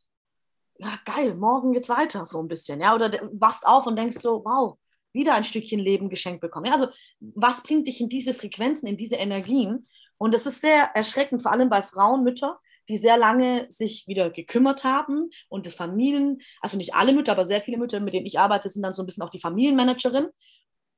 ja 0.78 0.92
geil, 1.04 1.34
morgen 1.34 1.72
geht's 1.72 1.88
weiter, 1.88 2.24
so 2.24 2.38
ein 2.38 2.46
bisschen. 2.46 2.80
Ja? 2.80 2.94
Oder 2.94 3.10
wachst 3.32 3.66
auf 3.66 3.88
und 3.88 3.96
denkst 3.96 4.18
so, 4.18 4.44
wow, 4.44 4.78
wieder 5.12 5.34
ein 5.34 5.42
Stückchen 5.42 5.80
Leben 5.80 6.10
geschenkt 6.10 6.40
bekommen. 6.40 6.66
Ja? 6.66 6.74
Also 6.74 6.90
was 7.18 7.64
bringt 7.64 7.88
dich 7.88 8.00
in 8.00 8.08
diese 8.08 8.34
Frequenzen, 8.34 8.86
in 8.86 8.96
diese 8.96 9.16
Energien? 9.16 9.84
Und 10.16 10.32
es 10.32 10.46
ist 10.46 10.60
sehr 10.60 10.94
erschreckend, 10.94 11.42
vor 11.42 11.50
allem 11.50 11.68
bei 11.70 11.82
Frauen, 11.82 12.22
Müttern, 12.22 12.54
die 12.88 12.96
sehr 12.96 13.16
lange 13.16 13.66
sich 13.70 14.06
wieder 14.06 14.30
gekümmert 14.30 14.84
haben 14.84 15.30
und 15.48 15.66
das 15.66 15.74
Familien, 15.74 16.40
also 16.60 16.76
nicht 16.76 16.94
alle 16.94 17.12
Mütter, 17.12 17.32
aber 17.32 17.44
sehr 17.44 17.60
viele 17.60 17.78
Mütter, 17.78 18.00
mit 18.00 18.14
denen 18.14 18.26
ich 18.26 18.38
arbeite, 18.38 18.68
sind 18.68 18.82
dann 18.82 18.94
so 18.94 19.02
ein 19.02 19.06
bisschen 19.06 19.22
auch 19.22 19.30
die 19.30 19.40
Familienmanagerin. 19.40 20.28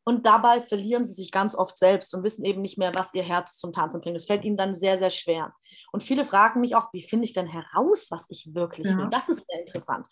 Und 0.04 0.24
dabei 0.26 0.62
verlieren 0.62 1.04
sie 1.04 1.12
sich 1.12 1.30
ganz 1.30 1.54
oft 1.54 1.76
selbst 1.76 2.14
und 2.14 2.24
wissen 2.24 2.44
eben 2.44 2.62
nicht 2.62 2.78
mehr, 2.78 2.94
was 2.94 3.12
ihr 3.14 3.22
Herz 3.22 3.58
zum 3.58 3.72
Tanzen 3.72 4.00
bringt. 4.00 4.16
Das 4.16 4.24
fällt 4.24 4.44
ihnen 4.44 4.56
dann 4.56 4.74
sehr, 4.74 4.98
sehr 4.98 5.10
schwer. 5.10 5.54
Und 5.92 6.02
viele 6.02 6.24
fragen 6.24 6.60
mich 6.60 6.74
auch, 6.74 6.92
wie 6.92 7.02
finde 7.02 7.26
ich 7.26 7.34
denn 7.34 7.46
heraus, 7.46 8.08
was 8.10 8.26
ich 8.30 8.48
wirklich 8.54 8.86
ja. 8.86 8.96
will? 8.96 9.08
Das 9.10 9.28
ist 9.28 9.46
sehr 9.46 9.60
interessant. 9.60 10.06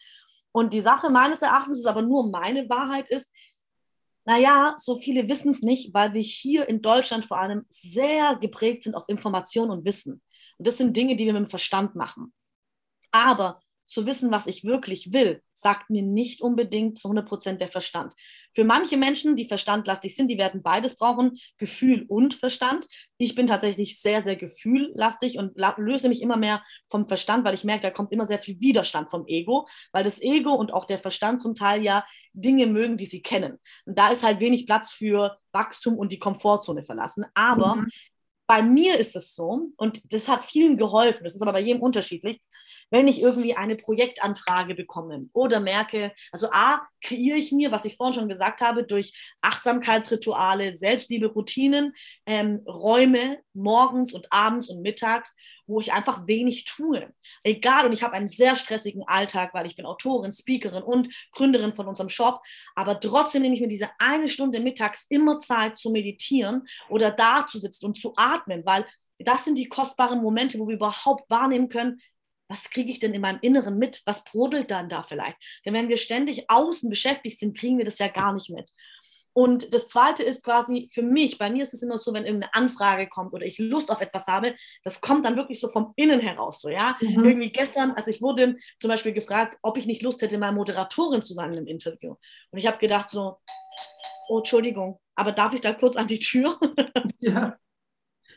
Und 0.52 0.72
die 0.72 0.80
Sache 0.80 1.10
meines 1.10 1.42
Erachtens 1.42 1.78
ist 1.78 1.86
aber 1.86 2.02
nur 2.02 2.30
meine 2.30 2.68
Wahrheit 2.68 3.08
ist, 3.08 3.32
naja, 4.24 4.74
so 4.76 4.98
viele 4.98 5.26
wissen 5.28 5.50
es 5.50 5.62
nicht, 5.62 5.94
weil 5.94 6.12
wir 6.12 6.20
hier 6.20 6.68
in 6.68 6.82
Deutschland 6.82 7.24
vor 7.24 7.38
allem 7.38 7.64
sehr 7.70 8.36
geprägt 8.36 8.82
sind 8.82 8.94
auf 8.94 9.04
Information 9.08 9.70
und 9.70 9.86
Wissen. 9.86 10.20
Und 10.58 10.66
das 10.66 10.78
sind 10.78 10.96
Dinge, 10.96 11.16
die 11.16 11.26
wir 11.26 11.32
mit 11.32 11.44
dem 11.44 11.50
Verstand 11.50 11.94
machen. 11.94 12.32
Aber 13.10 13.60
zu 13.88 14.04
wissen, 14.04 14.30
was 14.30 14.46
ich 14.46 14.64
wirklich 14.64 15.12
will, 15.14 15.42
sagt 15.54 15.88
mir 15.88 16.02
nicht 16.02 16.42
unbedingt 16.42 16.98
zu 16.98 17.08
100 17.08 17.26
Prozent 17.26 17.60
der 17.62 17.68
Verstand. 17.68 18.12
Für 18.54 18.64
manche 18.64 18.98
Menschen, 18.98 19.34
die 19.34 19.46
verstandlastig 19.46 20.14
sind, 20.14 20.28
die 20.28 20.36
werden 20.36 20.62
beides 20.62 20.94
brauchen, 20.94 21.38
Gefühl 21.56 22.04
und 22.06 22.34
Verstand. 22.34 22.86
Ich 23.16 23.34
bin 23.34 23.46
tatsächlich 23.46 23.98
sehr, 23.98 24.22
sehr 24.22 24.36
gefühllastig 24.36 25.38
und 25.38 25.56
löse 25.78 26.10
mich 26.10 26.20
immer 26.20 26.36
mehr 26.36 26.62
vom 26.90 27.08
Verstand, 27.08 27.44
weil 27.44 27.54
ich 27.54 27.64
merke, 27.64 27.82
da 27.82 27.90
kommt 27.90 28.12
immer 28.12 28.26
sehr 28.26 28.40
viel 28.40 28.60
Widerstand 28.60 29.08
vom 29.08 29.26
Ego, 29.26 29.66
weil 29.92 30.04
das 30.04 30.20
Ego 30.20 30.52
und 30.52 30.72
auch 30.74 30.84
der 30.84 30.98
Verstand 30.98 31.40
zum 31.40 31.54
Teil 31.54 31.82
ja 31.82 32.04
Dinge 32.34 32.66
mögen, 32.66 32.98
die 32.98 33.06
sie 33.06 33.22
kennen. 33.22 33.58
Und 33.86 33.98
da 33.98 34.10
ist 34.10 34.22
halt 34.22 34.38
wenig 34.40 34.66
Platz 34.66 34.92
für 34.92 35.38
Wachstum 35.52 35.96
und 35.96 36.12
die 36.12 36.18
Komfortzone 36.18 36.84
verlassen. 36.84 37.24
Aber 37.34 37.76
mhm. 37.76 37.88
Bei 38.48 38.62
mir 38.62 38.98
ist 38.98 39.14
es 39.14 39.34
so, 39.34 39.68
und 39.76 40.12
das 40.12 40.26
hat 40.26 40.46
vielen 40.46 40.78
geholfen, 40.78 41.22
das 41.22 41.34
ist 41.34 41.42
aber 41.42 41.52
bei 41.52 41.60
jedem 41.60 41.82
unterschiedlich, 41.82 42.40
wenn 42.90 43.06
ich 43.06 43.20
irgendwie 43.20 43.54
eine 43.54 43.76
Projektanfrage 43.76 44.74
bekomme 44.74 45.28
oder 45.34 45.60
merke, 45.60 46.12
also 46.32 46.48
A, 46.50 46.80
kreiere 47.02 47.36
ich 47.36 47.52
mir, 47.52 47.70
was 47.70 47.84
ich 47.84 47.96
vorhin 47.96 48.14
schon 48.14 48.28
gesagt 48.28 48.62
habe, 48.62 48.84
durch 48.84 49.12
Achtsamkeitsrituale, 49.42 50.74
Selbstliebe, 50.74 51.26
Routinen, 51.26 51.92
ähm, 52.24 52.62
Räume 52.66 53.40
morgens 53.52 54.14
und 54.14 54.26
abends 54.30 54.70
und 54.70 54.80
mittags, 54.80 55.36
wo 55.68 55.80
ich 55.80 55.92
einfach 55.92 56.26
wenig 56.26 56.64
tue. 56.64 57.12
Egal, 57.44 57.86
und 57.86 57.92
ich 57.92 58.02
habe 58.02 58.14
einen 58.14 58.28
sehr 58.28 58.56
stressigen 58.56 59.04
Alltag, 59.06 59.54
weil 59.54 59.66
ich 59.66 59.76
bin 59.76 59.86
Autorin, 59.86 60.32
Speakerin 60.32 60.82
und 60.82 61.08
Gründerin 61.32 61.74
von 61.74 61.86
unserem 61.86 62.08
Shop, 62.08 62.40
aber 62.74 62.98
trotzdem 62.98 63.42
nehme 63.42 63.54
ich 63.54 63.60
mir 63.60 63.68
diese 63.68 63.90
eine 63.98 64.28
Stunde 64.28 64.60
mittags 64.60 65.06
immer 65.10 65.38
Zeit 65.38 65.78
zu 65.78 65.90
meditieren 65.90 66.66
oder 66.88 67.10
da 67.10 67.46
zu 67.46 67.58
sitzen 67.58 67.86
und 67.86 67.98
zu 67.98 68.14
atmen, 68.16 68.64
weil 68.64 68.86
das 69.18 69.44
sind 69.44 69.58
die 69.58 69.68
kostbaren 69.68 70.22
Momente, 70.22 70.58
wo 70.58 70.68
wir 70.68 70.76
überhaupt 70.76 71.28
wahrnehmen 71.28 71.68
können, 71.68 72.00
was 72.48 72.70
kriege 72.70 72.90
ich 72.90 72.98
denn 72.98 73.12
in 73.12 73.20
meinem 73.20 73.40
Inneren 73.42 73.78
mit? 73.78 74.00
Was 74.06 74.24
brodelt 74.24 74.70
dann 74.70 74.88
da 74.88 75.02
vielleicht? 75.02 75.36
Denn 75.64 75.74
wenn 75.74 75.88
wir 75.88 75.98
ständig 75.98 76.48
außen 76.48 76.88
beschäftigt 76.88 77.38
sind, 77.38 77.56
kriegen 77.56 77.76
wir 77.76 77.84
das 77.84 77.98
ja 77.98 78.08
gar 78.08 78.32
nicht 78.32 78.48
mit. 78.48 78.70
Und 79.38 79.72
das 79.72 79.86
Zweite 79.86 80.24
ist 80.24 80.42
quasi 80.42 80.90
für 80.92 81.02
mich, 81.02 81.38
bei 81.38 81.48
mir 81.48 81.62
ist 81.62 81.72
es 81.72 81.84
immer 81.84 81.96
so, 81.96 82.12
wenn 82.12 82.24
irgendeine 82.24 82.52
Anfrage 82.54 83.06
kommt 83.06 83.32
oder 83.32 83.46
ich 83.46 83.56
Lust 83.58 83.88
auf 83.88 84.00
etwas 84.00 84.26
habe, 84.26 84.56
das 84.82 85.00
kommt 85.00 85.24
dann 85.24 85.36
wirklich 85.36 85.60
so 85.60 85.68
vom 85.68 85.92
Innen 85.94 86.18
heraus. 86.18 86.60
So, 86.60 86.70
ja? 86.70 86.96
Mhm. 87.00 87.24
Irgendwie 87.24 87.52
gestern, 87.52 87.92
also 87.92 88.10
ich 88.10 88.20
wurde 88.20 88.56
zum 88.80 88.88
Beispiel 88.88 89.12
gefragt, 89.12 89.56
ob 89.62 89.76
ich 89.76 89.86
nicht 89.86 90.02
Lust 90.02 90.22
hätte, 90.22 90.38
mal 90.38 90.50
Moderatorin 90.50 91.22
zu 91.22 91.34
sein 91.34 91.54
im 91.54 91.68
Interview. 91.68 92.16
Und 92.50 92.58
ich 92.58 92.66
habe 92.66 92.78
gedacht 92.78 93.10
so, 93.10 93.38
oh, 94.28 94.38
Entschuldigung, 94.38 94.98
aber 95.14 95.30
darf 95.30 95.52
ich 95.54 95.60
da 95.60 95.72
kurz 95.72 95.94
an 95.94 96.08
die 96.08 96.18
Tür? 96.18 96.58
Ja. 97.20 97.56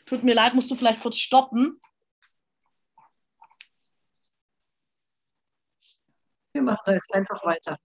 Tut 0.06 0.22
mir 0.22 0.34
leid, 0.36 0.54
musst 0.54 0.70
du 0.70 0.76
vielleicht 0.76 1.02
kurz 1.02 1.18
stoppen? 1.18 1.80
Wir 6.52 6.62
machen 6.62 6.82
da 6.86 6.92
jetzt 6.92 7.12
einfach 7.12 7.44
weiter. 7.44 7.76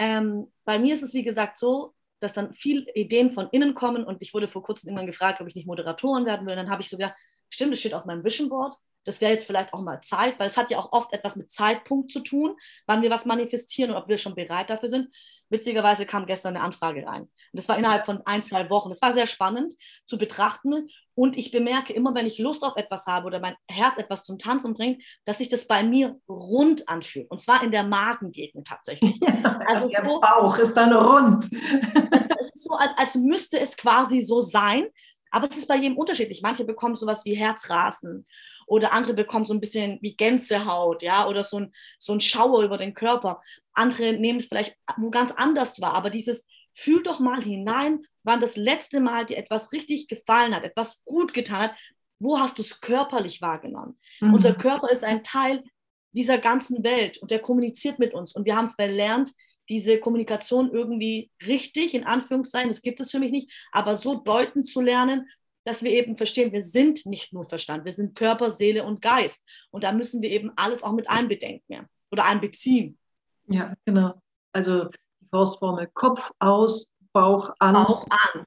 Ähm, 0.00 0.50
bei 0.64 0.78
mir 0.78 0.94
ist 0.94 1.02
es, 1.02 1.12
wie 1.12 1.22
gesagt, 1.22 1.58
so, 1.58 1.94
dass 2.20 2.32
dann 2.32 2.54
viele 2.54 2.90
Ideen 2.94 3.28
von 3.28 3.48
innen 3.52 3.74
kommen 3.74 4.02
und 4.02 4.22
ich 4.22 4.32
wurde 4.32 4.48
vor 4.48 4.62
kurzem 4.62 4.88
irgendwann 4.88 5.06
gefragt, 5.06 5.42
ob 5.42 5.46
ich 5.46 5.54
nicht 5.54 5.66
Moderatorin 5.66 6.24
werden 6.24 6.46
will. 6.46 6.54
Und 6.54 6.56
dann 6.64 6.70
habe 6.70 6.80
ich 6.80 6.88
so 6.88 6.96
gedacht, 6.96 7.14
stimmt, 7.50 7.72
das 7.72 7.80
steht 7.80 7.92
auf 7.92 8.06
meinem 8.06 8.24
Vision 8.24 8.48
Board. 8.48 8.74
Das 9.04 9.20
wäre 9.20 9.32
jetzt 9.32 9.46
vielleicht 9.46 9.72
auch 9.72 9.80
mal 9.80 10.00
Zeit, 10.02 10.38
weil 10.38 10.46
es 10.46 10.56
hat 10.56 10.70
ja 10.70 10.78
auch 10.78 10.92
oft 10.92 11.12
etwas 11.12 11.36
mit 11.36 11.50
Zeitpunkt 11.50 12.10
zu 12.10 12.20
tun, 12.20 12.56
wann 12.86 13.02
wir 13.02 13.10
was 13.10 13.24
manifestieren 13.24 13.90
und 13.90 13.96
ob 13.96 14.08
wir 14.08 14.18
schon 14.18 14.34
bereit 14.34 14.70
dafür 14.70 14.88
sind. 14.88 15.08
Witzigerweise 15.48 16.06
kam 16.06 16.26
gestern 16.26 16.56
eine 16.56 16.64
Anfrage 16.64 17.04
rein. 17.04 17.22
Und 17.22 17.30
das 17.52 17.68
war 17.68 17.76
innerhalb 17.76 18.06
von 18.06 18.20
ein, 18.24 18.42
zwei 18.44 18.70
Wochen. 18.70 18.88
Das 18.88 19.02
war 19.02 19.12
sehr 19.14 19.26
spannend 19.26 19.74
zu 20.06 20.16
betrachten. 20.16 20.88
Und 21.16 21.36
ich 21.36 21.50
bemerke 21.50 21.92
immer, 21.92 22.14
wenn 22.14 22.26
ich 22.26 22.38
Lust 22.38 22.62
auf 22.62 22.76
etwas 22.76 23.06
habe 23.06 23.26
oder 23.26 23.40
mein 23.40 23.56
Herz 23.68 23.98
etwas 23.98 24.24
zum 24.24 24.38
Tanzen 24.38 24.74
bringt, 24.74 25.02
dass 25.24 25.38
sich 25.38 25.48
das 25.48 25.66
bei 25.66 25.82
mir 25.82 26.20
rund 26.28 26.88
anfühlt. 26.88 27.28
Und 27.30 27.40
zwar 27.40 27.64
in 27.64 27.72
der 27.72 27.82
Magengegend 27.82 28.66
tatsächlich. 28.66 29.18
Ja, 29.42 29.58
also 29.66 29.88
der 29.88 30.08
so, 30.08 30.20
Bauch 30.20 30.58
ist 30.58 30.74
dann 30.74 30.92
rund. 30.92 31.44
es 32.40 32.52
ist 32.54 32.64
so, 32.64 32.74
als, 32.74 32.92
als 32.96 33.14
müsste 33.14 33.58
es 33.58 33.76
quasi 33.76 34.20
so 34.20 34.40
sein. 34.40 34.86
Aber 35.30 35.48
es 35.48 35.56
ist 35.56 35.68
bei 35.68 35.76
jedem 35.76 35.96
unterschiedlich. 35.96 36.42
Manche 36.42 36.64
bekommen 36.64 36.96
sowas 36.96 37.24
wie 37.24 37.34
Herzrasen 37.34 38.24
oder 38.70 38.92
andere 38.92 39.14
bekommen 39.14 39.46
so 39.46 39.52
ein 39.52 39.60
bisschen 39.60 39.98
wie 40.00 40.14
Gänsehaut, 40.16 41.02
ja, 41.02 41.26
oder 41.26 41.42
so 41.42 41.58
ein, 41.58 41.72
so 41.98 42.12
ein 42.12 42.20
Schauer 42.20 42.62
über 42.62 42.78
den 42.78 42.94
Körper. 42.94 43.42
Andere 43.72 44.12
nehmen 44.12 44.38
es 44.38 44.46
vielleicht 44.46 44.76
wo 44.96 45.10
ganz 45.10 45.32
anders 45.32 45.80
wahr, 45.80 45.94
aber 45.94 46.08
dieses 46.08 46.46
fühl 46.72 47.02
doch 47.02 47.18
mal 47.18 47.42
hinein, 47.42 48.06
wann 48.22 48.40
das 48.40 48.56
letzte 48.56 49.00
Mal 49.00 49.26
dir 49.26 49.38
etwas 49.38 49.72
richtig 49.72 50.06
gefallen 50.06 50.54
hat, 50.54 50.62
etwas 50.62 51.04
gut 51.04 51.34
getan 51.34 51.62
hat. 51.62 51.74
Wo 52.20 52.38
hast 52.38 52.58
du 52.58 52.62
es 52.62 52.80
körperlich 52.80 53.42
wahrgenommen? 53.42 53.98
Mhm. 54.20 54.34
Unser 54.34 54.54
Körper 54.54 54.88
ist 54.88 55.02
ein 55.02 55.24
Teil 55.24 55.64
dieser 56.12 56.38
ganzen 56.38 56.84
Welt 56.84 57.18
und 57.18 57.32
der 57.32 57.40
kommuniziert 57.40 57.98
mit 57.98 58.14
uns. 58.14 58.32
Und 58.32 58.44
wir 58.44 58.54
haben 58.54 58.70
verlernt, 58.70 59.32
diese 59.68 59.98
Kommunikation 59.98 60.70
irgendwie 60.70 61.32
richtig, 61.44 61.94
in 61.94 62.04
Anführungszeichen, 62.04 62.70
das 62.70 62.82
gibt 62.82 63.00
es 63.00 63.10
für 63.10 63.18
mich 63.18 63.32
nicht, 63.32 63.50
aber 63.72 63.96
so 63.96 64.14
deuten 64.14 64.64
zu 64.64 64.80
lernen, 64.80 65.28
dass 65.70 65.84
wir 65.84 65.92
eben 65.92 66.16
verstehen, 66.16 66.52
wir 66.52 66.64
sind 66.64 67.06
nicht 67.06 67.32
nur 67.32 67.48
Verstand, 67.48 67.84
wir 67.84 67.92
sind 67.92 68.16
Körper, 68.16 68.50
Seele 68.50 68.82
und 68.84 69.00
Geist. 69.00 69.46
Und 69.70 69.84
da 69.84 69.92
müssen 69.92 70.20
wir 70.20 70.28
eben 70.28 70.50
alles 70.56 70.82
auch 70.82 70.92
mit 70.92 71.08
einbedenken 71.08 71.72
ja, 71.72 71.84
oder 72.10 72.26
einbeziehen. 72.26 72.98
Ja, 73.46 73.72
genau. 73.84 74.20
Also 74.52 74.86
die 74.86 75.28
Faustformel 75.30 75.88
Kopf 75.94 76.32
aus, 76.40 76.90
Bauch 77.12 77.54
an. 77.60 77.74
Bauch 77.74 78.04
an. 78.10 78.44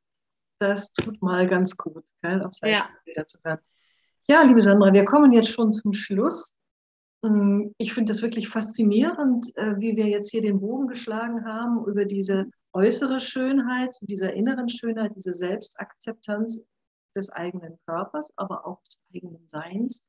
Das 0.59 0.91
tut 0.91 1.21
mal 1.21 1.47
ganz 1.47 1.77
gut, 1.77 2.03
gell, 2.21 2.43
auf 2.43 2.51
ja. 2.61 2.89
zu 3.25 3.37
hören. 3.45 3.59
Ja, 4.27 4.41
liebe 4.41 4.61
Sandra, 4.61 4.91
wir 4.91 5.05
kommen 5.05 5.31
jetzt 5.31 5.49
schon 5.49 5.71
zum 5.71 5.93
Schluss. 5.93 6.57
Ähm, 7.23 7.73
ich 7.77 7.93
finde 7.93 8.11
es 8.11 8.21
wirklich 8.21 8.49
faszinierend, 8.49 9.45
äh, 9.55 9.75
wie 9.79 9.95
wir 9.95 10.07
jetzt 10.07 10.29
hier 10.31 10.41
den 10.41 10.59
Bogen 10.59 10.87
geschlagen 10.87 11.45
haben 11.45 11.85
über 11.85 12.03
diese 12.03 12.49
äußere 12.73 13.21
Schönheit, 13.21 13.95
dieser 14.01 14.33
inneren 14.33 14.67
Schönheit, 14.67 15.15
diese 15.15 15.33
Selbstakzeptanz 15.33 16.63
des 17.13 17.29
eigenen 17.29 17.77
Körpers, 17.85 18.33
aber 18.37 18.65
auch 18.65 18.81
des 18.83 19.01
eigenen 19.13 19.47
Seins. 19.47 20.05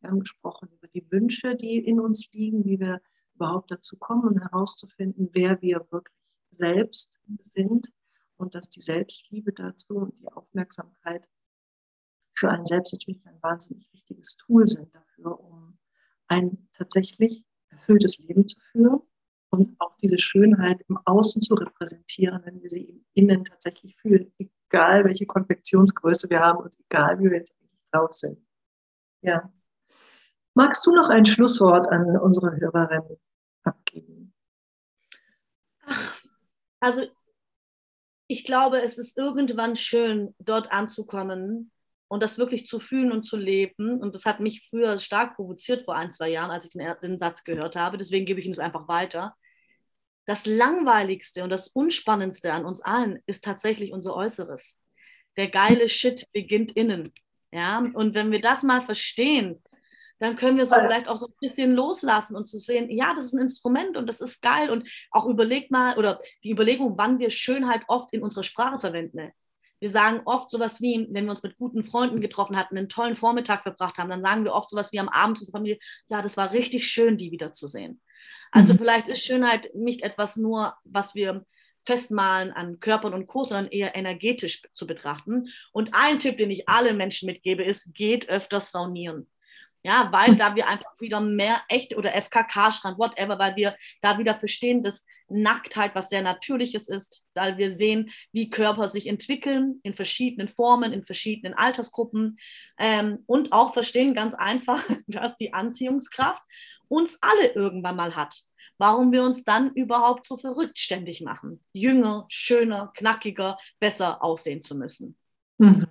Wir 0.00 0.10
haben 0.10 0.20
gesprochen 0.20 0.68
über 0.72 0.88
die 0.88 1.10
Wünsche, 1.10 1.56
die 1.56 1.78
in 1.78 2.00
uns 2.00 2.30
liegen, 2.32 2.64
wie 2.64 2.80
wir 2.80 3.00
überhaupt 3.34 3.70
dazu 3.70 3.96
kommen, 3.96 4.40
herauszufinden, 4.40 5.30
wer 5.32 5.60
wir 5.62 5.86
wirklich 5.90 6.16
selbst 6.50 7.18
sind 7.44 7.90
und 8.36 8.54
dass 8.54 8.68
die 8.68 8.80
Selbstliebe 8.80 9.52
dazu 9.52 9.96
und 9.96 10.18
die 10.18 10.28
Aufmerksamkeit 10.28 11.26
für 12.34 12.50
einen 12.50 12.64
selbst 12.64 12.92
natürlich 12.92 13.24
ein 13.26 13.42
wahnsinnig 13.42 13.92
wichtiges 13.92 14.36
Tool 14.36 14.66
sind 14.66 14.94
dafür, 14.94 15.38
um 15.38 15.78
ein 16.26 16.68
tatsächlich 16.72 17.44
erfülltes 17.68 18.18
Leben 18.18 18.46
zu 18.46 18.58
führen 18.60 19.02
und 19.50 19.78
auch 19.80 19.96
diese 19.98 20.18
Schönheit 20.18 20.80
im 20.88 20.98
Außen 21.04 21.42
zu 21.42 21.54
repräsentieren, 21.54 22.40
wenn 22.44 22.62
wir 22.62 22.70
sie 22.70 22.84
im 22.84 23.04
Innen 23.12 23.44
tatsächlich 23.44 23.96
fühlen, 23.96 24.32
egal 24.70 25.04
welche 25.04 25.26
Konfektionsgröße 25.26 26.30
wir 26.30 26.40
haben 26.40 26.58
und 26.58 26.74
egal 26.88 27.18
wie 27.18 27.30
wir 27.30 27.38
jetzt 27.38 27.54
eigentlich 27.60 27.84
drauf 27.90 28.14
sind. 28.14 28.38
Ja. 29.22 29.52
Magst 30.54 30.86
du 30.86 30.94
noch 30.94 31.08
ein 31.08 31.26
Schlusswort 31.26 31.88
an 31.88 32.16
unsere 32.16 32.56
Hörerinnen 32.56 33.16
abgeben? 33.64 34.32
Also 36.80 37.06
ich 38.26 38.44
glaube, 38.44 38.80
es 38.82 38.96
ist 38.96 39.18
irgendwann 39.18 39.76
schön, 39.76 40.34
dort 40.38 40.72
anzukommen 40.72 41.72
und 42.08 42.22
das 42.22 42.38
wirklich 42.38 42.66
zu 42.66 42.78
fühlen 42.78 43.12
und 43.12 43.24
zu 43.24 43.36
leben. 43.36 44.00
Und 44.00 44.14
das 44.14 44.24
hat 44.24 44.40
mich 44.40 44.68
früher 44.68 44.98
stark 44.98 45.36
provoziert 45.36 45.82
vor 45.82 45.96
ein, 45.96 46.12
zwei 46.12 46.28
Jahren, 46.28 46.50
als 46.50 46.64
ich 46.64 46.70
den, 46.70 46.94
den 47.02 47.18
Satz 47.18 47.44
gehört 47.44 47.76
habe. 47.76 47.98
Deswegen 47.98 48.26
gebe 48.26 48.40
ich 48.40 48.46
ihn 48.46 48.52
es 48.52 48.58
einfach 48.58 48.88
weiter. 48.88 49.36
Das 50.30 50.46
Langweiligste 50.46 51.42
und 51.42 51.50
das 51.50 51.66
Unspannendste 51.66 52.52
an 52.52 52.64
uns 52.64 52.82
allen 52.82 53.18
ist 53.26 53.42
tatsächlich 53.42 53.92
unser 53.92 54.14
Äußeres. 54.14 54.76
Der 55.36 55.48
geile 55.48 55.88
Shit 55.88 56.24
beginnt 56.32 56.70
innen. 56.70 57.12
Ja? 57.50 57.78
Und 57.94 58.14
wenn 58.14 58.30
wir 58.30 58.40
das 58.40 58.62
mal 58.62 58.80
verstehen, 58.80 59.60
dann 60.20 60.36
können 60.36 60.56
wir 60.56 60.66
so 60.66 60.76
vielleicht 60.76 61.08
auch 61.08 61.16
so 61.16 61.26
ein 61.26 61.34
bisschen 61.40 61.74
loslassen 61.74 62.36
und 62.36 62.44
zu 62.44 62.60
sehen, 62.60 62.90
ja, 62.90 63.12
das 63.12 63.24
ist 63.24 63.32
ein 63.32 63.40
Instrument 63.40 63.96
und 63.96 64.06
das 64.06 64.20
ist 64.20 64.40
geil. 64.40 64.70
Und 64.70 64.88
auch 65.10 65.26
überlegt 65.26 65.72
mal, 65.72 65.98
oder 65.98 66.20
die 66.44 66.52
Überlegung, 66.52 66.96
wann 66.96 67.18
wir 67.18 67.30
Schönheit 67.30 67.82
oft 67.88 68.12
in 68.12 68.22
unserer 68.22 68.44
Sprache 68.44 68.78
verwenden. 68.78 69.32
Wir 69.80 69.90
sagen 69.90 70.20
oft 70.26 70.48
sowas 70.48 70.80
wie, 70.80 71.08
wenn 71.10 71.24
wir 71.24 71.32
uns 71.32 71.42
mit 71.42 71.56
guten 71.56 71.82
Freunden 71.82 72.20
getroffen 72.20 72.56
hatten, 72.56 72.78
einen 72.78 72.88
tollen 72.88 73.16
Vormittag 73.16 73.64
verbracht 73.64 73.98
haben, 73.98 74.10
dann 74.10 74.22
sagen 74.22 74.44
wir 74.44 74.54
oft 74.54 74.70
sowas 74.70 74.92
wie 74.92 75.00
am 75.00 75.08
Abend 75.08 75.38
zu 75.38 75.42
unserer 75.42 75.58
Familie, 75.58 75.80
ja, 76.06 76.22
das 76.22 76.36
war 76.36 76.52
richtig 76.52 76.86
schön, 76.86 77.18
die 77.18 77.32
wiederzusehen. 77.32 78.00
Also 78.50 78.74
mhm. 78.74 78.78
vielleicht 78.78 79.08
ist 79.08 79.24
Schönheit 79.24 79.74
nicht 79.74 80.02
etwas 80.02 80.36
nur, 80.36 80.74
was 80.84 81.14
wir 81.14 81.44
festmalen 81.84 82.52
an 82.52 82.78
Körpern 82.80 83.14
und 83.14 83.26
Co., 83.26 83.44
sondern 83.44 83.68
eher 83.68 83.96
energetisch 83.96 84.62
zu 84.74 84.86
betrachten. 84.86 85.48
Und 85.72 85.90
ein 85.92 86.20
Tipp, 86.20 86.36
den 86.36 86.50
ich 86.50 86.68
allen 86.68 86.96
Menschen 86.96 87.26
mitgebe, 87.26 87.64
ist, 87.64 87.94
geht 87.94 88.28
öfters 88.28 88.70
saunieren. 88.70 89.26
Ja, 89.82 90.10
weil 90.12 90.28
hm. 90.28 90.38
da 90.38 90.54
wir 90.54 90.68
einfach 90.68 91.00
wieder 91.00 91.20
mehr 91.20 91.62
echt 91.68 91.96
oder 91.96 92.10
FKK-Strand, 92.12 92.98
whatever, 92.98 93.38
weil 93.38 93.56
wir 93.56 93.76
da 94.02 94.18
wieder 94.18 94.38
verstehen, 94.38 94.82
dass 94.82 95.06
Nacktheit 95.28 95.94
was 95.94 96.10
sehr 96.10 96.20
Natürliches 96.20 96.86
ist, 96.86 97.22
weil 97.34 97.56
wir 97.56 97.72
sehen, 97.72 98.10
wie 98.30 98.50
Körper 98.50 98.88
sich 98.88 99.06
entwickeln 99.06 99.80
in 99.82 99.94
verschiedenen 99.94 100.48
Formen, 100.48 100.92
in 100.92 101.02
verschiedenen 101.02 101.54
Altersgruppen 101.54 102.38
ähm, 102.78 103.24
und 103.26 103.52
auch 103.52 103.72
verstehen 103.72 104.12
ganz 104.12 104.34
einfach, 104.34 104.84
dass 105.06 105.36
die 105.36 105.54
Anziehungskraft 105.54 106.42
uns 106.90 107.18
alle 107.22 107.54
irgendwann 107.54 107.96
mal 107.96 108.14
hat. 108.16 108.42
Warum 108.78 109.12
wir 109.12 109.22
uns 109.22 109.44
dann 109.44 109.72
überhaupt 109.74 110.26
so 110.26 110.36
verrückt 110.36 110.76
ständig 110.78 111.20
machen, 111.20 111.62
jünger, 111.72 112.24
schöner, 112.28 112.90
knackiger, 112.94 113.56
besser 113.78 114.24
aussehen 114.24 114.60
zu 114.62 114.74
müssen. 114.74 115.16
Mhm. 115.58 115.86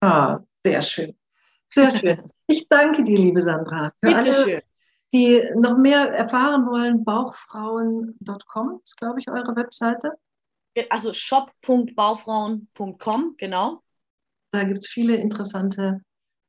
Ah, 0.00 0.38
sehr 0.62 0.80
schön. 0.82 1.16
Sehr 1.74 1.90
schön. 1.90 2.22
Ich 2.46 2.68
danke 2.68 3.02
dir, 3.02 3.16
liebe 3.16 3.40
Sandra. 3.40 3.90
Für 4.02 4.14
Bitte 4.14 4.16
alle, 4.18 4.44
schön. 4.44 4.60
die 5.14 5.42
noch 5.56 5.78
mehr 5.78 6.12
erfahren 6.12 6.66
wollen, 6.66 7.02
bauchfrauen.com 7.02 8.80
ist, 8.84 8.98
glaube 8.98 9.18
ich, 9.18 9.30
eure 9.30 9.56
Webseite. 9.56 10.12
Also 10.90 11.14
shop.baufrauen.com, 11.14 13.36
genau. 13.38 13.82
Da 14.50 14.64
gibt 14.64 14.84
es 14.84 14.88
viele 14.88 15.16
interessante 15.16 16.02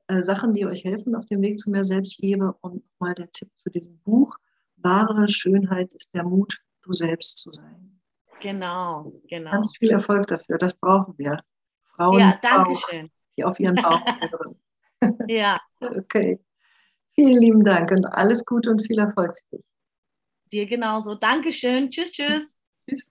äh, 0.07 0.21
Sachen, 0.21 0.53
die 0.53 0.65
euch 0.65 0.83
helfen 0.83 1.15
auf 1.15 1.25
dem 1.25 1.41
Weg 1.41 1.59
zu 1.59 1.71
mehr 1.71 1.83
Selbstliebe. 1.83 2.55
Und 2.61 2.83
mal 2.99 3.13
der 3.13 3.31
Tipp 3.31 3.49
zu 3.57 3.69
diesem 3.69 3.99
Buch. 3.99 4.37
Wahre 4.77 5.27
Schönheit 5.27 5.93
ist 5.93 6.13
der 6.13 6.23
Mut, 6.23 6.61
du 6.81 6.93
selbst 6.93 7.39
zu 7.39 7.51
sein. 7.51 7.99
Genau, 8.41 9.13
genau. 9.27 9.51
Ganz 9.51 9.77
viel 9.77 9.89
Erfolg 9.89 10.27
dafür, 10.27 10.57
das 10.57 10.73
brauchen 10.73 11.17
wir. 11.17 11.39
Frauen, 11.83 12.19
ja, 12.19 12.37
danke 12.41 12.75
schön. 12.75 13.09
die 13.37 13.43
auf 13.43 13.59
ihren 13.59 13.75
Bauch 13.75 14.01
hören. 15.01 15.27
Ja. 15.27 15.59
Okay. 15.79 16.39
Vielen 17.11 17.39
lieben 17.39 17.63
Dank 17.63 17.91
und 17.91 18.05
alles 18.05 18.45
Gute 18.45 18.71
und 18.71 18.85
viel 18.85 18.99
Erfolg 18.99 19.33
für 19.49 19.57
dich. 19.57 19.65
Dir 20.51 20.65
genauso. 20.65 21.15
Dankeschön. 21.15 21.89
Tschüss, 21.89 22.11
tschüss. 22.11 22.57
Tschüss. 22.87 23.09